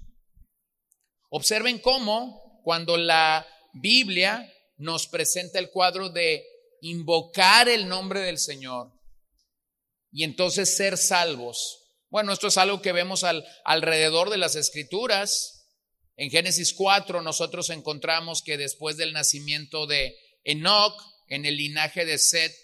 Observen 1.31 1.79
cómo 1.79 2.61
cuando 2.65 2.97
la 2.97 3.47
Biblia 3.73 4.53
nos 4.77 5.07
presenta 5.07 5.59
el 5.59 5.71
cuadro 5.71 6.09
de 6.09 6.45
invocar 6.81 7.69
el 7.69 7.89
nombre 7.89 8.21
del 8.21 8.39
Señor 8.39 8.93
y 10.11 10.25
entonces 10.25 10.77
ser 10.77 10.97
salvos. 10.97 11.85
Bueno, 12.09 12.33
esto 12.33 12.47
es 12.47 12.57
algo 12.57 12.81
que 12.81 12.93
vemos 12.93 13.25
al, 13.25 13.45
alrededor 13.65 14.31
de 14.31 14.39
las 14.39 14.55
escrituras. 14.55 15.58
En 16.19 16.31
Génesis 16.31 16.75
4 16.75 17.23
nosotros 17.23 17.71
encontramos 17.71 18.43
que 18.43 18.59
después 18.59 18.97
del 18.97 19.13
nacimiento 19.13 19.87
de 19.87 20.19
Enoch, 20.45 21.01
en 21.29 21.47
el 21.47 21.57
linaje 21.57 22.05
de 22.05 22.19
Seth, 22.19 22.55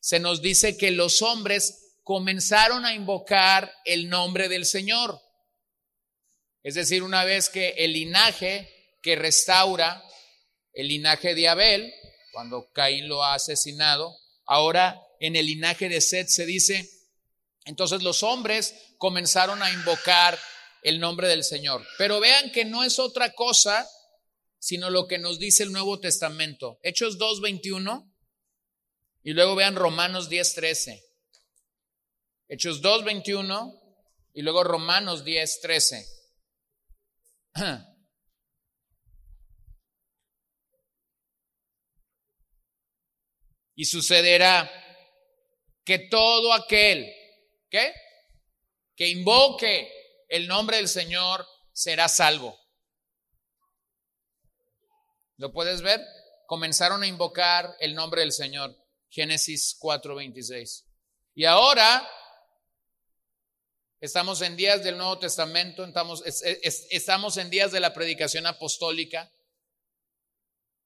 se 0.00 0.18
nos 0.18 0.40
dice 0.40 0.78
que 0.78 0.90
los 0.90 1.20
hombres 1.20 1.94
comenzaron 2.02 2.86
a 2.86 2.94
invocar 2.94 3.70
el 3.84 4.08
nombre 4.08 4.48
del 4.48 4.64
Señor. 4.64 5.20
Es 6.62 6.74
decir, 6.74 7.02
una 7.02 7.24
vez 7.24 7.50
que 7.50 7.74
el 7.76 7.92
linaje 7.92 8.72
que 9.02 9.14
restaura 9.14 10.02
el 10.72 10.88
linaje 10.88 11.34
de 11.34 11.48
Abel, 11.48 11.92
cuando 12.32 12.70
Caín 12.72 13.08
lo 13.08 13.22
ha 13.22 13.34
asesinado. 13.34 14.16
Ahora 14.46 15.00
en 15.20 15.36
el 15.36 15.46
linaje 15.46 15.88
de 15.88 16.00
Seth 16.00 16.28
se 16.28 16.46
dice, 16.46 16.88
entonces 17.66 18.02
los 18.02 18.22
hombres 18.22 18.74
comenzaron 18.98 19.62
a 19.62 19.70
invocar 19.70 20.38
el 20.86 21.00
nombre 21.00 21.26
del 21.26 21.42
Señor. 21.42 21.84
Pero 21.98 22.20
vean 22.20 22.52
que 22.52 22.64
no 22.64 22.84
es 22.84 23.00
otra 23.00 23.32
cosa 23.32 23.88
sino 24.58 24.88
lo 24.90 25.06
que 25.06 25.18
nos 25.18 25.38
dice 25.38 25.62
el 25.62 25.72
Nuevo 25.72 26.00
Testamento. 26.00 26.78
Hechos 26.82 27.18
2.21 27.18 28.12
y 29.22 29.32
luego 29.32 29.54
vean 29.54 29.76
Romanos 29.76 30.30
10.13. 30.30 31.02
Hechos 32.48 32.82
2.21 32.82 33.80
y 34.34 34.42
luego 34.42 34.64
Romanos 34.64 35.24
10.13. 35.24 36.04
Y 43.78 43.84
sucederá 43.84 44.72
que 45.84 45.98
todo 45.98 46.54
aquel, 46.54 47.12
¿qué? 47.68 47.92
Que 48.96 49.06
invoque 49.10 50.05
el 50.28 50.48
nombre 50.48 50.78
del 50.78 50.88
Señor 50.88 51.46
será 51.72 52.08
salvo. 52.08 52.58
¿Lo 55.36 55.52
puedes 55.52 55.82
ver? 55.82 56.00
Comenzaron 56.46 57.02
a 57.02 57.06
invocar 57.06 57.76
el 57.80 57.94
nombre 57.94 58.22
del 58.22 58.32
Señor. 58.32 58.76
Génesis 59.08 59.76
4:26. 59.78 60.84
Y 61.34 61.44
ahora 61.44 62.08
estamos 64.00 64.40
en 64.42 64.56
días 64.56 64.82
del 64.82 64.96
Nuevo 64.96 65.18
Testamento, 65.18 65.84
estamos, 65.84 66.22
estamos 66.24 67.36
en 67.36 67.50
días 67.50 67.72
de 67.72 67.80
la 67.80 67.92
predicación 67.92 68.46
apostólica. 68.46 69.30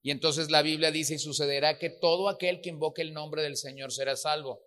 Y 0.03 0.11
entonces 0.11 0.51
la 0.51 0.63
Biblia 0.63 0.91
dice, 0.91 1.15
y 1.15 1.19
sucederá 1.19 1.79
que 1.79 1.91
todo 1.91 2.29
aquel 2.29 2.61
que 2.61 2.71
invoque 2.71 3.03
el 3.03 3.13
nombre 3.13 3.43
del 3.43 3.57
Señor 3.57 3.93
será 3.93 4.17
salvo. 4.17 4.63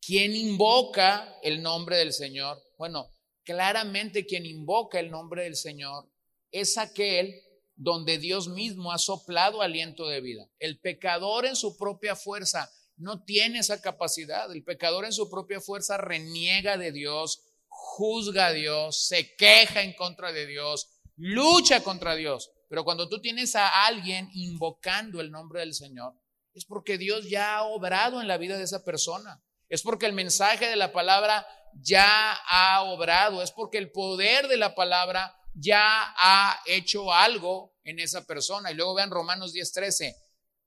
¿Quién 0.00 0.34
invoca 0.34 1.38
el 1.42 1.62
nombre 1.62 1.96
del 1.98 2.12
Señor? 2.12 2.62
Bueno, 2.78 3.10
claramente 3.46 4.26
quien 4.26 4.44
invoca 4.44 4.98
el 5.00 5.10
nombre 5.10 5.44
del 5.44 5.56
Señor 5.56 6.10
es 6.50 6.76
aquel 6.76 7.40
donde 7.76 8.18
Dios 8.18 8.48
mismo 8.48 8.92
ha 8.92 8.98
soplado 8.98 9.62
aliento 9.62 10.08
de 10.08 10.20
vida. 10.20 10.48
El 10.58 10.80
pecador 10.80 11.46
en 11.46 11.54
su 11.54 11.78
propia 11.78 12.16
fuerza 12.16 12.70
no 12.96 13.22
tiene 13.22 13.60
esa 13.60 13.80
capacidad. 13.80 14.50
El 14.50 14.64
pecador 14.64 15.04
en 15.04 15.12
su 15.12 15.30
propia 15.30 15.60
fuerza 15.60 15.96
reniega 15.96 16.76
de 16.76 16.90
Dios, 16.90 17.44
juzga 17.68 18.48
a 18.48 18.52
Dios, 18.52 19.06
se 19.06 19.36
queja 19.36 19.82
en 19.82 19.92
contra 19.94 20.32
de 20.32 20.46
Dios, 20.46 20.88
lucha 21.14 21.82
contra 21.82 22.16
Dios. 22.16 22.50
Pero 22.68 22.84
cuando 22.84 23.08
tú 23.08 23.20
tienes 23.20 23.54
a 23.54 23.86
alguien 23.86 24.28
invocando 24.32 25.20
el 25.20 25.30
nombre 25.30 25.60
del 25.60 25.74
Señor, 25.74 26.14
es 26.52 26.64
porque 26.64 26.98
Dios 26.98 27.28
ya 27.28 27.58
ha 27.58 27.62
obrado 27.64 28.20
en 28.20 28.26
la 28.26 28.38
vida 28.38 28.56
de 28.56 28.64
esa 28.64 28.82
persona. 28.84 29.40
Es 29.68 29.82
porque 29.82 30.06
el 30.06 30.12
mensaje 30.12 30.66
de 30.66 30.76
la 30.76 30.92
palabra 30.92 31.46
ya 31.74 32.32
ha 32.48 32.82
obrado. 32.84 33.42
Es 33.42 33.50
porque 33.50 33.78
el 33.78 33.90
poder 33.90 34.48
de 34.48 34.56
la 34.56 34.74
palabra 34.74 35.34
ya 35.54 36.14
ha 36.16 36.60
hecho 36.66 37.12
algo 37.12 37.74
en 37.84 37.98
esa 37.98 38.26
persona. 38.26 38.70
Y 38.70 38.74
luego 38.74 38.94
vean 38.94 39.10
Romanos 39.10 39.52
10:13. 39.52 40.14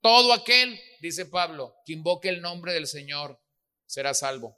Todo 0.02 0.34
aquel, 0.34 0.80
dice 1.02 1.26
Pablo, 1.26 1.76
que 1.86 1.94
invoque 1.94 2.30
el 2.30 2.42
nombre 2.42 2.74
del 2.74 2.88
Señor 2.88 3.42
será 3.86 4.14
salvo. 4.14 4.58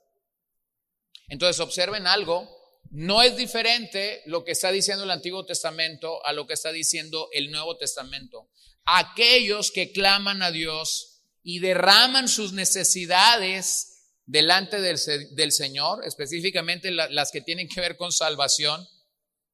Entonces 1.28 1.60
observen 1.60 2.06
algo 2.08 2.62
no 2.92 3.22
es 3.22 3.38
diferente 3.38 4.22
lo 4.26 4.44
que 4.44 4.52
está 4.52 4.70
diciendo 4.70 5.06
el 5.06 5.12
Antiguo 5.12 5.46
Testamento 5.46 6.26
a 6.26 6.34
lo 6.34 6.46
que 6.46 6.54
está 6.54 6.72
diciendo 6.74 7.30
el 7.32 7.50
Nuevo 7.50 7.78
Testamento. 7.78 8.50
Aquellos 8.84 9.72
que 9.72 9.94
claman 9.94 10.42
a 10.42 10.52
Dios 10.52 11.24
y 11.42 11.60
derraman 11.60 12.28
sus 12.28 12.52
necesidades 12.52 13.91
delante 14.26 14.80
del, 14.82 15.52
Señor, 15.52 16.06
específicamente 16.06 16.92
las 16.92 17.32
que 17.32 17.42
tienen 17.42 17.68
que 17.68 17.82
ver 17.82 17.98
con 17.98 18.12
salvación, 18.12 18.88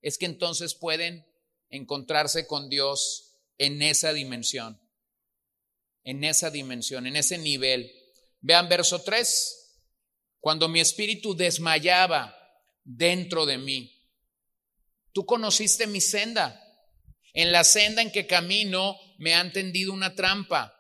es 0.02 0.18
que 0.18 0.26
entonces 0.26 0.76
pueden 0.76 1.26
encontrarse 1.70 2.48
con 2.48 2.70
Dios 2.70 3.36
en 3.58 3.82
esa 3.82 4.14
dimensión, 4.14 4.80
en 6.04 6.24
esa 6.24 6.52
dimensión, 6.52 7.08
en 7.08 7.16
ese 7.16 7.38
nivel. 7.38 7.92
Vean 8.40 8.70
verso 8.70 9.02
3, 9.02 9.82
cuando 10.40 10.70
mi 10.70 10.80
espíritu 10.80 11.36
desmayaba, 11.36 12.38
dentro 12.88 13.46
de 13.46 13.58
mí. 13.58 13.94
Tú 15.12 15.26
conociste 15.26 15.88
mi 15.88 16.02
senda. 16.02 16.64
En 17.34 17.52
la 17.52 17.64
senda 17.64 18.02
en 18.02 18.12
que 18.12 18.26
camino 18.26 18.98
me 19.20 19.36
han 19.36 19.52
tendido 19.52 19.94
una 19.94 20.16
trampa. 20.16 20.74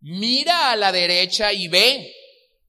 Mira 0.00 0.72
a 0.72 0.76
la 0.76 0.90
derecha 0.90 1.52
y 1.52 1.68
ve, 1.68 2.12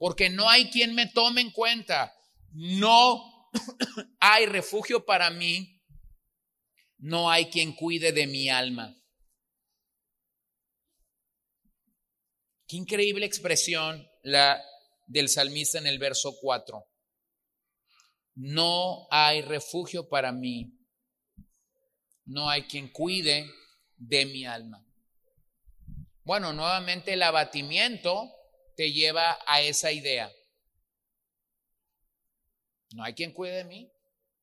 porque 0.03 0.29
no 0.29 0.49
hay 0.49 0.69
quien 0.69 0.93
me 0.95 1.07
tome 1.07 1.39
en 1.39 1.51
cuenta. 1.51 2.13
No 2.51 3.49
hay 4.19 4.47
refugio 4.47 5.05
para 5.05 5.29
mí. 5.29 5.81
No 6.97 7.31
hay 7.31 7.45
quien 7.45 7.71
cuide 7.73 8.11
de 8.11 8.27
mi 8.27 8.49
alma. 8.49 8.93
Qué 12.67 12.75
increíble 12.75 13.25
expresión 13.25 14.05
la 14.23 14.61
del 15.07 15.29
salmista 15.29 15.77
en 15.77 15.87
el 15.87 15.99
verso 15.99 16.35
4 16.41 16.85
no 18.35 19.07
hay 19.09 19.41
refugio 19.41 20.09
para 20.09 20.33
mí, 20.33 20.77
no 22.25 22.49
hay 22.49 22.63
quien 22.63 22.89
cuide 22.89 23.49
de 23.95 24.25
mi 24.25 24.43
alma. 24.43 24.85
Bueno, 26.25 26.51
nuevamente 26.51 27.13
el 27.13 27.23
abatimiento 27.23 28.33
te 28.75 28.91
lleva 28.91 29.37
a 29.45 29.61
esa 29.61 29.91
idea. 29.91 30.31
No 32.93 33.03
hay 33.03 33.13
quien 33.13 33.33
cuide 33.33 33.57
de 33.57 33.63
mí. 33.63 33.91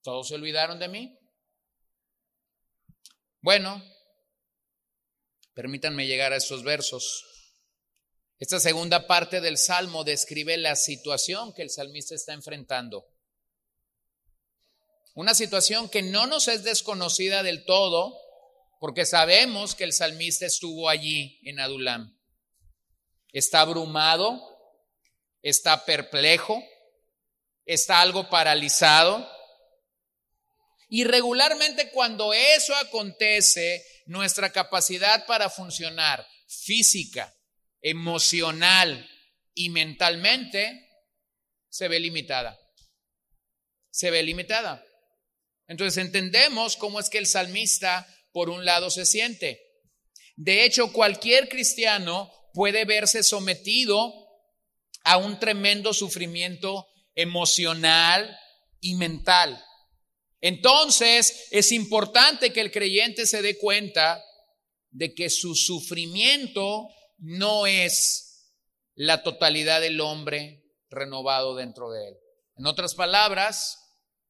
Todos 0.02 0.28
se 0.28 0.34
olvidaron 0.34 0.78
de 0.78 0.88
mí. 0.88 1.18
Bueno, 3.40 3.82
permítanme 5.54 6.06
llegar 6.06 6.32
a 6.32 6.36
estos 6.36 6.62
versos. 6.62 7.26
Esta 8.38 8.58
segunda 8.58 9.06
parte 9.06 9.40
del 9.40 9.58
Salmo 9.58 10.02
describe 10.02 10.56
la 10.56 10.74
situación 10.74 11.52
que 11.52 11.62
el 11.62 11.70
salmista 11.70 12.14
está 12.14 12.32
enfrentando. 12.32 13.06
Una 15.14 15.34
situación 15.34 15.88
que 15.88 16.02
no 16.02 16.26
nos 16.26 16.48
es 16.48 16.64
desconocida 16.64 17.42
del 17.42 17.64
todo, 17.64 18.16
porque 18.78 19.04
sabemos 19.04 19.74
que 19.74 19.84
el 19.84 19.92
salmista 19.92 20.46
estuvo 20.46 20.88
allí 20.88 21.38
en 21.44 21.60
Adulam. 21.60 22.19
Está 23.32 23.60
abrumado, 23.60 24.40
está 25.42 25.84
perplejo, 25.84 26.62
está 27.64 28.00
algo 28.00 28.28
paralizado. 28.28 29.28
Y 30.88 31.04
regularmente 31.04 31.90
cuando 31.90 32.34
eso 32.34 32.74
acontece, 32.76 33.84
nuestra 34.06 34.50
capacidad 34.50 35.24
para 35.26 35.48
funcionar 35.48 36.26
física, 36.48 37.32
emocional 37.80 39.08
y 39.54 39.70
mentalmente 39.70 40.88
se 41.68 41.86
ve 41.86 42.00
limitada. 42.00 42.58
Se 43.90 44.10
ve 44.10 44.22
limitada. 44.22 44.84
Entonces 45.68 46.04
entendemos 46.04 46.76
cómo 46.76 46.98
es 46.98 47.08
que 47.08 47.18
el 47.18 47.26
salmista 47.26 48.06
por 48.32 48.50
un 48.50 48.64
lado 48.64 48.90
se 48.90 49.06
siente. 49.06 49.62
De 50.34 50.64
hecho, 50.64 50.92
cualquier 50.92 51.48
cristiano 51.48 52.32
puede 52.52 52.84
verse 52.84 53.22
sometido 53.22 54.12
a 55.04 55.16
un 55.16 55.38
tremendo 55.38 55.92
sufrimiento 55.92 56.86
emocional 57.14 58.36
y 58.80 58.94
mental. 58.94 59.62
Entonces, 60.40 61.48
es 61.50 61.72
importante 61.72 62.52
que 62.52 62.60
el 62.60 62.70
creyente 62.70 63.26
se 63.26 63.42
dé 63.42 63.58
cuenta 63.58 64.22
de 64.90 65.14
que 65.14 65.30
su 65.30 65.54
sufrimiento 65.54 66.88
no 67.18 67.66
es 67.66 68.54
la 68.94 69.22
totalidad 69.22 69.80
del 69.80 70.00
hombre 70.00 70.64
renovado 70.88 71.54
dentro 71.54 71.90
de 71.90 72.08
él. 72.08 72.14
En 72.56 72.66
otras 72.66 72.94
palabras, 72.94 73.78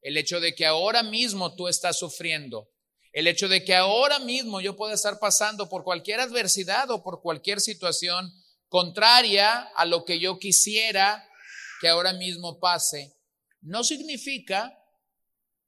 el 0.02 0.16
hecho 0.16 0.40
de 0.40 0.54
que 0.54 0.66
ahora 0.66 1.02
mismo 1.02 1.54
tú 1.54 1.68
estás 1.68 1.98
sufriendo 1.98 2.69
el 3.12 3.26
hecho 3.26 3.48
de 3.48 3.64
que 3.64 3.74
ahora 3.74 4.18
mismo 4.20 4.60
yo 4.60 4.76
pueda 4.76 4.94
estar 4.94 5.18
pasando 5.18 5.68
por 5.68 5.84
cualquier 5.84 6.20
adversidad 6.20 6.90
o 6.90 7.02
por 7.02 7.22
cualquier 7.22 7.60
situación 7.60 8.32
contraria 8.68 9.70
a 9.74 9.84
lo 9.84 10.04
que 10.04 10.20
yo 10.20 10.38
quisiera 10.38 11.26
que 11.80 11.88
ahora 11.88 12.12
mismo 12.12 12.60
pase, 12.60 13.16
no 13.62 13.84
significa, 13.84 14.78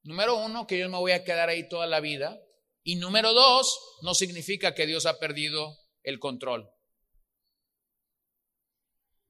número 0.02 0.36
uno, 0.36 0.66
que 0.66 0.78
yo 0.78 0.88
me 0.88 0.98
voy 0.98 1.12
a 1.12 1.24
quedar 1.24 1.48
ahí 1.48 1.68
toda 1.68 1.86
la 1.86 2.00
vida. 2.00 2.40
Y 2.84 2.96
número 2.96 3.32
dos, 3.32 3.78
no 4.02 4.14
significa 4.14 4.74
que 4.74 4.86
Dios 4.86 5.06
ha 5.06 5.18
perdido 5.18 5.78
el 6.02 6.18
control. 6.18 6.70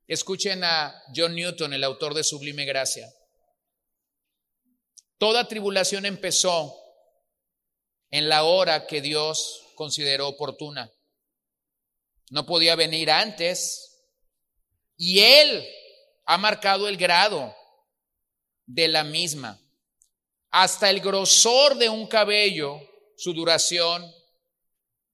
Escuchen 0.07 0.65
a 0.65 0.95
John 1.15 1.35
Newton, 1.35 1.73
el 1.73 1.85
autor 1.85 2.15
de 2.15 2.25
Sublime 2.25 2.65
Gracia. 2.65 3.09
Toda 5.19 5.47
tribulación 5.47 6.05
empezó 6.05 6.82
en 8.13 8.29
la 8.29 8.45
hora 8.45 8.87
que 8.87 9.01
Dios 9.01 9.65
consideró 9.75 10.29
oportuna. 10.29 10.93
No 12.31 12.47
podía 12.47 12.77
venir 12.77 13.11
antes 13.11 14.05
y 14.97 15.21
Él 15.21 15.67
ha 16.27 16.37
marcado 16.37 16.89
el 16.89 16.99
grado 16.99 17.57
de 18.67 18.87
la 18.87 19.03
misma. 19.03 19.59
Hasta 20.51 20.91
el 20.91 21.01
grosor 21.01 21.77
de 21.79 21.89
un 21.89 22.07
cabello, 22.07 22.79
su 23.17 23.33
duración 23.33 24.13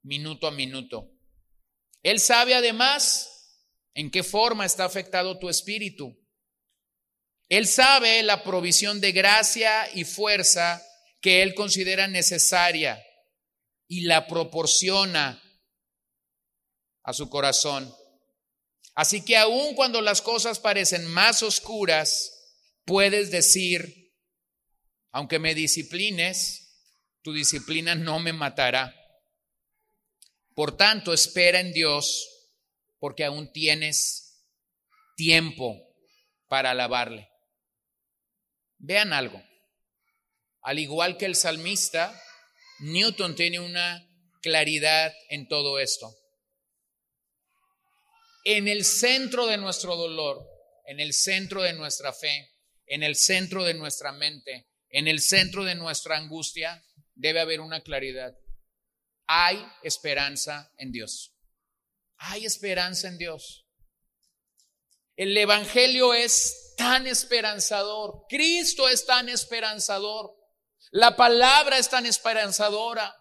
minuto 0.03 0.49
a 0.49 0.51
minuto. 0.51 1.09
Él 2.03 2.19
sabe 2.19 2.55
además 2.55 3.63
en 3.95 4.11
qué 4.11 4.25
forma 4.25 4.67
está 4.67 4.85
afectado 4.85 5.39
tu 5.39 5.49
espíritu. 5.49 6.19
Él 7.49 7.69
sabe 7.69 8.25
la 8.25 8.43
provisión 8.43 9.01
de 9.01 9.13
gracia 9.13 9.89
y 9.95 10.05
fuerza 10.05 10.85
que 11.21 11.43
Él 11.43 11.55
considera 11.55 12.09
necesaria 12.09 13.03
y 13.89 14.03
la 14.03 14.27
proporciona 14.27 15.43
a 17.03 17.13
su 17.13 17.29
corazón. 17.29 17.95
Así 18.95 19.25
que 19.25 19.37
aun 19.37 19.75
cuando 19.75 20.01
las 20.01 20.21
cosas 20.23 20.59
parecen 20.59 21.07
más 21.07 21.43
oscuras, 21.43 22.39
puedes 22.85 23.31
decir, 23.31 24.13
aunque 25.13 25.39
me 25.39 25.55
disciplines, 25.55 26.69
tu 27.23 27.33
disciplina 27.33 27.95
no 27.95 28.19
me 28.19 28.33
matará. 28.33 28.95
Por 30.55 30.77
tanto, 30.77 31.13
espera 31.13 31.61
en 31.61 31.73
Dios, 31.73 32.29
porque 32.99 33.25
aún 33.25 33.53
tienes 33.53 34.45
tiempo 35.17 35.77
para 36.49 36.73
alabarle. 36.73 37.29
Vean 38.79 39.13
algo. 39.13 39.43
Al 40.63 40.79
igual 40.79 41.17
que 41.17 41.27
el 41.27 41.35
salmista, 41.35 42.21
Newton 42.81 43.35
tiene 43.35 43.61
una 43.61 44.07
claridad 44.41 45.13
en 45.31 45.49
todo 45.49 45.79
esto. 45.79 46.15
En 48.45 48.69
el 48.69 48.85
centro 48.85 49.47
de 49.47 49.57
nuestro 49.57 49.97
dolor, 49.97 50.47
en 50.87 51.01
el 51.01 51.13
centro 51.13 51.63
de 51.63 51.73
nuestra 51.73 52.13
fe, 52.13 52.55
en 52.87 53.03
el 53.03 53.17
centro 53.17 53.65
de 53.65 53.75
nuestra 53.75 54.13
mente, 54.13 54.69
en 54.89 55.09
el 55.09 55.21
centro 55.21 55.65
de 55.65 55.75
nuestra 55.75 56.17
angustia, 56.17 56.83
debe 57.15 57.41
haber 57.41 57.61
una 57.61 57.83
claridad. 57.83 58.33
Hay 59.27 59.63
esperanza 59.83 60.73
en 60.79 60.93
Dios. 60.93 61.35
Hay 62.17 62.47
esperanza 62.47 63.09
en 63.09 63.19
Dios. 63.19 63.67
El 65.17 65.37
Evangelio 65.37 66.15
es 66.15 66.75
tan 66.77 67.07
esperanzador. 67.07 68.25
Cristo 68.29 68.89
es 68.89 69.05
tan 69.05 69.29
esperanzador. 69.29 70.38
La 70.91 71.17
palabra 71.17 71.79
es 71.79 71.89
tan 71.91 72.07
esperanzadora. 72.07 73.15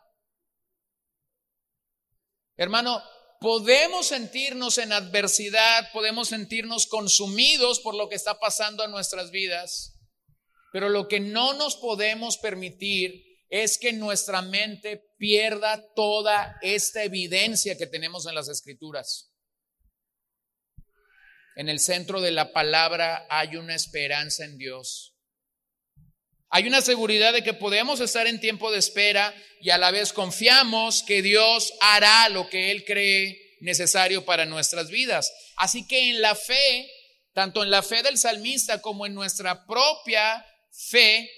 Hermano, 2.55 3.03
podemos 3.39 4.07
sentirnos 4.07 4.77
en 4.77 4.93
adversidad, 4.93 5.91
podemos 5.91 6.29
sentirnos 6.29 6.87
consumidos 6.87 7.79
por 7.79 7.95
lo 7.95 8.09
que 8.09 8.15
está 8.15 8.39
pasando 8.39 8.83
en 8.83 8.91
nuestras 8.91 9.31
vidas, 9.31 9.99
pero 10.71 10.89
lo 10.89 11.07
que 11.07 11.19
no 11.19 11.53
nos 11.53 11.75
podemos 11.75 12.37
permitir 12.37 13.23
es 13.49 13.77
que 13.77 13.93
nuestra 13.93 14.41
mente 14.41 15.13
pierda 15.17 15.93
toda 15.93 16.57
esta 16.61 17.03
evidencia 17.03 17.77
que 17.77 17.87
tenemos 17.87 18.25
en 18.25 18.35
las 18.35 18.49
escrituras. 18.49 19.31
En 21.55 21.69
el 21.69 21.79
centro 21.79 22.21
de 22.21 22.31
la 22.31 22.53
palabra 22.53 23.25
hay 23.29 23.55
una 23.55 23.73
esperanza 23.73 24.45
en 24.45 24.57
Dios. 24.57 25.16
Hay 26.49 26.67
una 26.67 26.81
seguridad 26.81 27.33
de 27.33 27.43
que 27.43 27.53
podemos 27.53 27.99
estar 27.99 28.25
en 28.25 28.39
tiempo 28.39 28.71
de 28.71 28.79
espera 28.79 29.33
y 29.61 29.69
a 29.69 29.77
la 29.77 29.91
vez 29.91 30.13
confiamos 30.13 31.03
que 31.03 31.21
Dios 31.21 31.73
hará 31.81 32.29
lo 32.29 32.49
que 32.49 32.71
Él 32.71 32.85
cree 32.85 33.57
necesario 33.59 34.23
para 34.23 34.45
nuestras 34.45 34.89
vidas. 34.89 35.33
Así 35.57 35.85
que 35.87 36.09
en 36.09 36.21
la 36.21 36.35
fe, 36.35 36.89
tanto 37.33 37.63
en 37.63 37.69
la 37.69 37.83
fe 37.83 38.01
del 38.01 38.17
salmista 38.17 38.81
como 38.81 39.05
en 39.05 39.13
nuestra 39.13 39.65
propia 39.65 40.45
fe, 40.71 41.29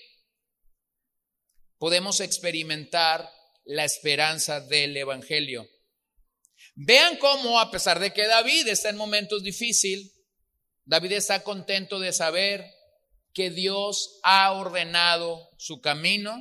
podemos 1.80 2.20
experimentar 2.20 3.28
la 3.66 3.86
esperanza 3.86 4.60
del 4.62 4.96
Evangelio. 4.96 5.68
Vean 6.76 7.18
cómo, 7.18 7.60
a 7.60 7.72
pesar 7.72 8.00
de 8.00 8.14
que 8.14 8.28
David 8.28 8.68
está 8.68 8.90
en 8.90 8.98
momentos 8.98 9.44
difíciles, 9.44 10.14
David 10.86 11.14
está 11.14 11.44
contento 11.44 12.00
de 12.00 12.14
saber 12.14 12.66
que 13.34 13.50
Dios 13.50 14.20
ha 14.24 14.52
ordenado 14.54 15.50
su 15.58 15.82
camino 15.82 16.36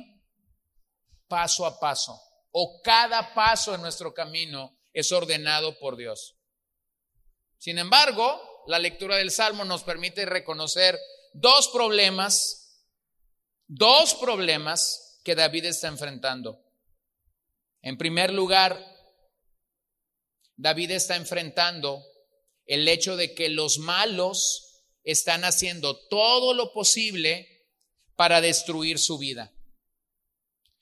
paso 1.27 1.65
a 1.65 1.79
paso, 1.79 2.19
o 2.51 2.81
cada 2.81 3.33
paso 3.33 3.75
en 3.75 3.81
nuestro 3.81 4.13
camino 4.13 4.77
es 4.93 5.11
ordenado 5.11 5.77
por 5.79 5.95
Dios. 5.95 6.35
Sin 7.57 7.77
embargo, 7.77 8.41
la 8.67 8.79
lectura 8.79 9.17
del 9.17 9.31
Salmo 9.31 9.65
nos 9.65 9.83
permite 9.83 10.25
reconocer 10.25 10.99
dos 11.33 11.67
problemas, 11.69 12.83
dos 13.67 14.15
problemas 14.15 15.21
que 15.23 15.35
David 15.35 15.65
está 15.65 15.87
enfrentando. 15.87 16.63
En 17.81 17.97
primer 17.97 18.33
lugar, 18.33 18.83
David 20.55 20.91
está 20.91 21.15
enfrentando 21.15 22.03
el 22.65 22.87
hecho 22.87 23.15
de 23.15 23.33
que 23.33 23.49
los 23.49 23.77
malos 23.77 24.68
están 25.03 25.43
haciendo 25.43 25.97
todo 26.07 26.53
lo 26.53 26.73
posible 26.73 27.67
para 28.15 28.41
destruir 28.41 28.99
su 28.99 29.17
vida. 29.17 29.53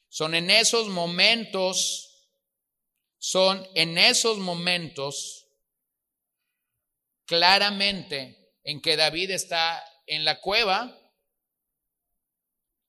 Son 0.10 0.34
en 0.36 0.50
esos 0.50 0.88
momentos 0.88 2.04
son 3.20 3.68
en 3.74 3.98
esos 3.98 4.38
momentos 4.38 5.48
claramente 7.26 8.54
en 8.64 8.82
que 8.82 8.96
David 8.96 9.32
está 9.32 9.84
en 10.06 10.24
la 10.24 10.40
cueva 10.40 10.98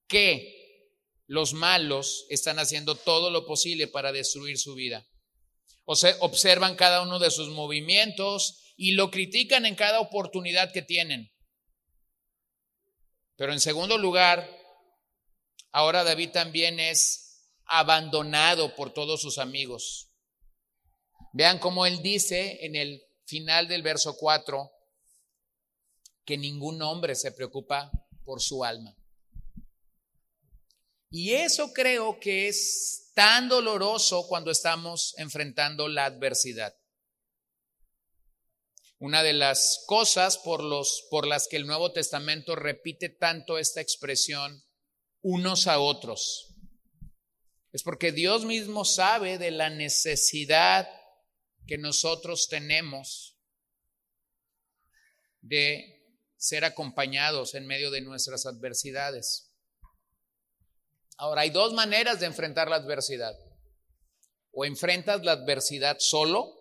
que 0.07 0.59
los 1.27 1.53
malos 1.53 2.27
están 2.31 2.59
haciendo 2.59 2.95
todo 2.95 3.31
lo 3.31 3.47
posible 3.47 3.87
para 3.87 4.12
destruir 4.12 4.59
su 4.59 4.75
vida. 4.75 5.07
O 5.85 5.97
sea, 5.97 6.17
observan 6.21 6.77
cada 6.77 7.03
uno 7.03 7.19
de 7.19 7.31
sus 7.31 7.49
movimientos 7.49 8.67
y 8.81 8.93
lo 8.93 9.11
critican 9.11 9.67
en 9.67 9.75
cada 9.75 9.99
oportunidad 9.99 10.73
que 10.73 10.83
tienen. 10.83 11.33
Pero 13.37 13.53
en 13.53 13.59
segundo 13.59 13.99
lugar, 13.99 14.49
ahora 15.73 16.05
David 16.05 16.31
también 16.31 16.79
es 16.79 17.43
abandonado 17.64 18.77
por 18.77 18.95
todos 18.95 19.21
sus 19.21 19.38
amigos. 19.38 20.12
Vean 21.33 21.59
cómo 21.59 21.87
él 21.87 22.01
dice 22.03 22.64
en 22.64 22.77
el 22.77 23.03
final 23.27 23.67
del 23.67 23.83
verso 23.83 24.17
4 24.17 24.71
que 26.25 26.38
ningún 26.38 26.81
hombre 26.81 27.17
se 27.17 27.33
preocupa 27.33 27.91
por 28.25 28.41
su 28.41 28.64
alma. 28.64 28.97
Y 31.11 31.33
eso 31.33 31.73
creo 31.73 32.21
que 32.21 32.47
es 32.47 33.11
tan 33.14 33.49
doloroso 33.49 34.29
cuando 34.29 34.53
estamos 34.53 35.14
enfrentando 35.19 35.88
la 35.88 36.05
adversidad. 36.05 36.77
Una 38.98 39.22
de 39.22 39.32
las 39.32 39.84
cosas 39.87 40.38
por, 40.38 40.62
las 41.26 41.48
que 41.48 41.56
el 41.56 41.66
Nuevo 41.66 41.92
Testamento 41.92 42.56
repite 42.56 43.08
tanto 43.08 43.58
esta 43.58 43.80
expresión 43.80 44.64
unos 45.22 45.66
a 45.66 45.78
otros 45.78 46.48
es 47.72 47.82
porque 47.82 48.12
Dios 48.12 48.44
mismo 48.44 48.84
sabe 48.84 49.38
de 49.38 49.50
la 49.50 49.70
necesidad 49.70 50.88
que 51.66 51.76
nosotros 51.76 52.48
tenemos 52.48 53.37
de 55.42 56.02
ser 56.37 56.64
acompañados 56.64 57.54
en 57.54 57.66
medio 57.66 57.90
de 57.90 58.00
nuestras 58.00 58.46
adversidades. 58.46 59.52
Ahora, 61.18 61.42
hay 61.42 61.50
dos 61.50 61.74
maneras 61.74 62.20
de 62.20 62.26
enfrentar 62.26 62.68
la 62.68 62.76
adversidad. 62.76 63.37
O 64.50 64.64
enfrentas 64.64 65.22
la 65.22 65.32
adversidad 65.32 65.98
solo 66.00 66.58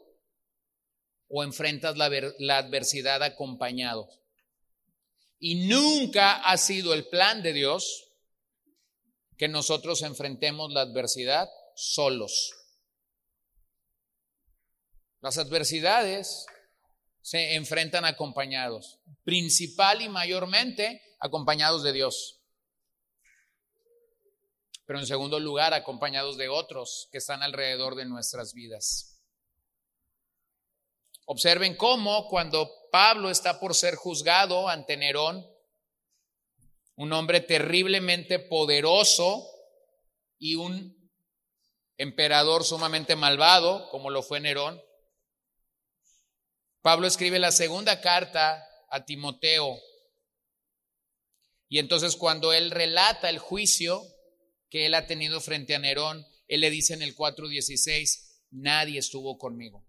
o 1.29 1.43
enfrentas 1.43 1.97
la, 1.97 2.57
adversidad 2.57 3.23
acompañado. 3.23 4.09
Y 5.39 5.67
nunca 5.67 6.37
ha 6.37 6.57
sido 6.57 6.93
el 6.93 7.07
plan 7.07 7.43
de 7.43 7.53
Dios 7.53 8.11
que 9.37 9.47
nosotros 9.47 10.01
enfrentemos 10.01 10.71
la 10.71 10.81
adversidad 10.81 11.49
solos. 11.75 12.53
Las 15.21 15.37
adversidades 15.37 16.45
se 17.21 17.55
enfrentan 17.55 18.05
acompañados, 18.05 18.99
principal 19.23 20.01
y 20.01 20.09
mayormente 20.09 21.01
acompañados 21.19 21.83
de 21.83 21.93
Dios 21.93 22.37
pero 24.87 24.99
en 24.99 25.05
segundo 25.05 25.37
lugar 25.39 25.73
acompañados 25.73 26.37
de 26.37 26.47
otros 26.47 27.09
que 27.11 27.17
están 27.17 27.43
alrededor 27.43 27.95
de 27.95 28.05
nuestras 28.05 28.53
vidas. 28.53 29.06
Observen 31.29 31.75
cómo 31.75 32.29
cuando 32.29 32.71
Pablo 32.89 33.29
está 33.29 33.59
por 33.59 33.75
ser 33.75 33.95
juzgado 33.95 34.69
ante 34.69 34.95
Nerón, 34.95 35.45
un 36.95 37.11
hombre 37.11 37.41
terriblemente 37.41 38.39
poderoso 38.39 39.45
y 40.39 40.55
un 40.55 41.11
emperador 41.97 42.63
sumamente 42.63 43.17
malvado, 43.17 43.89
como 43.89 44.09
lo 44.09 44.23
fue 44.23 44.39
Nerón, 44.39 44.81
Pablo 46.81 47.07
escribe 47.07 47.39
la 47.39 47.51
segunda 47.51 47.99
carta 47.99 48.65
a 48.89 49.03
Timoteo. 49.03 49.77
Y 51.67 51.79
entonces 51.79 52.15
cuando 52.15 52.53
él 52.53 52.71
relata 52.71 53.29
el 53.29 53.39
juicio, 53.39 54.01
que 54.69 54.85
él 54.85 54.93
ha 54.93 55.07
tenido 55.07 55.41
frente 55.41 55.75
a 55.75 55.79
Nerón, 55.79 56.25
él 56.47 56.61
le 56.61 56.69
dice 56.69 56.93
en 56.93 57.01
el 57.01 57.17
4.16, 57.17 58.45
nadie 58.51 58.99
estuvo 58.99 59.37
conmigo. 59.37 59.86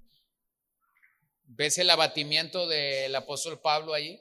¿Ves 1.50 1.78
el 1.78 1.88
abatimiento 1.88 2.68
del 2.68 3.14
apóstol 3.16 3.58
Pablo 3.58 3.94
allí? 3.94 4.20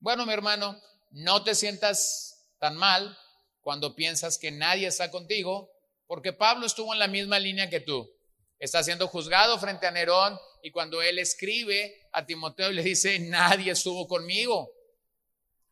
Bueno, 0.00 0.26
mi 0.26 0.32
hermano, 0.32 0.76
no 1.12 1.44
te 1.44 1.54
sientas 1.54 2.44
tan 2.58 2.76
mal 2.76 3.16
cuando 3.60 3.94
piensas 3.94 4.36
que 4.36 4.50
nadie 4.50 4.88
está 4.88 5.12
contigo, 5.12 5.70
porque 6.08 6.32
Pablo 6.32 6.66
estuvo 6.66 6.92
en 6.92 6.98
la 6.98 7.06
misma 7.06 7.38
línea 7.38 7.70
que 7.70 7.78
tú. 7.78 8.10
Está 8.58 8.82
siendo 8.82 9.06
juzgado 9.06 9.56
frente 9.60 9.86
a 9.86 9.92
Nerón 9.92 10.36
y 10.64 10.72
cuando 10.72 11.00
él 11.00 11.20
escribe 11.20 12.08
a 12.10 12.26
Timoteo 12.26 12.72
le 12.72 12.82
dice, 12.82 13.20
nadie 13.20 13.70
estuvo 13.70 14.08
conmigo. 14.08 14.68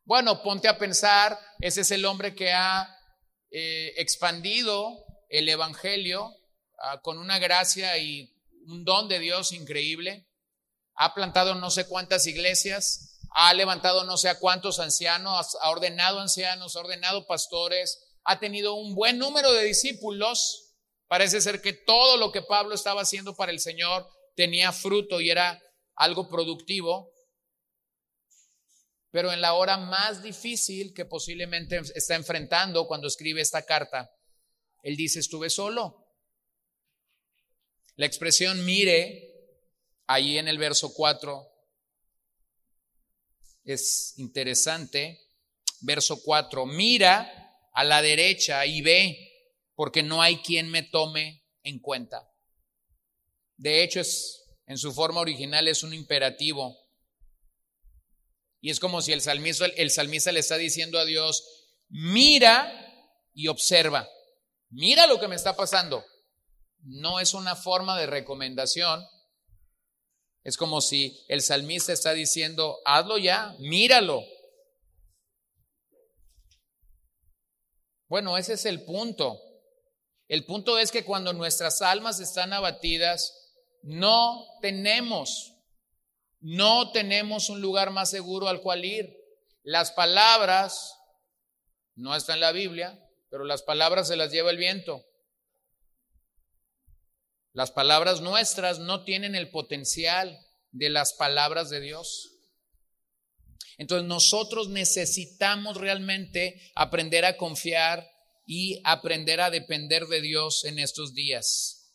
Bueno, 0.04 0.40
ponte 0.40 0.68
a 0.68 0.78
pensar, 0.78 1.36
ese 1.58 1.80
es 1.80 1.90
el 1.90 2.04
hombre 2.04 2.36
que 2.36 2.52
ha 2.52 2.96
eh, 3.50 3.92
expandido 3.96 5.04
el 5.28 5.48
Evangelio 5.48 6.32
ah, 6.78 7.00
con 7.02 7.18
una 7.18 7.40
gracia 7.40 7.98
y 7.98 8.32
un 8.66 8.84
don 8.84 9.08
de 9.08 9.18
Dios 9.18 9.52
increíble. 9.52 10.28
Ha 10.94 11.14
plantado 11.14 11.54
no 11.54 11.70
sé 11.70 11.86
cuántas 11.86 12.26
iglesias, 12.26 13.18
ha 13.30 13.54
levantado 13.54 14.04
no 14.04 14.16
sé 14.16 14.28
a 14.28 14.38
cuántos 14.38 14.78
ancianos, 14.78 15.56
ha 15.60 15.70
ordenado 15.70 16.20
ancianos, 16.20 16.76
ha 16.76 16.80
ordenado 16.80 17.26
pastores, 17.26 17.98
ha 18.24 18.38
tenido 18.38 18.74
un 18.74 18.94
buen 18.94 19.18
número 19.18 19.52
de 19.52 19.64
discípulos. 19.64 20.74
Parece 21.08 21.40
ser 21.40 21.60
que 21.60 21.72
todo 21.72 22.16
lo 22.16 22.30
que 22.32 22.42
Pablo 22.42 22.74
estaba 22.74 23.02
haciendo 23.02 23.34
para 23.34 23.52
el 23.52 23.60
Señor 23.60 24.08
tenía 24.36 24.72
fruto 24.72 25.20
y 25.20 25.30
era 25.30 25.60
algo 25.94 26.28
productivo 26.28 27.12
pero 29.12 29.30
en 29.30 29.42
la 29.42 29.52
hora 29.52 29.76
más 29.76 30.22
difícil 30.22 30.94
que 30.94 31.04
posiblemente 31.04 31.80
está 31.94 32.14
enfrentando 32.14 32.86
cuando 32.88 33.06
escribe 33.06 33.42
esta 33.42 33.62
carta, 33.62 34.10
él 34.82 34.96
dice, 34.96 35.20
estuve 35.20 35.50
solo. 35.50 36.01
La 37.96 38.06
expresión 38.06 38.64
mire, 38.64 39.28
ahí 40.06 40.38
en 40.38 40.48
el 40.48 40.58
verso 40.58 40.92
4, 40.94 41.48
es 43.64 44.14
interesante. 44.16 45.20
Verso 45.80 46.22
4, 46.22 46.64
mira 46.66 47.58
a 47.74 47.84
la 47.84 48.02
derecha 48.02 48.64
y 48.66 48.82
ve, 48.82 49.18
porque 49.74 50.02
no 50.02 50.22
hay 50.22 50.38
quien 50.38 50.70
me 50.70 50.82
tome 50.82 51.44
en 51.62 51.80
cuenta. 51.80 52.30
De 53.56 53.82
hecho, 53.82 54.00
es, 54.00 54.44
en 54.66 54.78
su 54.78 54.92
forma 54.92 55.20
original 55.20 55.66
es 55.68 55.82
un 55.82 55.92
imperativo 55.92 56.78
y 58.62 58.70
es 58.70 58.78
como 58.78 59.02
si 59.02 59.12
el 59.12 59.20
salmista, 59.20 59.66
el 59.66 59.90
salmista 59.90 60.30
le 60.30 60.38
está 60.38 60.56
diciendo 60.56 60.98
a 60.98 61.04
Dios, 61.04 61.44
mira 61.88 62.72
y 63.34 63.48
observa, 63.48 64.08
mira 64.70 65.08
lo 65.08 65.18
que 65.18 65.26
me 65.26 65.34
está 65.34 65.56
pasando. 65.56 66.04
No 66.82 67.20
es 67.20 67.34
una 67.34 67.56
forma 67.56 67.98
de 67.98 68.06
recomendación. 68.06 69.04
Es 70.44 70.56
como 70.56 70.80
si 70.80 71.24
el 71.28 71.40
salmista 71.40 71.92
está 71.92 72.12
diciendo, 72.12 72.78
hazlo 72.84 73.18
ya, 73.18 73.54
míralo. 73.58 74.22
Bueno, 78.08 78.36
ese 78.36 78.54
es 78.54 78.66
el 78.66 78.84
punto. 78.84 79.40
El 80.28 80.44
punto 80.44 80.78
es 80.78 80.90
que 80.90 81.04
cuando 81.04 81.32
nuestras 81.32 81.80
almas 81.82 82.20
están 82.20 82.52
abatidas, 82.52 83.52
no 83.82 84.44
tenemos 84.60 85.52
no 86.42 86.90
tenemos 86.90 87.50
un 87.50 87.60
lugar 87.60 87.90
más 87.90 88.10
seguro 88.10 88.48
al 88.48 88.60
cual 88.60 88.84
ir. 88.84 89.16
Las 89.62 89.92
palabras, 89.92 90.98
no 91.94 92.16
están 92.16 92.34
en 92.34 92.40
la 92.40 92.50
Biblia, 92.50 93.00
pero 93.30 93.44
las 93.44 93.62
palabras 93.62 94.08
se 94.08 94.16
las 94.16 94.32
lleva 94.32 94.50
el 94.50 94.56
viento. 94.56 95.04
Las 97.52 97.70
palabras 97.70 98.20
nuestras 98.20 98.78
no 98.78 99.04
tienen 99.04 99.34
el 99.34 99.50
potencial 99.50 100.38
de 100.70 100.88
las 100.88 101.12
palabras 101.12 101.68
de 101.68 101.80
Dios. 101.80 102.32
Entonces 103.76 104.06
nosotros 104.06 104.68
necesitamos 104.68 105.76
realmente 105.76 106.72
aprender 106.74 107.24
a 107.24 107.36
confiar 107.36 108.08
y 108.46 108.80
aprender 108.84 109.40
a 109.40 109.50
depender 109.50 110.06
de 110.06 110.20
Dios 110.20 110.64
en 110.64 110.78
estos 110.78 111.14
días. 111.14 111.94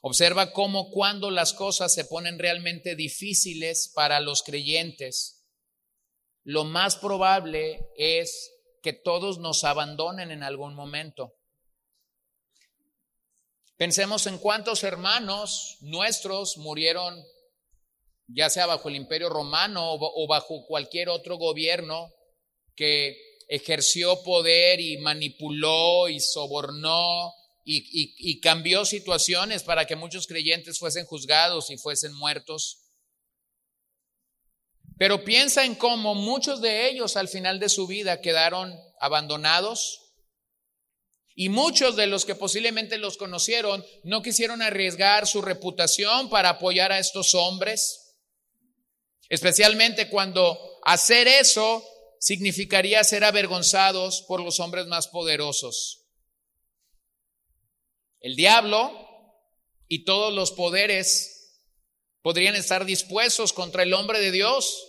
Observa 0.00 0.52
cómo 0.52 0.90
cuando 0.90 1.30
las 1.30 1.52
cosas 1.52 1.94
se 1.94 2.04
ponen 2.04 2.38
realmente 2.38 2.96
difíciles 2.96 3.92
para 3.94 4.18
los 4.20 4.42
creyentes, 4.42 5.46
lo 6.42 6.64
más 6.64 6.96
probable 6.96 7.86
es 7.96 8.50
que 8.82 8.92
todos 8.92 9.38
nos 9.38 9.62
abandonen 9.62 10.32
en 10.32 10.42
algún 10.42 10.74
momento. 10.74 11.34
Pensemos 13.76 14.26
en 14.26 14.38
cuántos 14.38 14.84
hermanos 14.84 15.78
nuestros 15.80 16.56
murieron, 16.58 17.22
ya 18.28 18.50
sea 18.50 18.66
bajo 18.66 18.88
el 18.88 18.96
imperio 18.96 19.28
romano 19.28 19.94
o 19.94 20.26
bajo 20.26 20.64
cualquier 20.66 21.08
otro 21.08 21.36
gobierno 21.36 22.12
que 22.76 23.16
ejerció 23.48 24.22
poder 24.22 24.80
y 24.80 24.98
manipuló 24.98 26.08
y 26.08 26.20
sobornó 26.20 27.32
y, 27.64 28.40
cambió 28.40 28.84
situaciones 28.84 29.62
para 29.62 29.86
que 29.86 29.96
muchos 29.96 30.26
creyentes 30.26 30.78
fuesen 30.78 31.06
juzgados 31.06 31.70
y 31.70 31.76
fuesen 31.76 32.14
muertos. 32.14 32.78
Pero 34.98 35.24
piensa 35.24 35.64
en 35.64 35.74
cómo 35.74 36.14
muchos 36.14 36.60
de 36.60 36.88
ellos 36.88 37.16
al 37.16 37.28
final 37.28 37.60
de 37.60 37.68
su 37.68 37.86
vida 37.86 38.20
quedaron 38.20 38.78
abandonados 39.00 40.11
y 41.34 41.48
muchos 41.48 41.96
de 41.96 42.06
los 42.06 42.24
que 42.24 42.34
posiblemente 42.34 42.98
los 42.98 43.16
conocieron 43.16 43.84
no 44.04 44.22
quisieron 44.22 44.60
arriesgar 44.60 45.26
su 45.26 45.40
reputación 45.40 46.28
para 46.28 46.50
apoyar 46.50 46.92
a 46.92 46.98
estos 46.98 47.34
hombres, 47.34 48.16
especialmente 49.28 50.08
cuando 50.08 50.58
hacer 50.84 51.28
eso 51.28 51.84
significaría 52.20 53.02
ser 53.02 53.24
avergonzados 53.24 54.22
por 54.28 54.40
los 54.42 54.60
hombres 54.60 54.86
más 54.86 55.08
poderosos. 55.08 56.06
El 58.20 58.36
diablo 58.36 58.92
y 59.88 60.04
todos 60.04 60.32
los 60.32 60.52
poderes 60.52 61.60
podrían 62.22 62.54
estar 62.54 62.84
dispuestos 62.84 63.52
contra 63.52 63.82
el 63.82 63.92
hombre 63.92 64.20
de 64.20 64.30
Dios. 64.30 64.88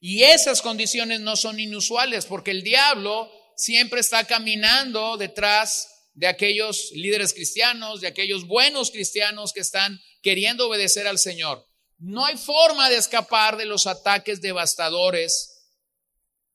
Y 0.00 0.22
esas 0.22 0.62
condiciones 0.62 1.20
no 1.20 1.36
son 1.36 1.60
inusuales 1.60 2.24
porque 2.24 2.50
el 2.52 2.62
diablo 2.62 3.30
siempre 3.60 4.00
está 4.00 4.24
caminando 4.26 5.18
detrás 5.18 5.86
de 6.14 6.26
aquellos 6.26 6.90
líderes 6.92 7.34
cristianos, 7.34 8.00
de 8.00 8.08
aquellos 8.08 8.46
buenos 8.46 8.90
cristianos 8.90 9.52
que 9.52 9.60
están 9.60 10.00
queriendo 10.22 10.66
obedecer 10.66 11.06
al 11.06 11.18
Señor. 11.18 11.66
No 11.98 12.24
hay 12.24 12.38
forma 12.38 12.88
de 12.88 12.96
escapar 12.96 13.58
de 13.58 13.66
los 13.66 13.86
ataques 13.86 14.40
devastadores 14.40 15.68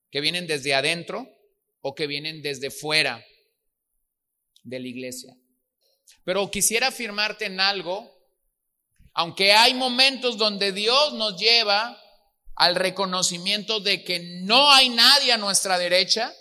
que 0.09 0.19
vienen 0.19 0.47
desde 0.47 0.73
adentro 0.73 1.29
o 1.81 1.93
que 1.93 2.07
vienen 2.07 2.41
desde 2.41 2.71
fuera 2.71 3.23
de 4.63 4.79
la 4.79 4.87
iglesia. 4.87 5.35
Pero 6.23 6.49
quisiera 6.49 6.87
afirmarte 6.87 7.45
en 7.45 7.59
algo, 7.59 8.11
aunque 9.13 9.53
hay 9.53 9.75
momentos 9.75 10.37
donde 10.37 10.71
Dios 10.71 11.13
nos 11.13 11.39
lleva 11.39 12.01
al 12.55 12.75
reconocimiento 12.75 13.79
de 13.79 14.03
que 14.03 14.19
no 14.41 14.71
hay 14.71 14.89
nadie 14.89 15.31
a 15.33 15.37
nuestra 15.37 15.77
derecha, 15.77 16.33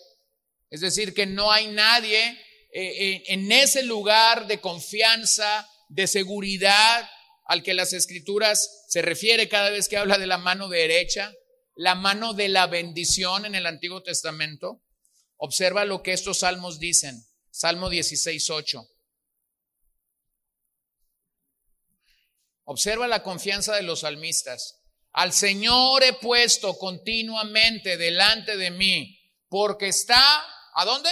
es 0.70 0.80
decir, 0.80 1.14
que 1.14 1.26
no 1.26 1.52
hay 1.52 1.68
nadie 1.68 2.30
eh, 2.72 3.12
eh, 3.12 3.22
en 3.28 3.52
ese 3.52 3.84
lugar 3.84 4.46
de 4.46 4.60
confianza, 4.60 5.68
de 5.88 6.06
seguridad 6.06 7.08
al 7.46 7.62
que 7.62 7.74
las 7.74 7.92
escrituras 7.92 8.84
se 8.88 9.02
refiere 9.02 9.48
cada 9.48 9.70
vez 9.70 9.88
que 9.88 9.96
habla 9.96 10.18
de 10.18 10.26
la 10.26 10.38
mano 10.38 10.68
derecha, 10.68 11.32
la 11.76 11.94
mano 11.94 12.34
de 12.34 12.48
la 12.48 12.66
bendición 12.66 13.44
en 13.44 13.54
el 13.54 13.66
Antiguo 13.66 14.02
Testamento. 14.02 14.82
Observa 15.36 15.84
lo 15.84 16.02
que 16.02 16.12
estos 16.12 16.38
salmos 16.40 16.78
dicen. 16.78 17.24
Salmo 17.50 17.90
16, 17.90 18.50
8. 18.50 18.88
Observa 22.64 23.06
la 23.06 23.22
confianza 23.22 23.76
de 23.76 23.82
los 23.82 24.00
salmistas. 24.00 24.80
Al 25.12 25.32
Señor 25.32 26.02
he 26.02 26.14
puesto 26.14 26.76
continuamente 26.76 27.96
delante 27.96 28.56
de 28.56 28.70
mí, 28.70 29.16
porque 29.54 29.86
está, 29.86 30.44
¿a 30.74 30.84
dónde? 30.84 31.10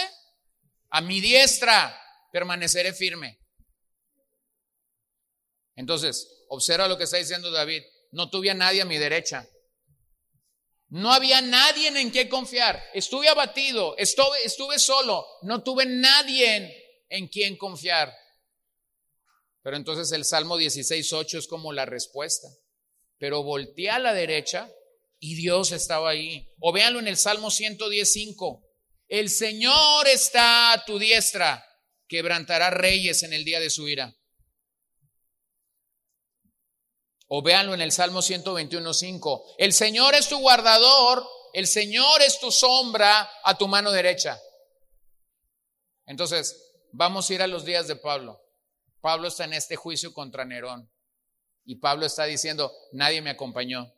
A 0.89 0.99
mi 0.99 1.21
diestra, 1.21 1.97
permaneceré 2.29 2.91
firme. 2.91 3.39
Entonces, 5.77 6.43
observa 6.49 6.89
lo 6.89 6.97
que 6.97 7.05
está 7.05 7.15
diciendo 7.15 7.49
David. 7.51 7.83
No 8.11 8.29
tuve 8.29 8.51
a 8.51 8.53
nadie 8.53 8.81
a 8.81 8.85
mi 8.85 8.97
derecha. 8.97 9.47
No 10.89 11.13
había 11.13 11.39
nadie 11.39 11.87
en 11.87 12.09
quien 12.09 12.27
confiar. 12.27 12.83
Estuve 12.93 13.29
abatido, 13.29 13.95
estuve, 13.97 14.77
solo. 14.77 15.25
No 15.43 15.63
tuve 15.63 15.85
nadie 15.85 17.05
en 17.07 17.29
quien 17.29 17.55
confiar. 17.55 18.13
Pero 19.61 19.77
entonces 19.77 20.11
el 20.11 20.25
Salmo 20.25 20.57
16.8 20.57 21.37
es 21.37 21.47
como 21.47 21.71
la 21.71 21.85
respuesta. 21.85 22.49
Pero 23.17 23.41
volteé 23.41 23.89
a 23.89 23.99
la 23.99 24.13
derecha 24.13 24.69
y 25.23 25.35
Dios 25.35 25.71
estaba 25.71 26.09
ahí. 26.09 26.45
O 26.59 26.73
véanlo 26.73 26.99
en 26.99 27.07
el 27.07 27.15
Salmo 27.15 27.49
115. 27.49 28.35
El 29.07 29.29
Señor 29.29 30.05
está 30.05 30.73
a 30.73 30.83
tu 30.83 30.99
diestra, 30.99 31.65
quebrantará 32.09 32.69
reyes 32.71 33.23
en 33.23 33.31
el 33.31 33.45
día 33.45 33.61
de 33.61 33.69
su 33.69 33.87
ira. 33.87 34.13
O 37.29 37.41
véanlo 37.41 37.73
en 37.73 37.79
el 37.79 37.93
Salmo 37.93 38.19
121.5. 38.19 39.55
El 39.59 39.71
Señor 39.71 40.13
es 40.13 40.27
tu 40.27 40.39
guardador, 40.39 41.25
el 41.53 41.67
Señor 41.67 42.21
es 42.21 42.41
tu 42.41 42.51
sombra 42.51 43.29
a 43.45 43.57
tu 43.57 43.69
mano 43.69 43.93
derecha. 43.93 44.37
Entonces, 46.05 46.73
vamos 46.91 47.29
a 47.29 47.33
ir 47.33 47.41
a 47.41 47.47
los 47.47 47.63
días 47.63 47.87
de 47.87 47.95
Pablo. 47.95 48.41
Pablo 48.99 49.29
está 49.29 49.45
en 49.45 49.53
este 49.53 49.77
juicio 49.77 50.13
contra 50.13 50.43
Nerón. 50.43 50.91
Y 51.63 51.75
Pablo 51.75 52.05
está 52.05 52.25
diciendo, 52.25 52.73
nadie 52.91 53.21
me 53.21 53.29
acompañó. 53.29 53.89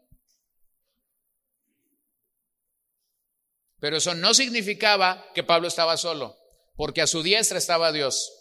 Pero 3.80 3.98
eso 3.98 4.16
no 4.16 4.34
significaba 4.34 5.26
que 5.34 5.44
Pablo 5.44 5.68
estaba 5.68 5.98
solo, 5.98 6.38
porque 6.76 7.02
a 7.02 7.08
su 7.08 7.24
diestra 7.24 7.58
estaba 7.58 7.92
Dios. 7.92 8.32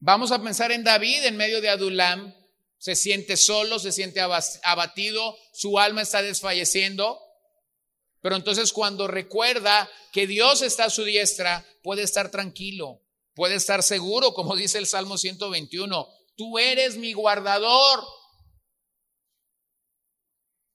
Vamos 0.00 0.32
a 0.32 0.42
pensar 0.42 0.72
en 0.72 0.84
David 0.84 1.24
en 1.24 1.36
medio 1.36 1.60
de 1.60 1.68
Adulam. 1.68 2.34
Se 2.78 2.94
siente 2.94 3.36
solo, 3.36 3.78
se 3.78 3.90
siente 3.90 4.20
abatido, 4.20 5.36
su 5.52 5.78
alma 5.78 6.02
está 6.02 6.22
desfalleciendo. 6.22 7.20
Pero 8.20 8.36
entonces 8.36 8.72
cuando 8.72 9.08
recuerda 9.08 9.90
que 10.12 10.26
Dios 10.26 10.62
está 10.62 10.84
a 10.84 10.90
su 10.90 11.04
diestra, 11.04 11.66
puede 11.82 12.02
estar 12.02 12.30
tranquilo, 12.30 13.02
Puede 13.38 13.54
estar 13.54 13.84
seguro, 13.84 14.34
como 14.34 14.56
dice 14.56 14.78
el 14.78 14.86
Salmo 14.88 15.16
121, 15.16 16.08
tú 16.36 16.58
eres 16.58 16.96
mi 16.96 17.12
guardador. 17.12 18.04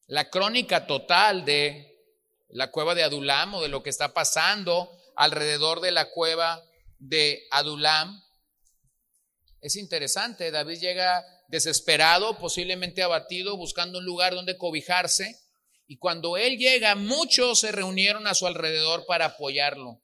La 0.08 0.30
crónica 0.30 0.88
total 0.88 1.44
de 1.44 1.93
la 2.54 2.72
cueva 2.72 2.96
de 2.96 3.04
Adulam 3.04 3.56
o 3.56 3.62
de 3.62 3.68
lo 3.68 3.84
que 3.84 3.90
está 3.90 4.14
pasando 4.14 4.92
alrededor 5.16 5.82
de 5.82 5.92
la 5.92 6.10
cueva 6.12 6.64
de 7.00 7.48
Adulam 7.52 8.24
es 9.64 9.78
interesante. 9.78 10.52
David 10.52 10.80
llega 10.80 11.26
desesperado, 11.48 12.38
posiblemente 12.38 13.02
abatido, 13.02 13.56
buscando 13.56 14.00
un 14.00 14.06
lugar 14.06 14.36
donde 14.36 14.58
cobijarse. 14.58 15.40
Y 15.88 15.98
cuando 15.98 16.38
él 16.38 16.58
llega, 16.58 16.96
muchos 16.96 17.60
se 17.60 17.72
reunieron 17.72 18.28
a 18.28 18.34
su 18.34 18.46
alrededor 18.46 19.06
para 19.06 19.26
apoyarlo. 19.26 20.02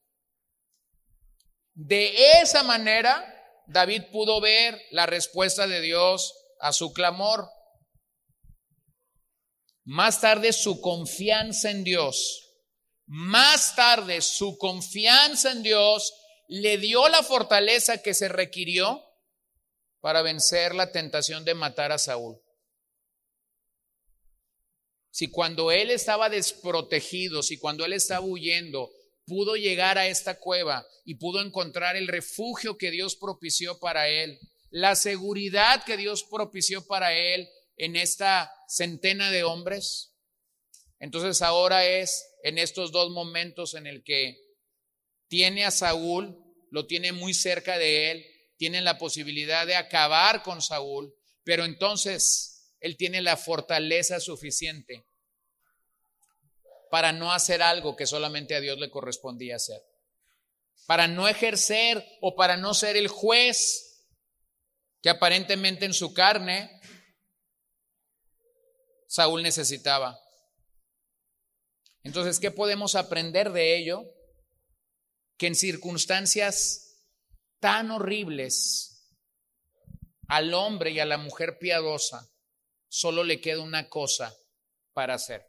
De 1.73 2.39
esa 2.41 2.63
manera, 2.63 3.23
David 3.67 4.03
pudo 4.11 4.39
ver 4.41 4.81
la 4.91 5.05
respuesta 5.05 5.67
de 5.67 5.81
Dios 5.81 6.33
a 6.61 6.71
su 6.71 6.93
clamor. 6.93 7.49
Más 9.91 10.21
tarde 10.21 10.53
su 10.53 10.81
confianza 10.81 11.71
en 11.71 11.83
Dios, 11.83 12.53
más 13.07 13.75
tarde 13.75 14.21
su 14.21 14.55
confianza 14.59 15.51
en 15.51 15.63
Dios 15.63 16.13
le 16.47 16.77
dio 16.77 17.09
la 17.09 17.23
fortaleza 17.23 17.99
que 17.99 18.13
se 18.13 18.29
requirió 18.29 19.03
para 19.99 20.21
vencer 20.21 20.75
la 20.75 20.91
tentación 20.91 21.43
de 21.43 21.55
matar 21.55 21.91
a 21.91 21.97
Saúl. 21.97 22.39
Si 25.09 25.31
cuando 25.31 25.71
él 25.71 25.89
estaba 25.89 26.29
desprotegido, 26.29 27.41
si 27.41 27.57
cuando 27.57 27.83
él 27.83 27.93
estaba 27.93 28.23
huyendo, 28.23 28.91
pudo 29.25 29.55
llegar 29.55 29.97
a 29.97 30.05
esta 30.05 30.37
cueva 30.37 30.85
y 31.03 31.15
pudo 31.15 31.41
encontrar 31.41 31.95
el 31.95 32.07
refugio 32.07 32.77
que 32.77 32.91
Dios 32.91 33.15
propició 33.15 33.79
para 33.79 34.07
él, 34.07 34.39
la 34.69 34.95
seguridad 34.95 35.83
que 35.83 35.97
Dios 35.97 36.23
propició 36.25 36.85
para 36.85 37.11
él 37.13 37.49
en 37.79 37.95
esta 37.95 38.53
centena 38.67 39.31
de 39.31 39.43
hombres. 39.43 40.13
Entonces 40.99 41.41
ahora 41.41 41.85
es 41.85 42.27
en 42.43 42.57
estos 42.57 42.91
dos 42.91 43.09
momentos 43.09 43.73
en 43.73 43.87
el 43.87 44.03
que 44.03 44.37
tiene 45.27 45.65
a 45.65 45.71
Saúl, 45.71 46.37
lo 46.69 46.85
tiene 46.85 47.13
muy 47.13 47.33
cerca 47.33 47.77
de 47.77 48.11
él, 48.11 48.25
tiene 48.57 48.81
la 48.81 48.97
posibilidad 48.97 49.65
de 49.65 49.75
acabar 49.75 50.43
con 50.43 50.61
Saúl, 50.61 51.15
pero 51.43 51.63
entonces 51.63 52.75
él 52.81 52.97
tiene 52.97 53.21
la 53.21 53.37
fortaleza 53.37 54.19
suficiente 54.19 55.05
para 56.91 57.13
no 57.13 57.31
hacer 57.31 57.61
algo 57.61 57.95
que 57.95 58.05
solamente 58.05 58.55
a 58.55 58.59
Dios 58.59 58.77
le 58.77 58.89
correspondía 58.89 59.55
hacer. 59.55 59.81
Para 60.85 61.07
no 61.07 61.27
ejercer 61.29 62.05
o 62.19 62.35
para 62.35 62.57
no 62.57 62.73
ser 62.73 62.97
el 62.97 63.07
juez 63.07 64.07
que 65.01 65.09
aparentemente 65.09 65.85
en 65.85 65.93
su 65.93 66.13
carne 66.13 66.78
Saúl 69.09 69.41
necesitaba. 69.41 70.19
Entonces, 72.03 72.39
¿qué 72.39 72.51
podemos 72.51 72.93
aprender 72.93 73.51
de 73.51 73.75
ello? 73.75 74.03
Que 75.35 75.47
en 75.47 75.55
circunstancias 75.55 77.01
tan 77.59 77.89
horribles 77.89 79.09
al 80.27 80.53
hombre 80.53 80.91
y 80.91 80.99
a 80.99 81.05
la 81.05 81.17
mujer 81.17 81.57
piadosa 81.57 82.29
solo 82.87 83.23
le 83.23 83.41
queda 83.41 83.61
una 83.61 83.89
cosa 83.89 84.37
para 84.93 85.15
hacer. 85.15 85.43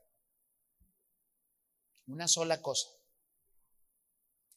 Una 2.06 2.28
sola 2.28 2.62
cosa. 2.62 2.88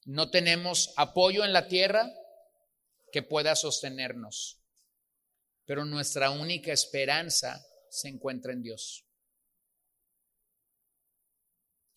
No 0.06 0.32
tenemos 0.32 0.94
apoyo 0.96 1.44
en 1.44 1.52
la 1.52 1.68
tierra, 1.68 2.10
que 3.12 3.22
pueda 3.22 3.58
sostenernos. 3.58 4.62
Pero 5.66 5.84
nuestra 5.84 6.32
única 6.32 6.72
esperanza 6.72 7.66
se 7.94 8.10
encuentra 8.10 8.54
en 8.54 8.64
Dios. 8.64 9.06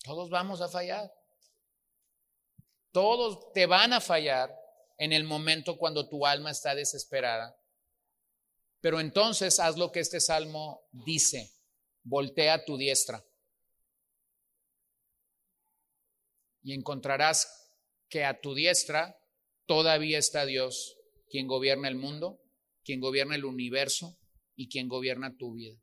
Todos 0.03 0.29
vamos 0.29 0.61
a 0.61 0.69
fallar. 0.69 1.11
Todos 2.91 3.51
te 3.53 3.65
van 3.65 3.93
a 3.93 3.99
fallar 3.99 4.55
en 4.97 5.11
el 5.11 5.23
momento 5.23 5.77
cuando 5.77 6.07
tu 6.07 6.25
alma 6.25 6.51
está 6.51 6.75
desesperada. 6.75 7.59
Pero 8.79 8.99
entonces 8.99 9.59
haz 9.59 9.75
lo 9.77 9.91
que 9.91 9.99
este 9.99 10.19
salmo 10.19 10.87
dice, 10.91 11.51
voltea 12.03 12.63
tu 12.63 12.77
diestra 12.77 13.25
y 16.61 16.73
encontrarás 16.73 17.71
que 18.07 18.23
a 18.23 18.39
tu 18.39 18.53
diestra 18.53 19.17
todavía 19.65 20.19
está 20.19 20.45
Dios, 20.45 20.95
quien 21.29 21.47
gobierna 21.47 21.87
el 21.87 21.95
mundo, 21.95 22.39
quien 22.83 22.99
gobierna 22.99 23.35
el 23.35 23.45
universo 23.45 24.17
y 24.55 24.69
quien 24.69 24.87
gobierna 24.87 25.35
tu 25.37 25.53
vida. 25.53 25.81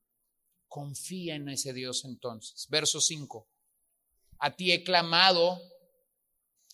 Confía 0.75 1.37
en 1.37 1.49
ese 1.49 1.73
Dios 1.73 2.05
entonces. 2.05 2.67
Verso 2.69 3.01
5. 3.01 3.49
A 4.41 4.57
ti 4.57 4.73
he 4.73 4.83
clamado, 4.83 5.63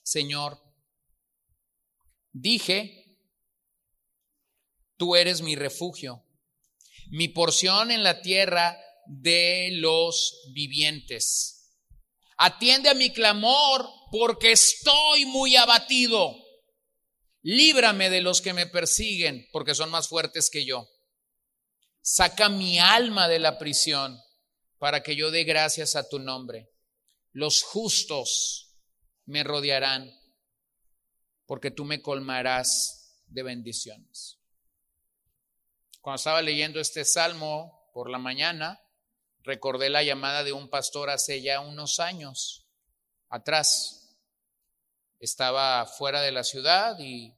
Señor. 0.03 0.59
Dije, 2.33 3.19
tú 4.97 5.17
eres 5.17 5.43
mi 5.43 5.55
refugio, 5.55 6.25
mi 7.11 7.29
porción 7.29 7.91
en 7.91 8.03
la 8.03 8.23
tierra 8.23 8.75
de 9.05 9.69
los 9.73 10.49
vivientes. 10.55 11.77
Atiende 12.39 12.89
a 12.89 12.95
mi 12.95 13.13
clamor 13.13 13.87
porque 14.11 14.53
estoy 14.53 15.27
muy 15.27 15.57
abatido. 15.57 16.35
Líbrame 17.43 18.09
de 18.09 18.23
los 18.23 18.41
que 18.41 18.55
me 18.55 18.67
persiguen 18.67 19.47
porque 19.53 19.75
son 19.75 19.91
más 19.91 20.09
fuertes 20.09 20.49
que 20.49 20.65
yo. 20.65 20.89
Saca 22.13 22.49
mi 22.49 22.81
alma 22.81 23.29
de 23.29 23.39
la 23.39 23.57
prisión 23.57 24.21
para 24.79 25.01
que 25.01 25.15
yo 25.15 25.31
dé 25.31 25.45
gracias 25.45 25.95
a 25.95 26.09
tu 26.09 26.19
nombre. 26.19 26.69
Los 27.31 27.63
justos 27.63 28.75
me 29.27 29.45
rodearán 29.45 30.11
porque 31.47 31.71
tú 31.71 31.85
me 31.85 32.03
colmarás 32.03 33.23
de 33.29 33.45
bendiciones. 33.45 34.41
Cuando 36.01 36.17
estaba 36.17 36.43
leyendo 36.43 36.81
este 36.81 37.05
salmo 37.05 37.89
por 37.95 38.11
la 38.11 38.19
mañana, 38.19 38.83
recordé 39.45 39.89
la 39.89 40.03
llamada 40.03 40.43
de 40.43 40.53
un 40.53 40.69
pastor 40.69 41.11
hace 41.11 41.43
ya 41.43 41.61
unos 41.61 42.01
años 42.01 42.67
atrás. 43.29 44.17
Estaba 45.21 45.87
fuera 45.87 46.23
de 46.23 46.33
la 46.33 46.43
ciudad 46.43 46.99
y 46.99 47.33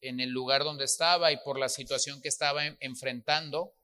en 0.00 0.18
el 0.18 0.30
lugar 0.30 0.64
donde 0.64 0.86
estaba 0.86 1.30
y 1.30 1.36
por 1.36 1.56
la 1.56 1.68
situación 1.68 2.20
que 2.20 2.26
estaba 2.26 2.66
enfrentando, 2.80 3.77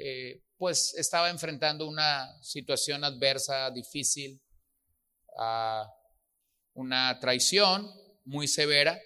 eh, 0.00 0.42
pues 0.56 0.94
estaba 0.94 1.30
enfrentando 1.30 1.86
una 1.86 2.42
situación 2.42 3.04
adversa, 3.04 3.70
difícil, 3.70 4.40
una 6.74 7.18
traición 7.20 7.90
muy 8.24 8.48
severa. 8.48 9.00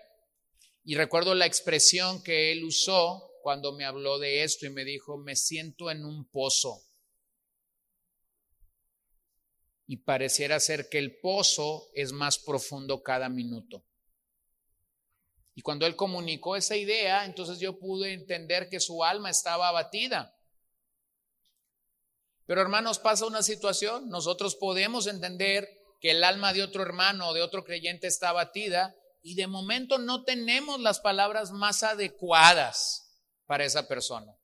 Y 0.84 0.94
recuerdo 0.94 1.34
la 1.34 1.46
expresión 1.46 2.22
que 2.22 2.52
él 2.52 2.64
usó 2.64 3.30
cuando 3.42 3.72
me 3.72 3.84
habló 3.84 4.18
de 4.18 4.42
esto 4.44 4.66
y 4.66 4.70
me 4.70 4.84
dijo, 4.84 5.18
me 5.18 5.36
siento 5.36 5.90
en 5.90 6.04
un 6.04 6.28
pozo. 6.30 6.82
Y 9.86 9.98
pareciera 9.98 10.58
ser 10.58 10.88
que 10.88 10.98
el 10.98 11.18
pozo 11.20 11.90
es 11.94 12.12
más 12.12 12.38
profundo 12.38 13.02
cada 13.02 13.28
minuto. 13.28 13.84
Y 15.54 15.60
cuando 15.60 15.86
él 15.86 15.96
comunicó 15.96 16.56
esa 16.56 16.76
idea, 16.76 17.26
entonces 17.26 17.58
yo 17.58 17.78
pude 17.78 18.14
entender 18.14 18.70
que 18.70 18.80
su 18.80 19.04
alma 19.04 19.28
estaba 19.28 19.68
abatida. 19.68 20.34
Pero 22.46 22.60
hermanos, 22.60 22.98
pasa 22.98 23.26
una 23.26 23.42
situación, 23.42 24.08
nosotros 24.08 24.56
podemos 24.56 25.06
entender 25.06 25.68
que 26.00 26.10
el 26.10 26.24
alma 26.24 26.52
de 26.52 26.62
otro 26.62 26.82
hermano 26.82 27.28
o 27.28 27.34
de 27.34 27.42
otro 27.42 27.64
creyente 27.64 28.06
está 28.06 28.30
abatida 28.30 28.94
y 29.22 29.36
de 29.36 29.46
momento 29.46 29.98
no 29.98 30.24
tenemos 30.24 30.80
las 30.80 31.00
palabras 31.00 31.52
más 31.52 31.82
adecuadas 31.82 33.20
para 33.46 33.64
esa 33.64 33.86
persona. 33.86 34.36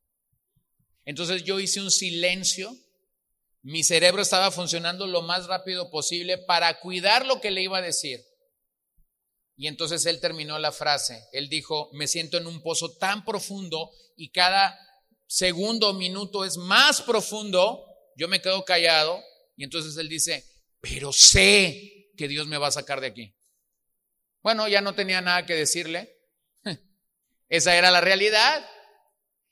Entonces 1.05 1.43
yo 1.43 1.59
hice 1.59 1.81
un 1.81 1.91
silencio, 1.91 2.77
mi 3.63 3.83
cerebro 3.83 4.23
estaba 4.23 4.51
funcionando 4.51 5.07
lo 5.07 5.23
más 5.23 5.47
rápido 5.47 5.91
posible 5.91 6.39
para 6.39 6.81
cuidar 6.81 7.27
lo 7.27 7.41
que 7.41 7.51
le 7.51 7.63
iba 7.63 7.79
a 7.79 7.83
decir. 7.83 8.21
Y 9.57 9.67
entonces 9.67 10.07
él 10.07 10.21
terminó 10.21 10.59
la 10.61 10.71
frase. 10.71 11.27
Él 11.33 11.49
dijo, 11.49 11.91
me 11.93 12.07
siento 12.07 12.37
en 12.37 12.47
un 12.47 12.63
pozo 12.63 12.97
tan 12.97 13.25
profundo 13.25 13.91
y 14.17 14.31
cada 14.31 14.79
segundo 15.27 15.95
minuto 15.95 16.45
es 16.45 16.57
más 16.57 17.03
profundo. 17.03 17.85
Yo 18.19 18.27
me 18.27 18.43
quedo 18.43 18.65
callado 18.65 19.23
y 19.57 19.63
entonces 19.63 19.97
él 19.97 20.09
dice, 20.09 20.45
pero 20.81 21.13
sé 21.13 22.11
que 22.17 22.27
Dios 22.27 22.49
me 22.49 22.59
va 22.59 22.67
a 22.67 22.73
sacar 22.73 23.01
de 23.01 23.07
aquí. 23.07 23.35
Bueno, 24.43 24.67
ya 24.67 24.81
no 24.81 24.97
tenía 24.97 25.21
nada 25.21 25.47
que 25.47 25.55
decirle. 25.55 26.19
Esa 27.49 27.77
era 27.77 27.93
la 27.93 28.01
realidad. 28.01 28.69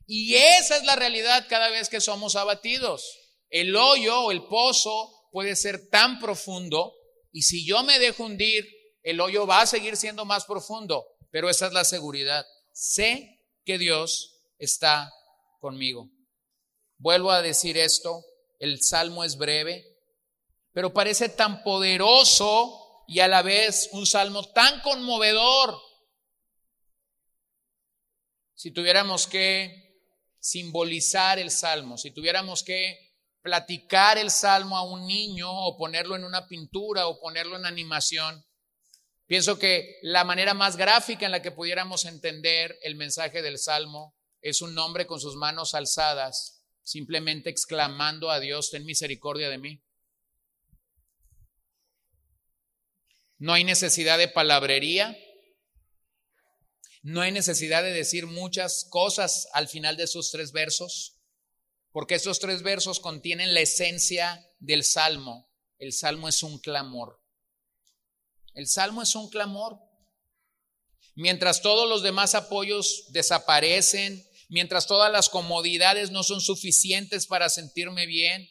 Y 0.09 0.35
esa 0.35 0.77
es 0.77 0.85
la 0.85 0.95
realidad 0.95 1.47
cada 1.49 1.69
vez 1.69 1.89
que 1.89 2.01
somos 2.01 2.37
abatidos. 2.37 3.19
El 3.51 3.75
hoyo 3.75 4.21
o 4.21 4.33
el 4.33 4.45
pozo 4.47 5.29
puede 5.33 5.57
ser 5.57 5.89
tan 5.89 6.21
profundo 6.21 6.95
y 7.33 7.43
si 7.43 7.67
yo 7.67 7.83
me 7.83 7.99
dejo 7.99 8.25
hundir, 8.25 8.65
el 9.03 9.21
hoyo 9.21 9.47
va 9.47 9.61
a 9.61 9.67
seguir 9.67 9.97
siendo 9.97 10.25
más 10.25 10.45
profundo, 10.45 11.05
pero 11.31 11.51
esa 11.51 11.67
es 11.67 11.73
la 11.73 11.85
seguridad. 11.85 12.47
Sé 12.73 13.43
que 13.65 13.79
Dios 13.79 14.41
está 14.59 15.13
conmigo. 15.61 16.09
Vuelvo 16.99 17.31
a 17.31 17.43
decir 17.43 17.77
esto, 17.77 18.25
el 18.59 18.83
salmo 18.83 19.25
es 19.25 19.37
breve, 19.37 19.85
pero 20.73 20.93
parece 20.93 21.29
tan 21.29 21.63
poderoso 21.63 23.05
y 23.09 23.21
a 23.21 23.29
la 23.29 23.43
vez 23.43 23.89
un 23.93 24.07
salmo 24.07 24.45
tan 24.53 24.81
conmovedor. 24.81 25.81
Si 28.55 28.71
tuviéramos 28.71 29.27
que 29.27 30.01
simbolizar 30.39 31.39
el 31.39 31.51
salmo, 31.51 31.99
si 31.99 32.11
tuviéramos 32.11 32.63
que 32.63 33.15
platicar 33.43 34.19
el 34.19 34.31
salmo 34.31 34.77
a 34.77 34.83
un 34.83 35.07
niño 35.07 35.49
o 35.51 35.77
ponerlo 35.77 36.17
en 36.17 36.25
una 36.25 36.47
pintura 36.49 37.07
o 37.07 37.21
ponerlo 37.21 37.57
en 37.57 37.67
animación, 37.67 38.45
Pienso 39.27 39.59
que 39.59 39.99
la 40.03 40.23
manera 40.23 40.55
más 40.55 40.77
gráfica 40.77 41.27
en 41.27 41.33
la 41.33 41.43
que 41.43 41.51
pudiéramos 41.51 42.05
entender 42.05 42.79
el 42.83 42.95
mensaje 42.95 43.43
del 43.43 43.59
Salmo 43.59 44.15
es 44.41 44.63
un 44.63 44.79
hombre 44.79 45.07
con 45.07 45.21
sus 45.21 45.35
manos 45.35 45.75
alzadas, 45.75 46.56
simplemente 46.87 47.51
exclamando 47.51 48.31
a 48.31 48.39
Dios, 48.39 48.71
ten 48.71 48.87
misericordia 48.87 49.51
de 49.51 49.59
mí. 49.59 49.83
No 53.39 53.53
hay 53.53 53.65
necesidad 53.65 54.19
de 54.19 54.29
palabrería, 54.29 55.19
no 57.03 57.23
hay 57.23 57.33
necesidad 57.33 57.83
de 57.83 57.93
decir 57.93 58.27
muchas 58.27 58.87
cosas 58.89 59.49
al 59.53 59.67
final 59.67 59.97
de 59.97 60.05
esos 60.05 60.31
tres 60.31 60.53
versos, 60.53 61.17
porque 61.91 62.15
esos 62.15 62.39
tres 62.39 62.63
versos 62.63 63.01
contienen 63.01 63.53
la 63.53 63.61
esencia 63.61 64.49
del 64.61 64.85
Salmo. 64.85 65.51
El 65.79 65.93
Salmo 65.93 66.29
es 66.29 66.45
un 66.45 66.61
clamor. 66.61 67.21
El 68.55 68.67
salmo 68.67 69.03
es 69.03 69.15
un 69.15 69.29
clamor. 69.29 69.79
Mientras 71.15 71.63
todos 71.63 71.89
los 71.89 72.03
demás 72.03 72.35
apoyos 72.35 73.07
desaparecen, 73.11 74.26
mientras 74.49 74.87
todas 74.87 75.11
las 75.13 75.29
comodidades 75.29 76.11
no 76.11 76.23
son 76.23 76.41
suficientes 76.41 77.27
para 77.27 77.49
sentirme 77.49 78.07
bien, 78.07 78.49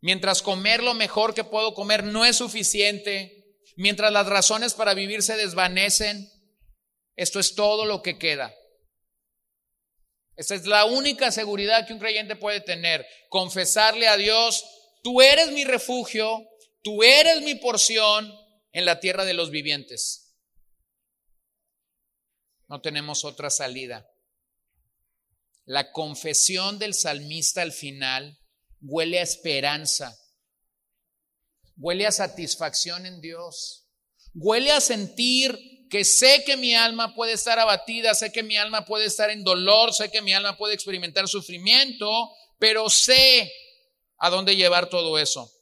mientras 0.00 0.42
comer 0.42 0.82
lo 0.82 0.94
mejor 0.94 1.34
que 1.34 1.44
puedo 1.44 1.74
comer 1.74 2.04
no 2.04 2.24
es 2.24 2.36
suficiente, 2.36 3.58
mientras 3.76 4.12
las 4.12 4.26
razones 4.26 4.74
para 4.74 4.94
vivir 4.94 5.22
se 5.22 5.36
desvanecen, 5.36 6.30
esto 7.16 7.40
es 7.40 7.54
todo 7.54 7.84
lo 7.84 8.02
que 8.02 8.18
queda. 8.18 8.54
Esta 10.36 10.54
es 10.54 10.66
la 10.66 10.84
única 10.84 11.32
seguridad 11.32 11.86
que 11.86 11.94
un 11.94 11.98
creyente 11.98 12.36
puede 12.36 12.60
tener, 12.60 13.06
confesarle 13.30 14.06
a 14.06 14.16
Dios, 14.16 14.64
tú 15.02 15.22
eres 15.22 15.50
mi 15.52 15.64
refugio, 15.64 16.46
tú 16.82 17.02
eres 17.02 17.40
mi 17.40 17.54
porción, 17.54 18.32
en 18.76 18.84
la 18.84 19.00
tierra 19.00 19.24
de 19.24 19.32
los 19.32 19.50
vivientes. 19.50 20.36
No 22.68 22.82
tenemos 22.82 23.24
otra 23.24 23.48
salida. 23.48 24.06
La 25.66 25.92
confesión 25.92 26.78
del 26.78 26.94
salmista 26.94 27.60
al 27.60 27.72
final 27.72 28.38
huele 28.80 29.18
a 29.18 29.22
esperanza, 29.22 30.16
huele 31.76 32.06
a 32.06 32.12
satisfacción 32.12 33.04
en 33.04 33.20
Dios, 33.20 33.90
huele 34.32 34.72
a 34.72 34.80
sentir 34.80 35.58
que 35.90 36.04
sé 36.04 36.42
que 36.46 36.56
mi 36.56 36.74
alma 36.74 37.14
puede 37.14 37.32
estar 37.34 37.58
abatida, 37.58 38.14
sé 38.14 38.32
que 38.32 38.42
mi 38.42 38.56
alma 38.56 38.86
puede 38.86 39.04
estar 39.04 39.28
en 39.28 39.44
dolor, 39.44 39.92
sé 39.92 40.10
que 40.10 40.22
mi 40.22 40.32
alma 40.32 40.56
puede 40.56 40.72
experimentar 40.72 41.28
sufrimiento, 41.28 42.30
pero 42.58 42.88
sé 42.88 43.52
a 44.18 44.30
dónde 44.30 44.56
llevar 44.56 44.88
todo 44.88 45.18
eso 45.18 45.52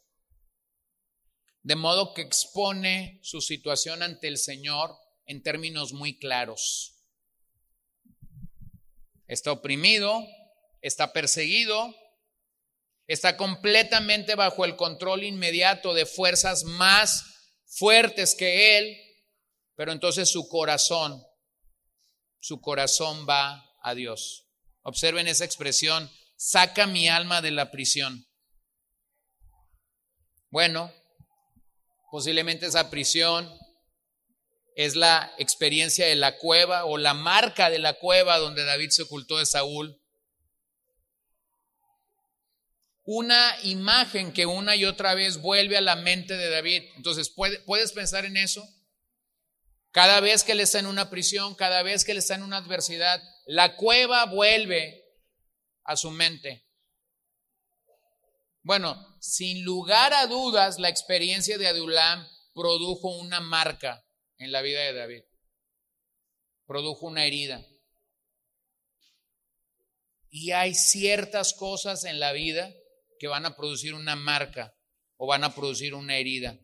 de 1.65 1.77
modo 1.77 2.13
que 2.13 2.21
expone 2.21 3.19
su 3.23 3.41
situación 3.41 4.03
ante 4.03 4.29
el 4.29 4.37
Señor 4.37 4.95
en 5.25 5.43
términos 5.43 5.95
muy 5.95 6.19
claros. 6.19 6.94
Está 9.27 9.53
oprimido, 9.53 10.27
está 10.81 11.13
perseguido, 11.13 11.95
está 13.07 13.37
completamente 13.37 14.35
bajo 14.35 14.65
el 14.65 14.77
control 14.77 15.25
inmediato 15.25 15.95
de 15.95 16.07
fuerzas 16.07 16.65
más 16.65 17.25
fuertes 17.67 18.35
que 18.35 18.79
él, 18.79 18.97
pero 19.75 19.93
entonces 19.93 20.31
su 20.31 20.49
corazón, 20.49 21.23
su 22.41 22.61
corazón 22.61 23.27
va 23.29 23.65
a 23.83 23.95
Dios. 23.95 24.47
Observen 24.83 25.29
esa 25.29 25.45
expresión, 25.45 26.11
saca 26.37 26.87
mi 26.87 27.09
alma 27.09 27.41
de 27.41 27.51
la 27.51 27.71
prisión. 27.71 28.27
Bueno, 30.51 30.93
posiblemente 32.11 32.67
esa 32.67 32.91
prisión 32.91 33.51
es 34.75 34.97
la 34.97 35.33
experiencia 35.39 36.07
de 36.07 36.17
la 36.17 36.37
cueva 36.37 36.85
o 36.85 36.99
la 36.99 37.15
marca 37.15 37.71
de 37.71 37.79
la 37.79 37.95
cueva 37.95 38.39
donde 38.39 38.65
David 38.65 38.91
se 38.91 39.03
ocultó 39.03 39.39
de 39.39 39.47
Saúl. 39.47 40.01
Una 43.05 43.57
imagen 43.63 44.33
que 44.33 44.47
una 44.47 44.77
y 44.77 44.85
otra 44.85 45.15
vez 45.15 45.41
vuelve 45.41 45.77
a 45.77 45.83
la 45.83 45.95
mente 45.95 46.37
de 46.37 46.51
David. 46.51 46.83
Entonces, 46.97 47.31
¿puedes 47.31 47.93
pensar 47.93 48.25
en 48.25 48.37
eso? 48.37 48.67
Cada 49.93 50.21
vez 50.21 50.43
que 50.43 50.53
él 50.53 50.61
está 50.61 50.81
en 50.81 50.87
una 50.87 51.11
prisión, 51.11 51.55
cada 51.55 51.83
vez 51.83 52.05
que 52.05 52.13
él 52.13 52.19
está 52.19 52.35
en 52.35 52.43
una 52.43 52.57
adversidad, 52.57 53.23
la 53.47 53.77
cueva 53.77 54.25
vuelve 54.25 55.05
a 55.85 55.97
su 55.97 56.11
mente. 56.11 56.67
Bueno, 58.63 59.17
sin 59.21 59.63
lugar 59.63 60.13
a 60.15 60.27
dudas, 60.27 60.81
la 60.81 60.89
experiencia 60.89 61.59
de 61.59 61.69
Adulam 61.69 62.27
produjo 62.55 63.09
una 63.19 63.41
marca 63.41 64.05
en 64.39 64.53
la 64.53 64.63
vida 64.63 64.81
de 64.81 64.93
David. 64.93 65.23
Produjo 66.67 67.07
una 67.07 67.27
herida. 67.27 67.65
Y 70.31 70.51
hay 70.51 70.75
ciertas 70.75 71.53
cosas 71.55 72.05
en 72.05 72.19
la 72.19 72.33
vida 72.33 72.73
que 73.19 73.29
van 73.29 73.47
a 73.47 73.57
producir 73.57 73.95
una 73.95 74.17
marca 74.17 74.75
o 75.17 75.27
van 75.27 75.45
a 75.45 75.55
producir 75.55 75.95
una 75.95 76.17
herida. 76.17 76.59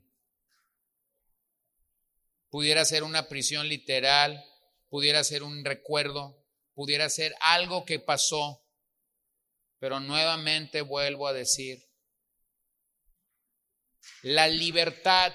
Pudiera 2.49 2.85
ser 2.85 3.05
una 3.05 3.29
prisión 3.29 3.69
literal, 3.69 4.45
pudiera 4.89 5.23
ser 5.23 5.45
un 5.45 5.65
recuerdo, 5.65 6.45
pudiera 6.75 7.09
ser 7.09 7.35
algo 7.41 7.85
que 7.85 8.01
pasó, 8.01 8.67
pero 9.79 10.01
nuevamente 10.01 10.83
vuelvo 10.83 11.29
a 11.29 11.33
decir, 11.33 11.89
la 14.23 14.49
libertad 14.49 15.33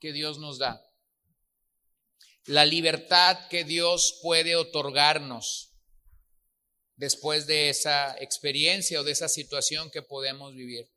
que 0.00 0.12
Dios 0.12 0.38
nos 0.38 0.58
da 0.58 0.83
la 2.46 2.66
libertad 2.66 3.48
que 3.48 3.64
Dios 3.64 4.18
puede 4.22 4.56
otorgarnos 4.56 5.72
después 6.96 7.46
de 7.46 7.70
esa 7.70 8.16
experiencia 8.18 9.00
o 9.00 9.04
de 9.04 9.12
esa 9.12 9.28
situación 9.28 9.90
que 9.90 10.02
podemos 10.02 10.54
vivir. 10.54 10.90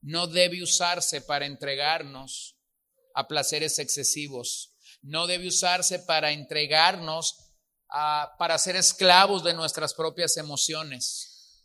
No 0.00 0.26
debe 0.26 0.62
usarse 0.62 1.20
para 1.20 1.46
entregarnos 1.46 2.56
a 3.14 3.26
placeres 3.26 3.78
excesivos. 3.78 4.76
No 5.02 5.26
debe 5.26 5.48
usarse 5.48 5.98
para 5.98 6.32
entregarnos 6.32 7.52
a, 7.88 8.34
para 8.38 8.58
ser 8.58 8.76
esclavos 8.76 9.44
de 9.44 9.54
nuestras 9.54 9.94
propias 9.94 10.36
emociones. 10.36 11.64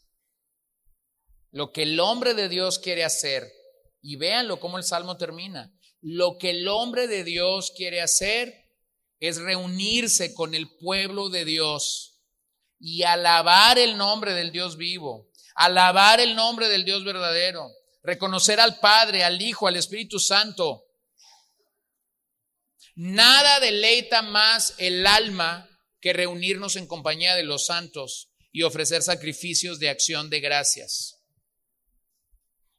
Lo 1.52 1.72
que 1.72 1.84
el 1.84 2.00
hombre 2.00 2.34
de 2.34 2.50
Dios 2.50 2.80
quiere 2.80 3.04
hacer, 3.04 3.52
y 4.02 4.16
véanlo 4.16 4.60
cómo 4.60 4.78
el 4.78 4.84
Salmo 4.84 5.18
termina, 5.18 5.74
lo 6.02 6.38
que 6.38 6.52
el 6.52 6.68
hombre 6.68 7.08
de 7.08 7.24
Dios 7.24 7.72
quiere 7.76 8.02
hacer 8.02 8.69
es 9.20 9.38
reunirse 9.38 10.34
con 10.34 10.56
el 10.56 10.70
pueblo 10.78 11.30
de 11.30 11.46
Dios 11.46 12.22
y 12.80 13.04
alabar 13.04 13.78
el 13.78 13.98
nombre 13.98 14.34
del 14.34 14.52
Dios 14.52 14.78
vivo, 14.78 15.30
alabar 15.56 16.20
el 16.20 16.36
nombre 16.36 16.70
del 16.70 16.86
Dios 16.86 17.04
verdadero, 17.04 17.70
reconocer 18.04 18.60
al 18.60 18.80
Padre, 18.80 19.24
al 19.24 19.42
Hijo, 19.42 19.68
al 19.68 19.76
Espíritu 19.76 20.20
Santo. 20.20 20.86
Nada 22.96 23.60
deleita 23.60 24.22
más 24.22 24.76
el 24.78 25.06
alma 25.06 25.70
que 26.00 26.14
reunirnos 26.14 26.76
en 26.78 26.88
compañía 26.88 27.36
de 27.36 27.44
los 27.44 27.66
santos 27.66 28.30
y 28.52 28.64
ofrecer 28.64 29.02
sacrificios 29.02 29.80
de 29.80 29.90
acción 29.90 30.30
de 30.30 30.40
gracias. 30.40 31.18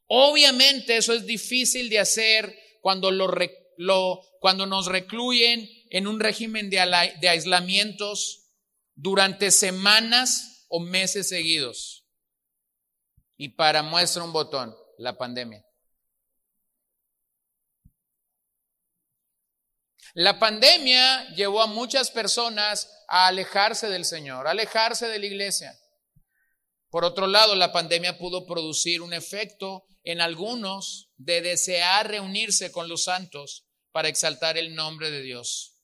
Obviamente 0.07 0.97
eso 0.97 1.13
es 1.13 1.25
difícil 1.25 1.89
de 1.89 1.99
hacer 1.99 2.53
cuando, 2.81 3.11
lo, 3.11 3.31
lo, 3.77 4.21
cuando 4.39 4.65
nos 4.65 4.87
recluyen 4.87 5.69
en 5.91 6.07
un 6.07 6.21
régimen 6.21 6.69
de, 6.69 6.79
aislamientos 6.79 8.49
durante 8.95 9.51
semanas 9.51 10.65
o 10.69 10.79
meses 10.79 11.27
seguidos. 11.27 12.07
Y 13.35 13.49
para 13.49 13.83
muestra 13.83 14.23
un 14.23 14.31
botón, 14.31 14.73
la 14.97 15.17
pandemia. 15.17 15.65
La 20.13 20.39
pandemia 20.39 21.29
llevó 21.35 21.61
a 21.61 21.67
muchas 21.67 22.09
personas 22.09 22.89
a 23.09 23.27
alejarse 23.27 23.89
del 23.89 24.05
Señor, 24.05 24.47
a 24.47 24.51
alejarse 24.51 25.07
de 25.07 25.19
la 25.19 25.25
iglesia. 25.25 25.77
Por 26.89 27.03
otro 27.03 27.27
lado, 27.27 27.55
la 27.55 27.73
pandemia 27.73 28.17
pudo 28.17 28.45
producir 28.45 29.01
un 29.01 29.13
efecto 29.13 29.85
en 30.03 30.21
algunos 30.21 31.09
de 31.17 31.41
desear 31.41 32.09
reunirse 32.09 32.71
con 32.71 32.87
los 32.87 33.03
santos 33.03 33.65
para 33.91 34.07
exaltar 34.07 34.57
el 34.57 34.73
nombre 34.73 35.11
de 35.11 35.21
Dios. 35.21 35.80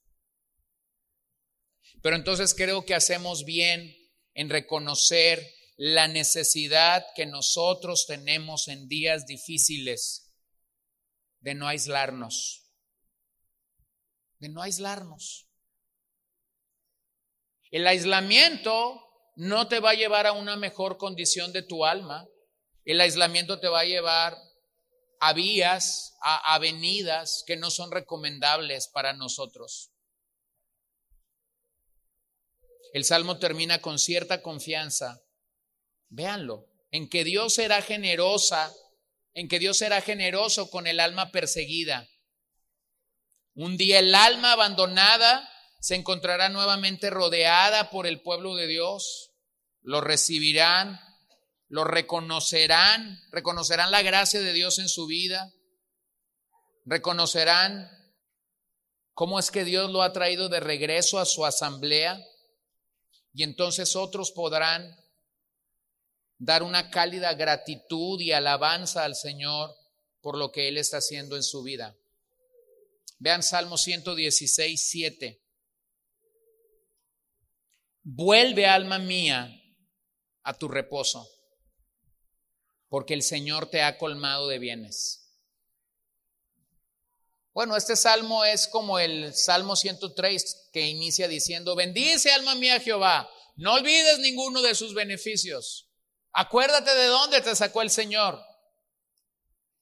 Pero 2.02 2.16
entonces 2.16 2.54
creo 2.54 2.86
que 2.86 2.96
hacemos 2.96 3.46
bien 3.46 3.96
en 4.34 4.50
reconocer 4.50 5.46
la 5.78 6.08
necesidad 6.08 7.06
que 7.16 7.26
nosotros 7.26 8.06
tenemos 8.08 8.68
en 8.68 8.88
días 8.88 9.26
difíciles 9.26 10.34
de 11.40 11.54
no 11.54 11.68
aislarnos, 11.68 12.72
de 14.40 14.50
no 14.50 14.62
aislarnos. 14.62 15.48
El 17.70 17.86
aislamiento 17.86 19.04
no 19.36 19.68
te 19.68 19.80
va 19.80 19.92
a 19.92 19.96
llevar 19.96 20.26
a 20.26 20.32
una 20.32 20.56
mejor 20.56 20.98
condición 20.98 21.54
de 21.54 21.62
tu 21.62 21.86
alma, 21.86 22.28
el 22.86 23.02
aislamiento 23.02 23.60
te 23.60 23.68
va 23.68 23.82
a 23.82 23.86
llevar 23.86 24.38
a 25.20 25.34
vías, 25.34 26.16
a 26.22 26.56
avenidas 26.56 27.44
que 27.46 27.58
no 27.58 27.70
son 27.70 27.92
recomendables 27.92 28.88
para 28.88 29.14
nosotros. 29.14 29.92
El 32.94 33.04
salmo 33.04 33.38
termina 33.40 33.80
con 33.80 34.00
cierta 34.00 34.42
confianza. 34.42 35.22
Véanlo, 36.10 36.68
en 36.92 37.10
que 37.10 37.24
Dios 37.24 37.54
será 37.54 37.82
generosa, 37.82 38.74
en 39.34 39.48
que 39.48 39.60
Dios 39.60 39.78
será 39.78 40.02
generoso 40.02 40.70
con 40.70 40.88
el 40.88 41.00
alma 41.00 41.32
perseguida. 41.32 42.08
Un 43.54 43.78
día 43.78 44.00
el 44.00 44.14
alma 44.16 44.54
abandonada 44.54 45.50
se 45.80 45.96
encontrará 45.96 46.50
nuevamente 46.50 47.10
rodeada 47.10 47.90
por 47.90 48.08
el 48.08 48.22
pueblo 48.22 48.56
de 48.56 48.68
Dios. 48.68 49.32
Lo 49.82 50.02
recibirán, 50.02 51.00
lo 51.68 51.84
reconocerán, 51.84 53.20
reconocerán 53.32 53.92
la 53.92 54.02
gracia 54.02 54.40
de 54.40 54.54
Dios 54.54 54.80
en 54.80 54.90
su 54.90 55.08
vida, 55.08 55.52
reconocerán 56.86 57.90
cómo 59.14 59.40
es 59.40 59.52
que 59.52 59.66
Dios 59.66 59.92
lo 59.92 60.02
ha 60.02 60.14
traído 60.14 60.50
de 60.50 60.60
regreso 60.60 61.20
a 61.20 61.26
su 61.26 61.46
asamblea 61.46 62.20
y 63.38 63.44
entonces 63.44 63.96
otros 63.96 64.32
podrán 64.32 64.98
dar 66.40 66.64
una 66.64 66.90
cálida 66.90 67.36
gratitud 67.36 68.20
y 68.20 68.32
alabanza 68.32 69.04
al 69.04 69.14
Señor 69.14 69.76
por 70.22 70.40
lo 70.40 70.52
que 70.52 70.68
Él 70.68 70.78
está 70.80 70.98
haciendo 70.98 71.36
en 71.36 71.44
su 71.44 71.62
vida. 71.62 71.96
Vean 73.20 73.44
Salmo 73.44 73.78
116, 73.78 74.82
7. 74.90 75.40
Vuelve 78.02 78.66
alma 78.66 78.98
mía 78.98 79.54
a 80.42 80.58
tu 80.58 80.68
reposo, 80.68 81.30
porque 82.90 83.14
el 83.14 83.22
Señor 83.22 83.70
te 83.70 83.84
ha 83.84 84.00
colmado 84.00 84.48
de 84.48 84.58
bienes. 84.58 85.27
Bueno, 87.58 87.76
este 87.76 87.96
salmo 87.96 88.46
es 88.46 88.68
como 88.68 89.00
el 89.00 89.34
Salmo 89.34 89.76
103 89.76 90.70
que 90.72 90.82
inicia 90.82 91.28
diciendo, 91.28 91.76
bendice 91.76 92.32
alma 92.32 92.54
mía 92.54 92.80
Jehová, 92.80 93.28
no 93.56 93.74
olvides 93.74 94.20
ninguno 94.20 94.62
de 94.62 94.76
sus 94.76 94.94
beneficios. 94.94 95.90
Acuérdate 96.34 96.94
de 96.94 97.08
dónde 97.08 97.42
te 97.42 97.56
sacó 97.56 97.82
el 97.82 97.90
Señor. 97.90 98.40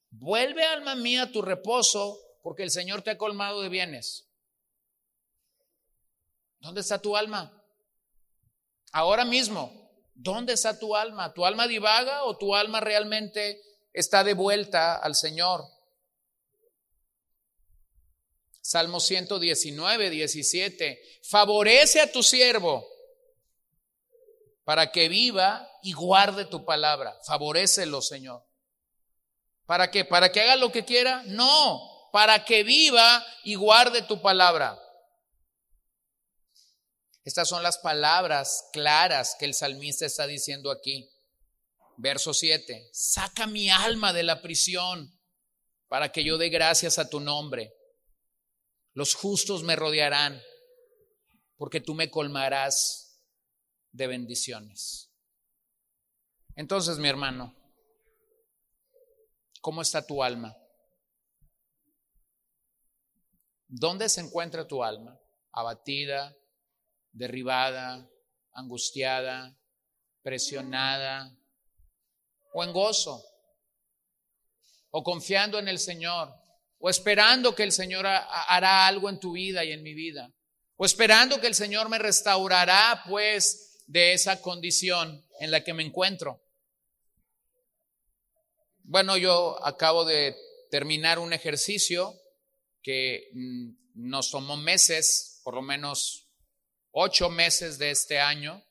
Vuelve 0.10 0.64
alma 0.64 0.96
mía 0.96 1.24
a 1.24 1.32
tu 1.34 1.42
reposo 1.42 2.18
porque 2.42 2.64
el 2.64 2.72
Señor 2.72 3.02
te 3.02 3.10
ha 3.10 3.18
colmado 3.18 3.62
de 3.62 3.68
bienes. 3.68 4.30
¿Dónde 6.60 6.80
está 6.80 7.02
tu 7.02 7.18
alma? 7.18 7.62
Ahora 8.94 9.26
mismo, 9.26 9.92
¿dónde 10.14 10.54
está 10.54 10.80
tu 10.80 10.96
alma? 10.96 11.34
¿Tu 11.34 11.46
alma 11.46 11.68
divaga 11.68 12.24
o 12.24 12.38
tu 12.38 12.56
alma 12.56 12.80
realmente 12.80 13.62
está 13.92 14.24
de 14.24 14.34
vuelta 14.34 14.96
al 14.96 15.14
Señor? 15.14 15.75
Salmo 18.66 19.00
119, 19.00 20.10
17. 20.10 21.20
Favorece 21.22 22.02
a 22.02 22.12
tu 22.12 22.24
siervo. 22.24 22.84
para 24.64 24.92
que 24.92 25.08
viva 25.08 25.70
y 25.84 25.94
guarde 25.94 26.46
tu 26.46 26.66
palabra. 26.66 27.16
Favorécelo, 27.28 28.02
Señor. 28.02 28.44
¿Para 29.68 29.92
qué? 29.92 30.04
¿Para 30.04 30.32
que 30.32 30.42
haga 30.42 30.56
lo 30.56 30.72
que 30.72 30.84
quiera? 30.84 31.22
No, 31.28 32.10
para 32.12 32.44
que 32.44 32.64
viva 32.64 33.24
y 33.44 33.54
guarde 33.54 34.02
tu 34.02 34.20
palabra. 34.20 34.82
Estas 37.24 37.48
son 37.48 37.62
las 37.62 37.78
palabras 37.78 38.68
claras 38.74 39.36
que 39.38 39.46
el 39.46 39.54
salmista 39.54 40.08
está 40.08 40.26
diciendo 40.26 40.72
aquí. 40.72 41.08
Verso 41.98 42.34
7. 42.34 42.90
Saca 42.92 43.46
mi 43.46 43.70
alma 43.70 44.12
de 44.12 44.24
la 44.24 44.42
prisión 44.42 45.16
para 45.88 46.12
que 46.12 46.24
yo 46.24 46.40
dé 46.40 46.50
gracias 46.50 46.98
a 46.98 47.08
tu 47.08 47.20
nombre. 47.20 47.75
Los 48.96 49.14
justos 49.14 49.62
me 49.62 49.76
rodearán 49.76 50.42
porque 51.58 51.82
tú 51.82 51.94
me 51.94 52.10
colmarás 52.10 53.22
de 53.92 54.08
bendiciones. 54.08 55.12
Entonces, 56.56 56.98
mi 56.98 57.10
hermano, 57.10 57.54
¿cómo 59.60 59.82
está 59.82 60.08
tu 60.08 60.24
alma? 60.24 60.56
¿Dónde 63.68 64.08
se 64.08 64.22
encuentra 64.22 64.66
tu 64.66 64.82
alma? 64.82 65.20
Abatida, 65.52 66.34
derribada, 67.12 68.10
angustiada, 68.54 69.60
presionada, 70.22 71.38
o 72.54 72.64
en 72.64 72.72
gozo, 72.72 73.22
o 74.92 75.04
confiando 75.04 75.60
en 75.60 75.68
el 75.68 75.80
Señor, 75.80 76.34
o 76.80 76.90
esperando 76.90 77.56
que 77.56 77.64
el 77.64 77.72
Señor 77.72 78.06
hará 78.06 78.88
algo 78.88 79.10
en 79.10 79.20
tu 79.20 79.34
vida 79.34 79.64
y 79.64 79.72
en 79.72 79.84
mi 79.84 79.94
vida, 79.94 80.32
o 80.78 80.86
esperando 80.86 81.40
que 81.40 81.48
el 81.48 81.56
Señor 81.56 81.90
me 81.90 81.98
restaurará 81.98 83.04
pues 83.08 83.84
de 83.88 84.14
esa 84.14 84.42
condición 84.42 85.26
en 85.40 85.52
la 85.52 85.64
que 85.64 85.74
me 85.74 85.84
encuentro. 85.84 86.42
Bueno, 88.84 89.18
yo 89.18 89.64
acabo 89.66 90.06
de 90.06 90.36
terminar 90.70 91.20
un 91.20 91.34
ejercicio 91.34 92.14
que 92.82 93.30
mm, 93.34 93.70
nos 93.96 94.30
tomó 94.30 94.58
meses, 94.58 95.42
por 95.44 95.56
lo 95.56 95.62
menos 95.62 96.28
ocho 96.92 97.30
meses 97.30 97.78
de 97.78 97.92
este 97.92 98.20
año. 98.20 98.64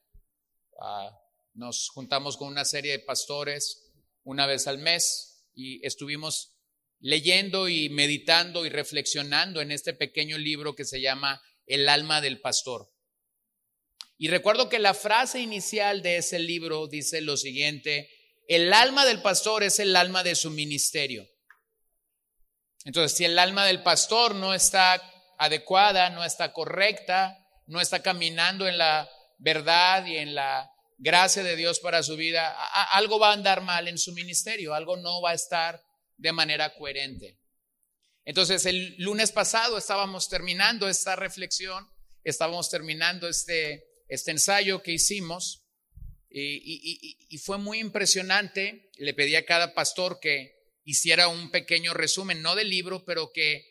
Ah, 0.80 1.10
nos 1.54 1.88
juntamos 1.90 2.36
con 2.36 2.48
una 2.48 2.64
serie 2.64 2.92
de 2.92 2.98
pastores 3.00 3.92
una 4.24 4.46
vez 4.46 4.66
al 4.66 4.78
mes 4.78 5.46
y 5.54 5.84
estuvimos 5.86 6.53
leyendo 7.04 7.68
y 7.68 7.90
meditando 7.90 8.64
y 8.64 8.70
reflexionando 8.70 9.60
en 9.60 9.70
este 9.70 9.92
pequeño 9.92 10.38
libro 10.38 10.74
que 10.74 10.86
se 10.86 11.02
llama 11.02 11.42
El 11.66 11.90
alma 11.90 12.22
del 12.22 12.40
pastor. 12.40 12.90
Y 14.16 14.28
recuerdo 14.28 14.70
que 14.70 14.78
la 14.78 14.94
frase 14.94 15.40
inicial 15.40 16.00
de 16.00 16.16
ese 16.16 16.38
libro 16.38 16.86
dice 16.86 17.20
lo 17.20 17.36
siguiente, 17.36 18.08
el 18.48 18.72
alma 18.72 19.04
del 19.04 19.20
pastor 19.20 19.64
es 19.64 19.80
el 19.80 19.94
alma 19.96 20.22
de 20.22 20.34
su 20.34 20.50
ministerio. 20.50 21.28
Entonces, 22.86 23.14
si 23.14 23.26
el 23.26 23.38
alma 23.38 23.66
del 23.66 23.82
pastor 23.82 24.34
no 24.34 24.54
está 24.54 24.94
adecuada, 25.38 26.08
no 26.08 26.24
está 26.24 26.54
correcta, 26.54 27.36
no 27.66 27.82
está 27.82 28.00
caminando 28.00 28.66
en 28.66 28.78
la 28.78 29.10
verdad 29.36 30.06
y 30.06 30.16
en 30.16 30.34
la 30.34 30.70
gracia 30.96 31.42
de 31.42 31.54
Dios 31.54 31.80
para 31.80 32.02
su 32.02 32.16
vida, 32.16 32.56
algo 32.92 33.18
va 33.18 33.28
a 33.28 33.34
andar 33.34 33.60
mal 33.60 33.88
en 33.88 33.98
su 33.98 34.12
ministerio, 34.12 34.72
algo 34.72 34.96
no 34.96 35.20
va 35.20 35.32
a 35.32 35.34
estar 35.34 35.82
de 36.24 36.32
manera 36.32 36.74
coherente. 36.74 37.38
Entonces, 38.24 38.64
el 38.64 38.96
lunes 38.96 39.30
pasado 39.30 39.76
estábamos 39.76 40.30
terminando 40.30 40.88
esta 40.88 41.16
reflexión, 41.16 41.86
estábamos 42.24 42.70
terminando 42.70 43.28
este, 43.28 43.84
este 44.08 44.30
ensayo 44.30 44.82
que 44.82 44.92
hicimos 44.92 45.66
y, 46.30 47.18
y 47.28 47.38
fue 47.38 47.58
muy 47.58 47.78
impresionante. 47.78 48.90
Le 48.96 49.12
pedí 49.12 49.36
a 49.36 49.44
cada 49.44 49.74
pastor 49.74 50.18
que 50.18 50.54
hiciera 50.84 51.28
un 51.28 51.50
pequeño 51.50 51.92
resumen, 51.92 52.40
no 52.40 52.54
del 52.54 52.70
libro, 52.70 53.04
pero 53.04 53.30
que 53.30 53.62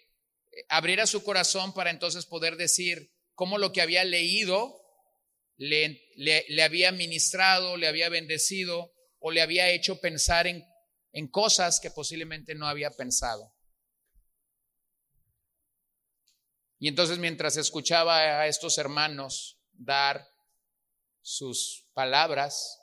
abriera 0.69 1.07
su 1.07 1.23
corazón 1.23 1.73
para 1.73 1.89
entonces 1.89 2.27
poder 2.27 2.55
decir, 2.55 3.11
cómo 3.33 3.57
lo 3.57 3.71
que 3.71 3.81
había 3.81 4.03
leído 4.03 4.79
le, 5.57 6.03
le, 6.15 6.61
había 6.61 6.91
ministrado, 6.91 7.77
le 7.77 7.87
había 7.87 8.09
bendecido 8.09 8.93
o 9.17 9.31
le 9.31 9.41
había 9.41 9.71
hecho 9.71 9.99
pensar 9.99 10.45
en, 10.45 10.63
en 11.13 11.27
cosas 11.27 11.79
que 11.79 11.91
posiblemente 11.91 12.55
no 12.55 12.67
había 12.67 12.91
pensado. 12.91 13.53
Y 16.79 16.89
entonces 16.89 17.17
mientras 17.17 17.55
escuchaba 17.55 18.17
a 18.17 18.47
estos 18.47 18.77
hermanos 18.77 19.57
dar 19.71 20.27
sus 21.21 21.87
palabras, 21.93 22.79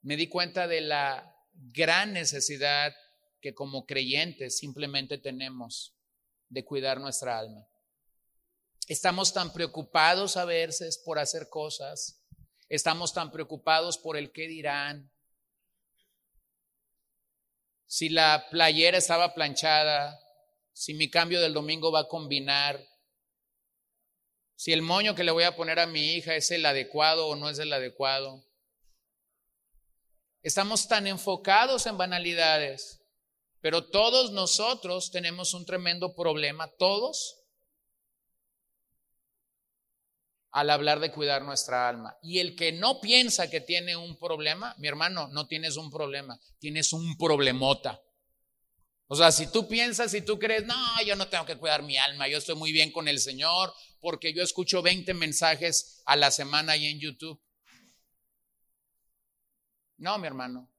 me 0.00 0.16
di 0.16 0.28
cuenta 0.28 0.66
de 0.66 0.80
la 0.80 1.36
gran 1.52 2.12
necesidad 2.12 2.94
que 3.40 3.54
como 3.54 3.84
creyentes 3.84 4.56
simplemente 4.56 5.18
tenemos 5.18 5.94
de 6.48 6.64
cuidar 6.64 7.00
nuestra 7.00 7.38
alma. 7.38 7.66
Estamos 8.88 9.32
tan 9.32 9.52
preocupados 9.52 10.36
a 10.36 10.44
veces 10.44 10.98
por 10.98 11.18
hacer 11.18 11.48
cosas. 11.48 12.22
Estamos 12.68 13.12
tan 13.12 13.30
preocupados 13.30 13.98
por 13.98 14.16
el 14.16 14.32
qué 14.32 14.46
dirán. 14.46 15.10
Si 17.86 18.08
la 18.08 18.46
playera 18.50 18.98
estaba 18.98 19.34
planchada, 19.34 20.20
si 20.72 20.94
mi 20.94 21.10
cambio 21.10 21.40
del 21.40 21.54
domingo 21.54 21.92
va 21.92 22.00
a 22.00 22.08
combinar, 22.08 22.84
si 24.56 24.72
el 24.72 24.82
moño 24.82 25.14
que 25.14 25.24
le 25.24 25.32
voy 25.32 25.44
a 25.44 25.56
poner 25.56 25.78
a 25.78 25.86
mi 25.86 26.14
hija 26.14 26.34
es 26.34 26.50
el 26.50 26.64
adecuado 26.64 27.28
o 27.28 27.36
no 27.36 27.50
es 27.50 27.58
el 27.58 27.72
adecuado. 27.72 28.44
Estamos 30.42 30.88
tan 30.88 31.06
enfocados 31.06 31.86
en 31.86 31.96
banalidades, 31.96 33.02
pero 33.60 33.88
todos 33.88 34.32
nosotros 34.32 35.10
tenemos 35.10 35.54
un 35.54 35.64
tremendo 35.64 36.14
problema, 36.14 36.68
todos 36.76 37.43
al 40.54 40.70
hablar 40.70 41.00
de 41.00 41.10
cuidar 41.10 41.42
nuestra 41.42 41.88
alma. 41.88 42.16
Y 42.22 42.38
el 42.38 42.54
que 42.54 42.70
no 42.70 43.00
piensa 43.00 43.50
que 43.50 43.60
tiene 43.60 43.96
un 43.96 44.16
problema, 44.16 44.72
mi 44.78 44.86
hermano, 44.86 45.26
no 45.32 45.48
tienes 45.48 45.76
un 45.76 45.90
problema, 45.90 46.38
tienes 46.60 46.92
un 46.92 47.16
problemota. 47.18 48.00
O 49.08 49.16
sea, 49.16 49.32
si 49.32 49.50
tú 49.50 49.66
piensas, 49.66 50.12
si 50.12 50.22
tú 50.22 50.38
crees, 50.38 50.64
no, 50.64 50.76
yo 51.04 51.16
no 51.16 51.26
tengo 51.26 51.44
que 51.44 51.58
cuidar 51.58 51.82
mi 51.82 51.96
alma, 51.96 52.28
yo 52.28 52.38
estoy 52.38 52.54
muy 52.54 52.70
bien 52.70 52.92
con 52.92 53.08
el 53.08 53.18
Señor, 53.18 53.74
porque 53.98 54.32
yo 54.32 54.44
escucho 54.44 54.80
20 54.80 55.12
mensajes 55.14 56.02
a 56.06 56.14
la 56.14 56.30
semana 56.30 56.74
ahí 56.74 56.86
en 56.86 57.00
YouTube. 57.00 57.42
No, 59.96 60.16
mi 60.18 60.28
hermano. 60.28 60.70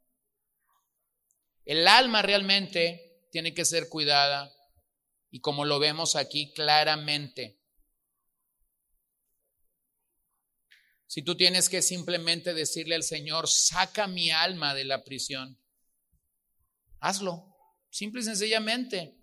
El 1.65 1.85
alma 1.85 2.21
realmente 2.21 3.27
tiene 3.29 3.53
que 3.53 3.65
ser 3.65 3.89
cuidada 3.89 4.49
y 5.29 5.41
como 5.41 5.65
lo 5.65 5.79
vemos 5.79 6.15
aquí 6.15 6.53
claramente, 6.53 7.59
Si 11.15 11.21
tú 11.21 11.37
tienes 11.37 11.69
que 11.69 11.81
simplemente 11.81 12.53
decirle 12.53 12.93
al 12.93 13.03
Señor, 13.03 13.47
saca 13.47 14.05
mi 14.05 14.31
alma 14.31 14.73
de 14.75 14.83
la 14.83 15.05
prisión, 15.05 15.57
hazlo, 16.99 17.55
simple 17.89 18.19
y 18.19 18.25
sencillamente. 18.25 19.15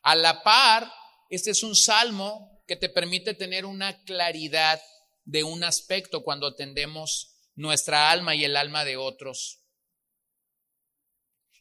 A 0.00 0.16
la 0.16 0.42
par, 0.42 0.90
este 1.28 1.50
es 1.50 1.62
un 1.62 1.76
salmo 1.76 2.64
que 2.66 2.76
te 2.76 2.88
permite 2.88 3.34
tener 3.34 3.66
una 3.66 4.02
claridad 4.04 4.80
de 5.26 5.44
un 5.44 5.62
aspecto 5.62 6.22
cuando 6.22 6.46
atendemos 6.46 7.36
nuestra 7.56 8.10
alma 8.10 8.34
y 8.34 8.46
el 8.46 8.56
alma 8.56 8.86
de 8.86 8.96
otros. 8.96 9.60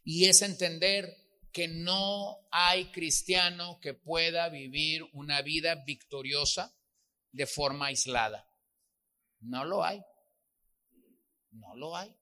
Y 0.05 0.29
es 0.29 0.41
entender 0.41 1.13
que 1.51 1.67
no 1.67 2.47
hay 2.49 2.93
cristiano 2.93 3.77
que 3.81 3.93
pueda 3.93 4.47
vivir 4.47 5.03
una 5.11 5.41
vida 5.41 5.83
victoriosa 5.83 6.73
de 7.33 7.45
forma 7.45 7.87
aislada. 7.87 8.47
No 9.41 9.65
lo 9.65 9.83
hay. 9.83 10.01
No 11.51 11.75
lo 11.75 11.97
hay. 11.97 12.15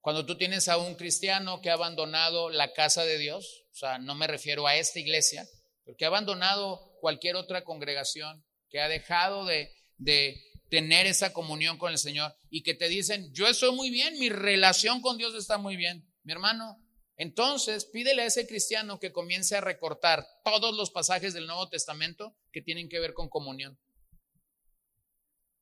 Cuando 0.00 0.24
tú 0.24 0.38
tienes 0.38 0.68
a 0.68 0.78
un 0.78 0.94
cristiano 0.94 1.60
que 1.60 1.68
ha 1.68 1.74
abandonado 1.74 2.48
la 2.48 2.72
casa 2.72 3.04
de 3.04 3.18
Dios, 3.18 3.66
o 3.72 3.76
sea, 3.76 3.98
no 3.98 4.14
me 4.14 4.26
refiero 4.26 4.66
a 4.66 4.76
esta 4.76 4.98
iglesia, 5.00 5.46
porque 5.84 6.04
ha 6.04 6.08
abandonado 6.08 6.96
cualquier 7.00 7.36
otra 7.36 7.62
congregación, 7.64 8.44
que 8.70 8.80
ha 8.80 8.88
dejado 8.88 9.44
de, 9.44 9.74
de 9.96 10.40
tener 10.70 11.06
esa 11.06 11.32
comunión 11.32 11.78
con 11.78 11.92
el 11.92 11.98
Señor 11.98 12.34
y 12.50 12.62
que 12.62 12.74
te 12.74 12.88
dicen, 12.88 13.32
yo 13.34 13.46
estoy 13.48 13.74
muy 13.74 13.90
bien, 13.90 14.18
mi 14.18 14.28
relación 14.28 15.00
con 15.00 15.18
Dios 15.18 15.34
está 15.34 15.58
muy 15.58 15.76
bien. 15.76 16.06
Mi 16.22 16.32
hermano, 16.32 16.78
entonces, 17.18 17.84
pídele 17.84 18.22
a 18.22 18.26
ese 18.26 18.46
cristiano 18.46 19.00
que 19.00 19.12
comience 19.12 19.56
a 19.56 19.60
recortar 19.60 20.24
todos 20.44 20.72
los 20.76 20.90
pasajes 20.90 21.34
del 21.34 21.48
Nuevo 21.48 21.68
Testamento 21.68 22.36
que 22.52 22.62
tienen 22.62 22.88
que 22.88 23.00
ver 23.00 23.12
con 23.12 23.28
comunión. 23.28 23.76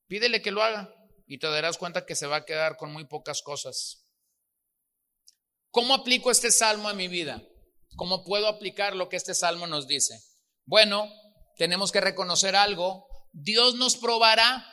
Pídele 0.07 0.43
que 0.43 0.51
lo 0.51 0.61
haga 0.61 0.93
y 1.25 1.39
te 1.39 1.47
darás 1.47 1.79
cuenta 1.79 2.05
que 2.05 2.15
se 2.15 2.27
va 2.27 2.37
a 2.37 2.45
quedar 2.45 2.77
con 2.77 2.93
muy 2.93 3.05
pocas 3.05 3.41
cosas. 3.41 4.05
¿Cómo 5.71 5.95
aplico 5.95 6.29
este 6.29 6.51
salmo 6.51 6.89
a 6.89 6.93
mi 6.93 7.07
vida? 7.07 7.43
¿Cómo 7.95 8.23
puedo 8.23 8.47
aplicar 8.47 8.95
lo 8.95 9.09
que 9.09 9.15
este 9.15 9.33
salmo 9.33 9.65
nos 9.65 9.87
dice? 9.87 10.21
Bueno, 10.65 11.11
tenemos 11.57 11.91
que 11.91 12.01
reconocer 12.01 12.55
algo, 12.55 13.07
Dios 13.33 13.73
nos 13.73 13.97
probará. 13.97 14.63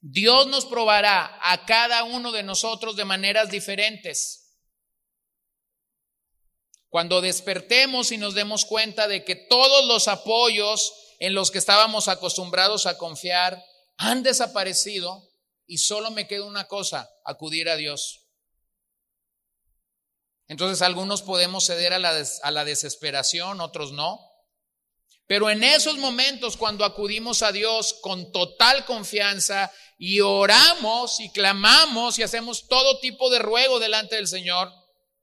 Dios 0.00 0.46
nos 0.46 0.66
probará 0.66 1.40
a 1.42 1.64
cada 1.64 2.04
uno 2.04 2.32
de 2.32 2.42
nosotros 2.42 2.96
de 2.96 3.06
maneras 3.06 3.50
diferentes. 3.50 4.47
Cuando 6.88 7.20
despertemos 7.20 8.12
y 8.12 8.16
nos 8.16 8.34
demos 8.34 8.64
cuenta 8.64 9.08
de 9.08 9.24
que 9.24 9.36
todos 9.36 9.86
los 9.86 10.08
apoyos 10.08 10.92
en 11.18 11.34
los 11.34 11.50
que 11.50 11.58
estábamos 11.58 12.08
acostumbrados 12.08 12.86
a 12.86 12.96
confiar 12.96 13.62
han 13.98 14.22
desaparecido 14.22 15.28
y 15.66 15.78
solo 15.78 16.10
me 16.10 16.26
queda 16.26 16.44
una 16.44 16.66
cosa, 16.66 17.10
acudir 17.24 17.68
a 17.68 17.76
Dios. 17.76 18.28
Entonces 20.46 20.80
algunos 20.80 21.20
podemos 21.20 21.66
ceder 21.66 21.92
a 21.92 21.98
la, 21.98 22.24
a 22.42 22.50
la 22.50 22.64
desesperación, 22.64 23.60
otros 23.60 23.92
no. 23.92 24.18
Pero 25.26 25.50
en 25.50 25.62
esos 25.62 25.98
momentos 25.98 26.56
cuando 26.56 26.86
acudimos 26.86 27.42
a 27.42 27.52
Dios 27.52 27.98
con 28.00 28.32
total 28.32 28.86
confianza 28.86 29.70
y 29.98 30.20
oramos 30.20 31.20
y 31.20 31.30
clamamos 31.32 32.18
y 32.18 32.22
hacemos 32.22 32.66
todo 32.66 32.98
tipo 33.00 33.28
de 33.28 33.40
ruego 33.40 33.78
delante 33.78 34.16
del 34.16 34.26
Señor, 34.26 34.72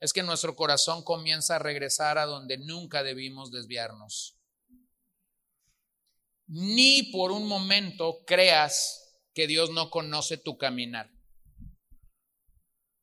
es 0.06 0.14
que 0.14 0.24
nuestro 0.24 0.56
corazón 0.56 1.04
comienza 1.04 1.56
a 1.56 1.60
regresar 1.60 2.18
a 2.18 2.26
donde 2.26 2.58
nunca 2.58 3.02
debimos 3.02 3.52
desviarnos. 3.52 4.38
Ni 6.48 7.04
por 7.12 7.32
un 7.32 7.48
momento 7.48 8.24
creas 8.26 9.20
que 9.34 9.48
Dios 9.48 9.72
no 9.72 9.90
conoce 9.90 10.38
tu 10.38 10.58
caminar. 10.58 11.10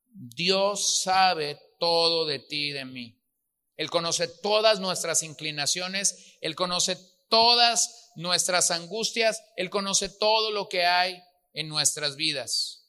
Dios 0.07 1.03
sabe 1.03 1.61
todo 1.81 2.25
de 2.25 2.39
ti 2.39 2.69
y 2.69 2.73
de 2.73 2.85
mí. 2.85 3.21
Él 3.77 3.91
conoce 3.91 4.29
todas 4.29 4.79
nuestras 4.79 5.25
inclinaciones, 5.25 6.37
Él 6.41 6.55
conoce 6.55 6.97
todas 7.29 8.13
nuestras 8.15 8.71
angustias, 8.71 9.43
Él 9.57 9.71
conoce 9.71 10.09
todo 10.09 10.53
lo 10.53 10.69
que 10.69 10.85
hay 10.85 11.21
en 11.53 11.69
nuestras 11.69 12.15
vidas. 12.15 12.82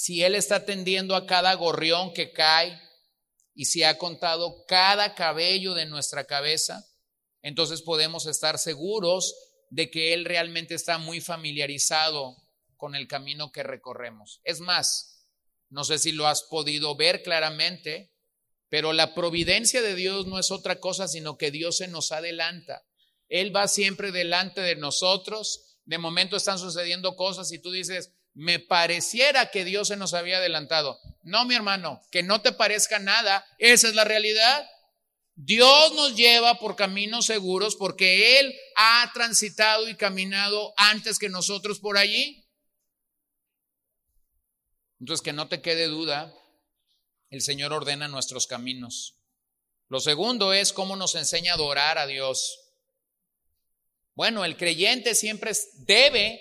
Si 0.00 0.22
Él 0.22 0.36
está 0.36 0.54
atendiendo 0.54 1.16
a 1.16 1.26
cada 1.26 1.52
gorrión 1.54 2.12
que 2.12 2.30
cae 2.30 2.80
y 3.52 3.64
si 3.64 3.82
ha 3.82 3.98
contado 3.98 4.64
cada 4.68 5.16
cabello 5.16 5.74
de 5.74 5.86
nuestra 5.86 6.24
cabeza, 6.24 6.86
entonces 7.42 7.82
podemos 7.82 8.26
estar 8.26 8.60
seguros 8.60 9.34
de 9.70 9.90
que 9.90 10.14
Él 10.14 10.24
realmente 10.24 10.76
está 10.76 10.98
muy 10.98 11.20
familiarizado 11.20 12.36
con 12.76 12.94
el 12.94 13.08
camino 13.08 13.50
que 13.50 13.64
recorremos. 13.64 14.40
Es 14.44 14.60
más, 14.60 15.26
no 15.68 15.82
sé 15.82 15.98
si 15.98 16.12
lo 16.12 16.28
has 16.28 16.44
podido 16.44 16.94
ver 16.94 17.24
claramente, 17.24 18.12
pero 18.68 18.92
la 18.92 19.16
providencia 19.16 19.82
de 19.82 19.96
Dios 19.96 20.28
no 20.28 20.38
es 20.38 20.52
otra 20.52 20.78
cosa, 20.78 21.08
sino 21.08 21.36
que 21.36 21.50
Dios 21.50 21.78
se 21.78 21.88
nos 21.88 22.12
adelanta. 22.12 22.84
Él 23.28 23.54
va 23.54 23.66
siempre 23.66 24.12
delante 24.12 24.60
de 24.60 24.76
nosotros. 24.76 25.80
De 25.86 25.98
momento 25.98 26.36
están 26.36 26.60
sucediendo 26.60 27.16
cosas 27.16 27.50
y 27.50 27.58
tú 27.58 27.72
dices, 27.72 28.12
me 28.38 28.60
pareciera 28.60 29.50
que 29.50 29.64
Dios 29.64 29.88
se 29.88 29.96
nos 29.96 30.14
había 30.14 30.36
adelantado. 30.36 31.00
No, 31.24 31.44
mi 31.44 31.56
hermano, 31.56 32.00
que 32.12 32.22
no 32.22 32.40
te 32.40 32.52
parezca 32.52 33.00
nada, 33.00 33.44
esa 33.58 33.88
es 33.88 33.96
la 33.96 34.04
realidad. 34.04 34.64
Dios 35.34 35.92
nos 35.94 36.14
lleva 36.14 36.60
por 36.60 36.76
caminos 36.76 37.26
seguros 37.26 37.74
porque 37.74 38.38
Él 38.38 38.54
ha 38.76 39.10
transitado 39.12 39.88
y 39.88 39.96
caminado 39.96 40.72
antes 40.76 41.18
que 41.18 41.28
nosotros 41.28 41.80
por 41.80 41.98
allí. 41.98 42.46
Entonces, 45.00 45.24
que 45.24 45.32
no 45.32 45.48
te 45.48 45.60
quede 45.60 45.88
duda, 45.88 46.32
el 47.30 47.42
Señor 47.42 47.72
ordena 47.72 48.06
nuestros 48.06 48.46
caminos. 48.46 49.16
Lo 49.88 49.98
segundo 49.98 50.52
es 50.52 50.72
cómo 50.72 50.94
nos 50.94 51.16
enseña 51.16 51.50
a 51.50 51.54
adorar 51.56 51.98
a 51.98 52.06
Dios. 52.06 52.60
Bueno, 54.14 54.44
el 54.44 54.56
creyente 54.56 55.16
siempre 55.16 55.50
debe, 55.78 56.40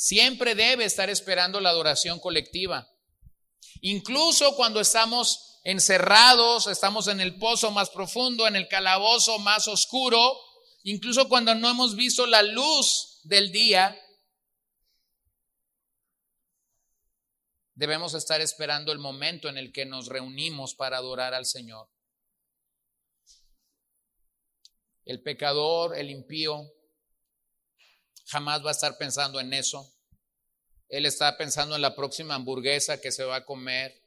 siempre 0.00 0.54
debe 0.54 0.86
estar 0.86 1.10
esperando 1.10 1.60
la 1.60 1.68
adoración 1.68 2.20
colectiva. 2.20 2.88
Incluso 3.82 4.56
cuando 4.56 4.80
estamos 4.80 5.60
encerrados, 5.62 6.68
estamos 6.68 7.06
en 7.08 7.20
el 7.20 7.38
pozo 7.38 7.70
más 7.70 7.90
profundo, 7.90 8.48
en 8.48 8.56
el 8.56 8.66
calabozo 8.66 9.38
más 9.40 9.68
oscuro, 9.68 10.40
incluso 10.84 11.28
cuando 11.28 11.54
no 11.54 11.68
hemos 11.68 11.96
visto 11.96 12.26
la 12.26 12.42
luz 12.42 13.20
del 13.24 13.52
día, 13.52 13.94
debemos 17.74 18.14
estar 18.14 18.40
esperando 18.40 18.92
el 18.92 18.98
momento 18.98 19.50
en 19.50 19.58
el 19.58 19.70
que 19.70 19.84
nos 19.84 20.06
reunimos 20.06 20.74
para 20.74 20.96
adorar 20.96 21.34
al 21.34 21.44
Señor. 21.44 21.90
El 25.04 25.22
pecador, 25.22 25.94
el 25.98 26.08
impío, 26.08 26.72
jamás 28.30 28.64
va 28.64 28.68
a 28.68 28.72
estar 28.72 28.96
pensando 28.96 29.40
en 29.40 29.52
eso. 29.52 29.92
Él 30.88 31.04
está 31.04 31.36
pensando 31.36 31.74
en 31.74 31.82
la 31.82 31.96
próxima 31.96 32.36
hamburguesa 32.36 33.00
que 33.00 33.10
se 33.10 33.24
va 33.24 33.36
a 33.36 33.44
comer, 33.44 34.00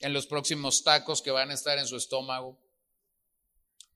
en 0.00 0.12
los 0.12 0.26
próximos 0.26 0.84
tacos 0.84 1.22
que 1.22 1.30
van 1.30 1.50
a 1.50 1.54
estar 1.54 1.78
en 1.78 1.86
su 1.86 1.96
estómago. 1.96 2.60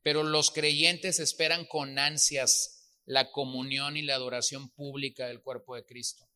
Pero 0.03 0.23
los 0.23 0.51
creyentes 0.51 1.21
esperan 1.21 1.67
con 1.67 1.99
ansias 1.99 2.97
la 3.05 3.31
comunión 3.31 3.99
y 3.99 4.03
la 4.03 4.15
adoración 4.15 4.71
pública 4.71 5.27
del 5.27 5.43
cuerpo 5.43 5.77
de 5.77 5.85
Cristo. 5.85 6.27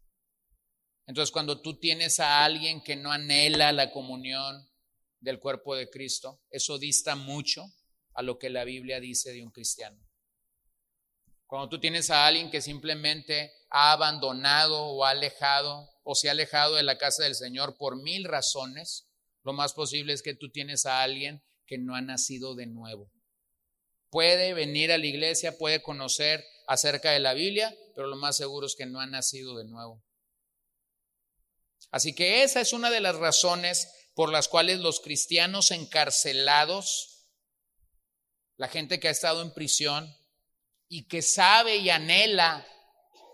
Entonces, 1.06 1.30
cuando 1.32 1.62
tú 1.62 1.78
tienes 1.78 2.20
a 2.20 2.44
alguien 2.44 2.82
que 2.82 2.96
no 2.96 3.10
anhela 3.12 3.72
la 3.72 3.90
comunión 3.90 4.68
del 5.20 5.38
cuerpo 5.38 5.74
de 5.74 5.88
Cristo, 5.88 6.42
eso 6.50 6.78
dista 6.78 7.16
mucho 7.16 7.64
a 8.12 8.22
lo 8.22 8.38
que 8.38 8.50
la 8.50 8.64
Biblia 8.64 9.00
dice 9.00 9.32
de 9.32 9.42
un 9.42 9.50
cristiano. 9.50 10.03
Cuando 11.46 11.68
tú 11.68 11.78
tienes 11.78 12.10
a 12.10 12.26
alguien 12.26 12.50
que 12.50 12.60
simplemente 12.60 13.52
ha 13.70 13.92
abandonado 13.92 14.86
o 14.86 15.04
ha 15.04 15.10
alejado 15.10 15.90
o 16.02 16.14
se 16.14 16.28
ha 16.28 16.32
alejado 16.32 16.76
de 16.76 16.82
la 16.82 16.98
casa 16.98 17.24
del 17.24 17.34
Señor 17.34 17.76
por 17.76 17.96
mil 17.96 18.24
razones, 18.24 19.08
lo 19.42 19.52
más 19.52 19.72
posible 19.72 20.12
es 20.12 20.22
que 20.22 20.34
tú 20.34 20.50
tienes 20.50 20.86
a 20.86 21.02
alguien 21.02 21.42
que 21.66 21.78
no 21.78 21.94
ha 21.94 22.00
nacido 22.00 22.54
de 22.54 22.66
nuevo. 22.66 23.10
Puede 24.10 24.54
venir 24.54 24.92
a 24.92 24.98
la 24.98 25.06
iglesia, 25.06 25.58
puede 25.58 25.82
conocer 25.82 26.44
acerca 26.66 27.10
de 27.10 27.20
la 27.20 27.34
Biblia, 27.34 27.74
pero 27.94 28.06
lo 28.06 28.16
más 28.16 28.36
seguro 28.36 28.66
es 28.66 28.74
que 28.74 28.86
no 28.86 29.00
ha 29.00 29.06
nacido 29.06 29.56
de 29.56 29.64
nuevo. 29.64 30.02
Así 31.90 32.14
que 32.14 32.42
esa 32.42 32.60
es 32.60 32.72
una 32.72 32.90
de 32.90 33.00
las 33.00 33.16
razones 33.16 33.88
por 34.14 34.30
las 34.30 34.48
cuales 34.48 34.80
los 34.80 35.00
cristianos 35.00 35.70
encarcelados, 35.70 37.28
la 38.56 38.68
gente 38.68 39.00
que 39.00 39.08
ha 39.08 39.12
estado 39.12 39.42
en 39.42 39.52
prisión 39.52 40.14
y 40.94 41.08
que 41.08 41.22
sabe 41.22 41.78
y 41.78 41.90
anhela 41.90 42.64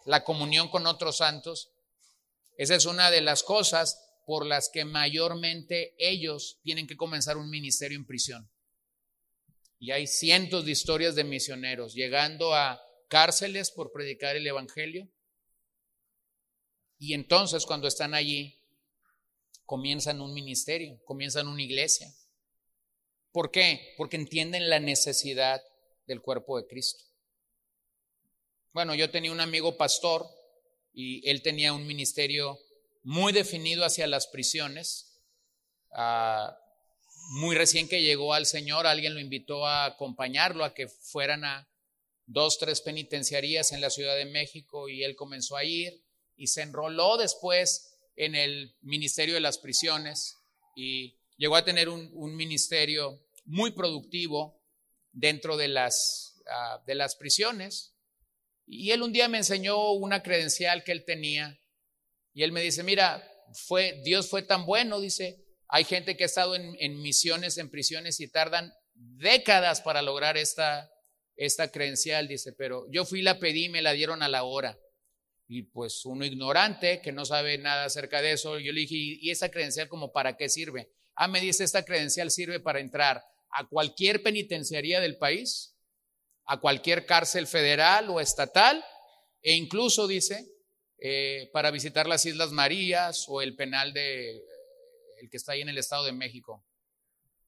la 0.06 0.24
comunión 0.24 0.70
con 0.70 0.86
otros 0.86 1.18
santos, 1.18 1.70
esa 2.56 2.74
es 2.74 2.86
una 2.86 3.10
de 3.10 3.20
las 3.20 3.42
cosas 3.42 4.00
por 4.24 4.46
las 4.46 4.70
que 4.70 4.86
mayormente 4.86 5.94
ellos 5.98 6.58
tienen 6.62 6.86
que 6.86 6.96
comenzar 6.96 7.36
un 7.36 7.50
ministerio 7.50 7.98
en 7.98 8.06
prisión. 8.06 8.50
Y 9.78 9.90
hay 9.90 10.06
cientos 10.06 10.64
de 10.64 10.70
historias 10.70 11.14
de 11.14 11.24
misioneros 11.24 11.92
llegando 11.92 12.54
a 12.54 12.80
cárceles 13.08 13.70
por 13.70 13.92
predicar 13.92 14.36
el 14.36 14.46
Evangelio, 14.46 15.06
y 16.96 17.12
entonces 17.12 17.66
cuando 17.66 17.88
están 17.88 18.14
allí, 18.14 18.58
comienzan 19.66 20.22
un 20.22 20.32
ministerio, 20.32 20.98
comienzan 21.04 21.46
una 21.46 21.62
iglesia. 21.62 22.10
¿Por 23.32 23.50
qué? 23.50 23.92
Porque 23.98 24.16
entienden 24.16 24.70
la 24.70 24.80
necesidad 24.80 25.62
del 26.06 26.22
cuerpo 26.22 26.56
de 26.56 26.66
Cristo. 26.66 27.09
Bueno, 28.72 28.94
yo 28.94 29.10
tenía 29.10 29.32
un 29.32 29.40
amigo 29.40 29.76
pastor 29.76 30.28
y 30.92 31.28
él 31.28 31.42
tenía 31.42 31.72
un 31.72 31.86
ministerio 31.88 32.56
muy 33.02 33.32
definido 33.32 33.84
hacia 33.84 34.06
las 34.06 34.28
prisiones. 34.28 35.20
Ah, 35.92 36.56
muy 37.32 37.56
recién 37.56 37.88
que 37.88 38.02
llegó 38.02 38.32
al 38.32 38.46
Señor, 38.46 38.86
alguien 38.86 39.14
lo 39.14 39.20
invitó 39.20 39.66
a 39.66 39.86
acompañarlo, 39.86 40.64
a 40.64 40.72
que 40.72 40.86
fueran 40.86 41.44
a 41.44 41.68
dos, 42.26 42.58
tres 42.58 42.80
penitenciarías 42.80 43.72
en 43.72 43.80
la 43.80 43.90
Ciudad 43.90 44.16
de 44.16 44.26
México 44.26 44.88
y 44.88 45.02
él 45.02 45.16
comenzó 45.16 45.56
a 45.56 45.64
ir 45.64 46.04
y 46.36 46.46
se 46.46 46.62
enroló 46.62 47.16
después 47.16 47.98
en 48.14 48.36
el 48.36 48.76
Ministerio 48.82 49.34
de 49.34 49.40
las 49.40 49.58
Prisiones 49.58 50.36
y 50.76 51.16
llegó 51.36 51.56
a 51.56 51.64
tener 51.64 51.88
un, 51.88 52.36
ministerio 52.36 53.20
muy 53.44 53.72
productivo 53.72 54.62
dentro 55.12 55.56
de 55.56 55.66
las, 55.66 56.40
ah, 56.46 56.80
de 56.86 56.94
las 56.94 57.16
prisiones. 57.16 57.94
Y 58.72 58.92
él 58.92 59.02
un 59.02 59.12
día 59.12 59.26
me 59.26 59.38
enseñó 59.38 59.90
una 59.90 60.22
credencial 60.22 60.84
que 60.84 60.92
él 60.92 61.04
tenía 61.04 61.58
y 62.32 62.44
él 62.44 62.52
me 62.52 62.60
dice, 62.62 62.84
mira, 62.84 63.20
fue, 63.52 64.00
Dios 64.04 64.30
fue 64.30 64.42
tan 64.42 64.64
bueno, 64.64 65.00
dice, 65.00 65.44
hay 65.66 65.82
gente 65.82 66.16
que 66.16 66.22
ha 66.22 66.26
estado 66.26 66.54
en, 66.54 66.76
en 66.78 67.02
misiones, 67.02 67.58
en 67.58 67.68
prisiones 67.68 68.20
y 68.20 68.28
tardan 68.28 68.72
décadas 68.94 69.80
para 69.80 70.02
lograr 70.02 70.36
esta, 70.36 70.88
esta 71.34 71.72
credencial, 71.72 72.28
dice, 72.28 72.52
pero 72.52 72.86
yo 72.92 73.04
fui, 73.04 73.22
la 73.22 73.40
pedí 73.40 73.68
me 73.68 73.82
la 73.82 73.90
dieron 73.90 74.22
a 74.22 74.28
la 74.28 74.44
hora. 74.44 74.78
Y 75.48 75.62
pues 75.62 76.06
uno 76.06 76.24
ignorante 76.24 77.00
que 77.00 77.10
no 77.10 77.24
sabe 77.24 77.58
nada 77.58 77.86
acerca 77.86 78.22
de 78.22 78.32
eso, 78.34 78.60
yo 78.60 78.72
le 78.72 78.82
dije, 78.82 78.94
¿y 78.94 79.30
esa 79.30 79.50
credencial 79.50 79.88
como 79.88 80.12
para 80.12 80.36
qué 80.36 80.48
sirve? 80.48 80.92
Ah, 81.16 81.26
me 81.26 81.40
dice, 81.40 81.64
esta 81.64 81.84
credencial 81.84 82.30
sirve 82.30 82.60
para 82.60 82.78
entrar 82.78 83.24
a 83.50 83.66
cualquier 83.66 84.22
penitenciaría 84.22 85.00
del 85.00 85.18
país, 85.18 85.74
a 86.46 86.60
cualquier 86.60 87.06
cárcel 87.06 87.46
federal 87.46 88.08
o 88.10 88.20
estatal, 88.20 88.84
e 89.42 89.54
incluso 89.54 90.06
dice, 90.06 90.46
eh, 90.98 91.48
para 91.52 91.70
visitar 91.70 92.06
las 92.06 92.26
Islas 92.26 92.50
Marías 92.50 93.24
o 93.28 93.40
el 93.40 93.56
penal 93.56 93.92
de, 93.92 94.42
el 95.20 95.30
que 95.30 95.36
está 95.36 95.52
ahí 95.52 95.62
en 95.62 95.68
el 95.68 95.78
Estado 95.78 96.04
de 96.04 96.12
México, 96.12 96.64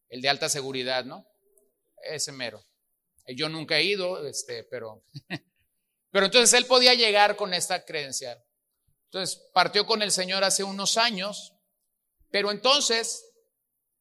el 0.09 0.23
de 0.23 0.29
alta 0.29 0.49
seguridad, 0.49 1.05
¿no? 1.05 1.27
Ese 2.03 2.33
mero. 2.33 2.65
Yo 3.27 3.49
nunca 3.49 3.79
he 3.79 3.85
ido, 3.85 4.27
este, 4.27 4.65
pero, 4.65 5.05
pero 6.11 6.27
entonces 6.27 6.53
él 6.59 6.67
podía 6.67 6.95
llegar 6.95 7.37
con 7.37 7.55
esta 7.55 7.85
credencial. 7.85 8.43
Entonces 9.05 9.43
partió 9.53 9.87
con 9.87 10.03
el 10.03 10.11
Señor 10.11 10.45
hace 10.45 10.65
unos 10.65 10.97
años, 10.97 11.55
pero 12.31 12.51
entonces 12.51 13.33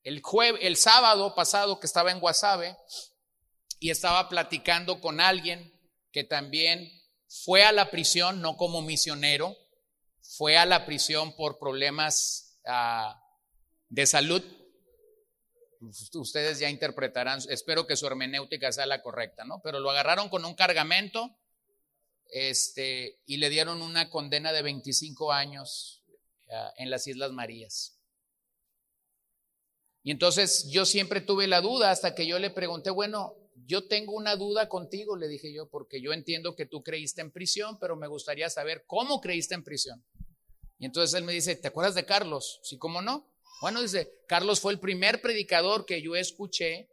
el, 0.04 0.22
el 0.62 0.78
sábado 0.78 1.36
pasado 1.36 1.80
que 1.80 1.88
estaba 1.88 2.12
en 2.12 2.20
Guasave 2.20 2.78
y 3.82 3.90
estaba 3.90 4.30
platicando 4.30 5.02
con 5.02 5.20
alguien 5.20 5.74
que 6.12 6.24
también 6.24 6.88
fue 7.28 7.64
a 7.64 7.72
la 7.72 7.90
prisión, 7.90 8.40
no 8.40 8.56
como 8.56 8.84
misionero, 8.84 9.58
fue 10.22 10.56
a 10.56 10.68
la 10.68 10.86
prisión 10.86 11.36
por 11.36 11.58
problemas 11.58 12.60
ah, 12.68 13.20
de 13.90 14.06
salud. 14.06 14.44
Ustedes 16.14 16.60
ya 16.60 16.70
interpretarán, 16.70 17.40
espero 17.50 17.88
que 17.88 17.98
su 17.98 18.06
hermenéutica 18.06 18.72
sea 18.72 18.86
la 18.86 19.02
correcta, 19.02 19.46
¿no? 19.46 19.62
Pero 19.64 19.80
lo 19.80 19.90
agarraron 19.90 20.30
con 20.30 20.46
un 20.46 20.54
cargamento 20.54 21.36
este, 22.28 23.20
y 23.26 23.38
le 23.38 23.50
dieron 23.50 23.82
una 23.82 24.12
condena 24.12 24.54
de 24.54 24.62
25 24.62 25.34
años 25.34 26.04
ah, 26.52 26.72
en 26.78 26.92
las 26.92 27.08
Islas 27.08 27.32
Marías. 27.32 27.98
Y 30.04 30.12
entonces 30.12 30.70
yo 30.70 30.86
siempre 30.86 31.20
tuve 31.20 31.48
la 31.48 31.62
duda 31.62 31.90
hasta 31.90 32.14
que 32.14 32.28
yo 32.28 32.38
le 32.38 32.52
pregunté, 32.52 32.92
bueno, 32.92 33.41
yo 33.66 33.88
tengo 33.88 34.14
una 34.14 34.36
duda 34.36 34.70
contigo, 34.70 35.16
le 35.16 35.28
dije 35.28 35.54
yo, 35.54 35.70
porque 35.70 36.02
yo 36.02 36.14
entiendo 36.14 36.56
que 36.56 36.66
tú 36.66 36.84
creíste 36.84 37.22
en 37.22 37.32
prisión, 37.32 37.78
pero 37.80 37.96
me 37.96 38.08
gustaría 38.08 38.50
saber 38.50 38.84
cómo 38.88 39.22
creíste 39.22 39.56
en 39.56 39.64
prisión. 39.64 40.04
Y 40.80 40.86
entonces 40.86 41.18
él 41.18 41.24
me 41.24 41.34
dice, 41.34 41.56
¿te 41.56 41.68
acuerdas 41.68 41.96
de 41.96 42.06
Carlos? 42.06 42.60
Sí, 42.64 42.78
¿cómo 42.78 43.02
no? 43.02 43.32
Bueno, 43.62 43.82
dice, 43.82 44.12
Carlos 44.28 44.60
fue 44.60 44.74
el 44.74 44.80
primer 44.80 45.22
predicador 45.22 45.86
que 45.86 46.02
yo 46.02 46.16
escuché 46.16 46.90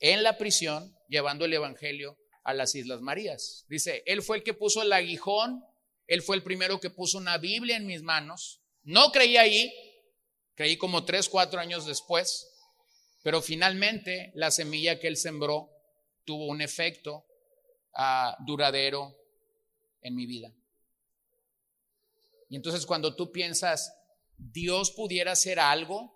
en 0.00 0.22
la 0.22 0.36
prisión 0.36 0.96
llevando 1.08 1.44
el 1.44 1.54
Evangelio 1.54 2.18
a 2.42 2.54
las 2.54 2.74
Islas 2.74 3.00
Marías. 3.00 3.64
Dice, 3.68 4.02
él 4.06 4.22
fue 4.22 4.38
el 4.38 4.42
que 4.42 4.54
puso 4.54 4.82
el 4.82 4.92
aguijón, 4.92 5.62
él 6.06 6.22
fue 6.22 6.36
el 6.36 6.42
primero 6.42 6.80
que 6.80 6.90
puso 6.90 7.18
una 7.18 7.38
Biblia 7.38 7.76
en 7.76 7.86
mis 7.86 8.02
manos. 8.02 8.60
No 8.82 9.12
creí 9.12 9.36
ahí, 9.36 9.72
creí 10.54 10.76
como 10.76 11.04
tres, 11.04 11.28
cuatro 11.28 11.60
años 11.60 11.86
después, 11.86 12.48
pero 13.22 13.42
finalmente 13.42 14.32
la 14.34 14.50
semilla 14.50 14.98
que 14.98 15.06
él 15.06 15.16
sembró 15.16 15.70
tuvo 16.28 16.44
un 16.44 16.60
efecto 16.60 17.24
ah, 17.94 18.36
duradero 18.44 19.16
en 20.02 20.14
mi 20.14 20.26
vida. 20.26 20.52
Y 22.50 22.56
entonces 22.56 22.84
cuando 22.84 23.16
tú 23.16 23.32
piensas, 23.32 23.94
Dios 24.36 24.90
pudiera 24.90 25.32
hacer 25.32 25.58
algo 25.58 26.14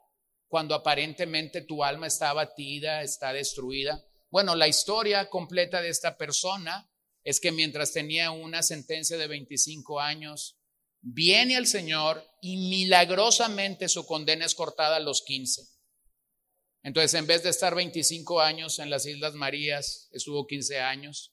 cuando 0.48 0.74
aparentemente 0.74 1.62
tu 1.62 1.82
alma 1.82 2.08
está 2.08 2.28
abatida, 2.28 3.00
está 3.00 3.32
destruida. 3.32 4.04
Bueno, 4.30 4.54
la 4.54 4.68
historia 4.68 5.30
completa 5.30 5.80
de 5.80 5.88
esta 5.88 6.18
persona 6.18 6.90
es 7.24 7.40
que 7.40 7.50
mientras 7.50 7.94
tenía 7.94 8.32
una 8.32 8.62
sentencia 8.62 9.16
de 9.16 9.28
25 9.28 9.98
años, 9.98 10.58
viene 11.00 11.56
al 11.56 11.66
Señor 11.66 12.22
y 12.42 12.68
milagrosamente 12.68 13.88
su 13.88 14.04
condena 14.04 14.44
es 14.44 14.54
cortada 14.54 14.96
a 14.96 15.00
los 15.00 15.22
15. 15.22 15.71
Entonces, 16.82 17.14
en 17.14 17.26
vez 17.26 17.44
de 17.44 17.50
estar 17.50 17.74
25 17.74 18.40
años 18.40 18.78
en 18.80 18.90
las 18.90 19.06
Islas 19.06 19.34
Marías, 19.34 20.08
estuvo 20.12 20.46
15 20.46 20.80
años 20.80 21.32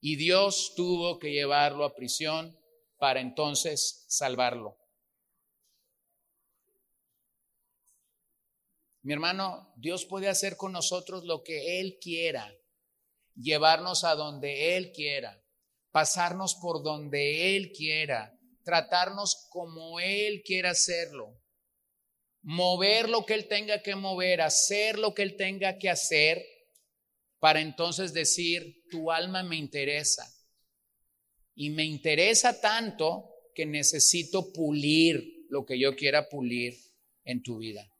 y 0.00 0.16
Dios 0.16 0.74
tuvo 0.76 1.18
que 1.18 1.32
llevarlo 1.32 1.84
a 1.84 1.94
prisión 1.94 2.56
para 2.96 3.20
entonces 3.20 4.04
salvarlo. 4.08 4.76
Mi 9.02 9.12
hermano, 9.12 9.72
Dios 9.76 10.04
puede 10.04 10.28
hacer 10.28 10.56
con 10.56 10.72
nosotros 10.72 11.24
lo 11.24 11.42
que 11.42 11.80
Él 11.80 11.98
quiera, 12.00 12.54
llevarnos 13.34 14.04
a 14.04 14.14
donde 14.14 14.76
Él 14.76 14.92
quiera, 14.92 15.42
pasarnos 15.90 16.54
por 16.54 16.84
donde 16.84 17.56
Él 17.56 17.72
quiera, 17.72 18.38
tratarnos 18.62 19.48
como 19.50 19.98
Él 19.98 20.42
quiera 20.44 20.70
hacerlo 20.70 21.40
mover 22.42 23.08
lo 23.08 23.24
que 23.24 23.34
Él 23.34 23.48
tenga 23.48 23.82
que 23.82 23.94
mover, 23.94 24.40
hacer 24.40 24.98
lo 24.98 25.14
que 25.14 25.22
Él 25.22 25.36
tenga 25.36 25.78
que 25.78 25.90
hacer, 25.90 26.44
para 27.38 27.60
entonces 27.60 28.12
decir, 28.12 28.84
tu 28.90 29.10
alma 29.10 29.42
me 29.42 29.56
interesa. 29.56 30.30
Y 31.54 31.70
me 31.70 31.84
interesa 31.84 32.60
tanto 32.60 33.30
que 33.54 33.66
necesito 33.66 34.52
pulir 34.52 35.46
lo 35.48 35.64
que 35.64 35.78
yo 35.78 35.96
quiera 35.96 36.28
pulir 36.28 36.78
en 37.24 37.42
tu 37.42 37.58
vida. 37.58 37.90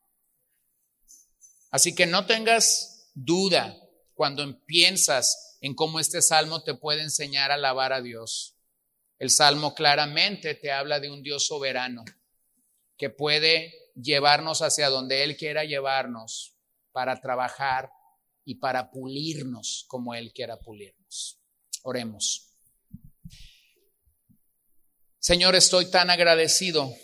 Así 1.70 1.95
que 1.95 2.07
no 2.07 2.26
tengas 2.26 3.11
duda 3.14 3.76
cuando 4.14 4.64
piensas 4.66 5.59
en 5.61 5.74
cómo 5.74 6.01
este 6.01 6.22
salmo 6.22 6.62
te 6.62 6.74
puede 6.74 7.03
enseñar 7.03 7.51
a 7.51 7.55
alabar 7.55 7.93
a 7.93 8.03
Dios. 8.03 8.57
El 9.18 9.30
salmo 9.30 9.74
claramente 9.74 10.55
te 10.55 10.72
habla 10.72 11.01
de 11.01 11.11
un 11.11 11.22
Dios 11.22 11.47
soberano 11.47 12.05
que 12.97 13.11
puede 13.11 13.89
llevarnos 13.95 14.62
hacia 14.62 14.88
donde 14.88 15.24
Él 15.24 15.36
quiera 15.36 15.64
llevarnos 15.64 16.57
para 16.93 17.20
trabajar 17.20 17.91
y 18.45 18.57
para 18.57 18.91
pulirnos 18.91 19.84
como 19.88 20.14
Él 20.14 20.32
quiera 20.32 20.59
pulirnos. 20.59 21.38
Oremos. 21.82 22.55
Señor, 25.18 25.55
estoy 25.55 25.91
tan 25.91 26.11
agradecido 26.11 26.95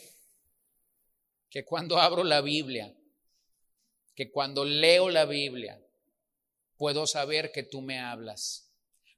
que 1.51 1.65
cuando 1.65 1.99
abro 1.99 2.25
la 2.25 2.41
Biblia, 2.41 2.95
que 4.15 4.31
cuando 4.31 4.65
leo 4.65 5.11
la 5.11 5.27
Biblia, 5.27 5.81
puedo 6.77 7.07
saber 7.07 7.53
que 7.53 7.63
tú 7.63 7.83
me 7.83 7.99
hablas. 7.99 8.73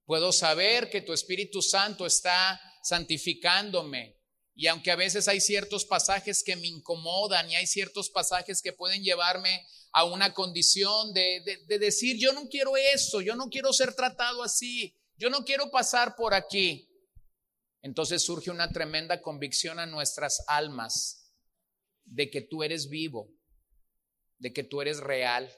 Puedo 0.05 0.33
saber 0.33 0.91
que 0.91 1.03
tu 1.03 1.13
Espíritu 1.13 1.63
Santo 1.63 2.07
está 2.07 2.61
santificándome, 2.83 4.18
y 4.59 4.67
aunque 4.67 4.91
a 4.91 4.97
veces 4.97 5.29
hay 5.29 5.41
ciertos 5.41 5.85
pasajes 5.85 6.43
que 6.43 6.57
me 6.57 6.67
incomodan 6.67 7.49
y 7.49 7.55
hay 7.55 7.69
ciertos 7.69 8.11
pasajes 8.11 8.61
que 8.61 8.73
pueden 8.73 9.05
llevarme 9.05 9.65
a 9.93 10.03
una 10.03 10.35
condición 10.35 11.15
de, 11.15 11.65
decir, 11.69 12.17
yo 12.19 12.33
no 12.33 12.49
quiero 12.49 12.77
eso, 12.77 13.21
yo 13.21 13.37
no 13.37 13.51
quiero 13.51 13.73
ser 13.73 13.95
tratado 13.95 14.43
así, 14.43 14.97
yo 15.17 15.31
no 15.31 15.45
quiero 15.45 15.71
pasar 15.71 16.17
por 16.17 16.35
aquí. 16.35 16.91
Entonces 17.83 18.21
surge 18.21 18.51
una 18.51 18.73
tremenda 18.73 19.23
convicción 19.23 19.79
a 19.79 19.87
nuestras 19.87 20.43
almas 20.49 21.31
de 22.05 22.29
que 22.29 22.41
tú 22.41 22.65
eres 22.65 22.89
vivo, 22.89 23.31
de 24.39 24.53
que 24.53 24.65
tú 24.65 24.83
eres 24.83 24.99
real 24.99 25.49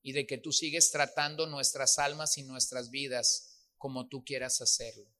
y 0.00 0.12
de 0.12 0.28
que 0.28 0.38
tú 0.38 0.52
sigues 0.52 0.92
tratando 0.92 1.48
nuestras 1.48 1.98
almas 1.98 2.38
y 2.38 2.44
nuestras 2.44 2.88
vidas 2.88 3.66
como 3.78 4.06
tú 4.06 4.22
quieras 4.24 4.60
hacerlo. 4.60 5.15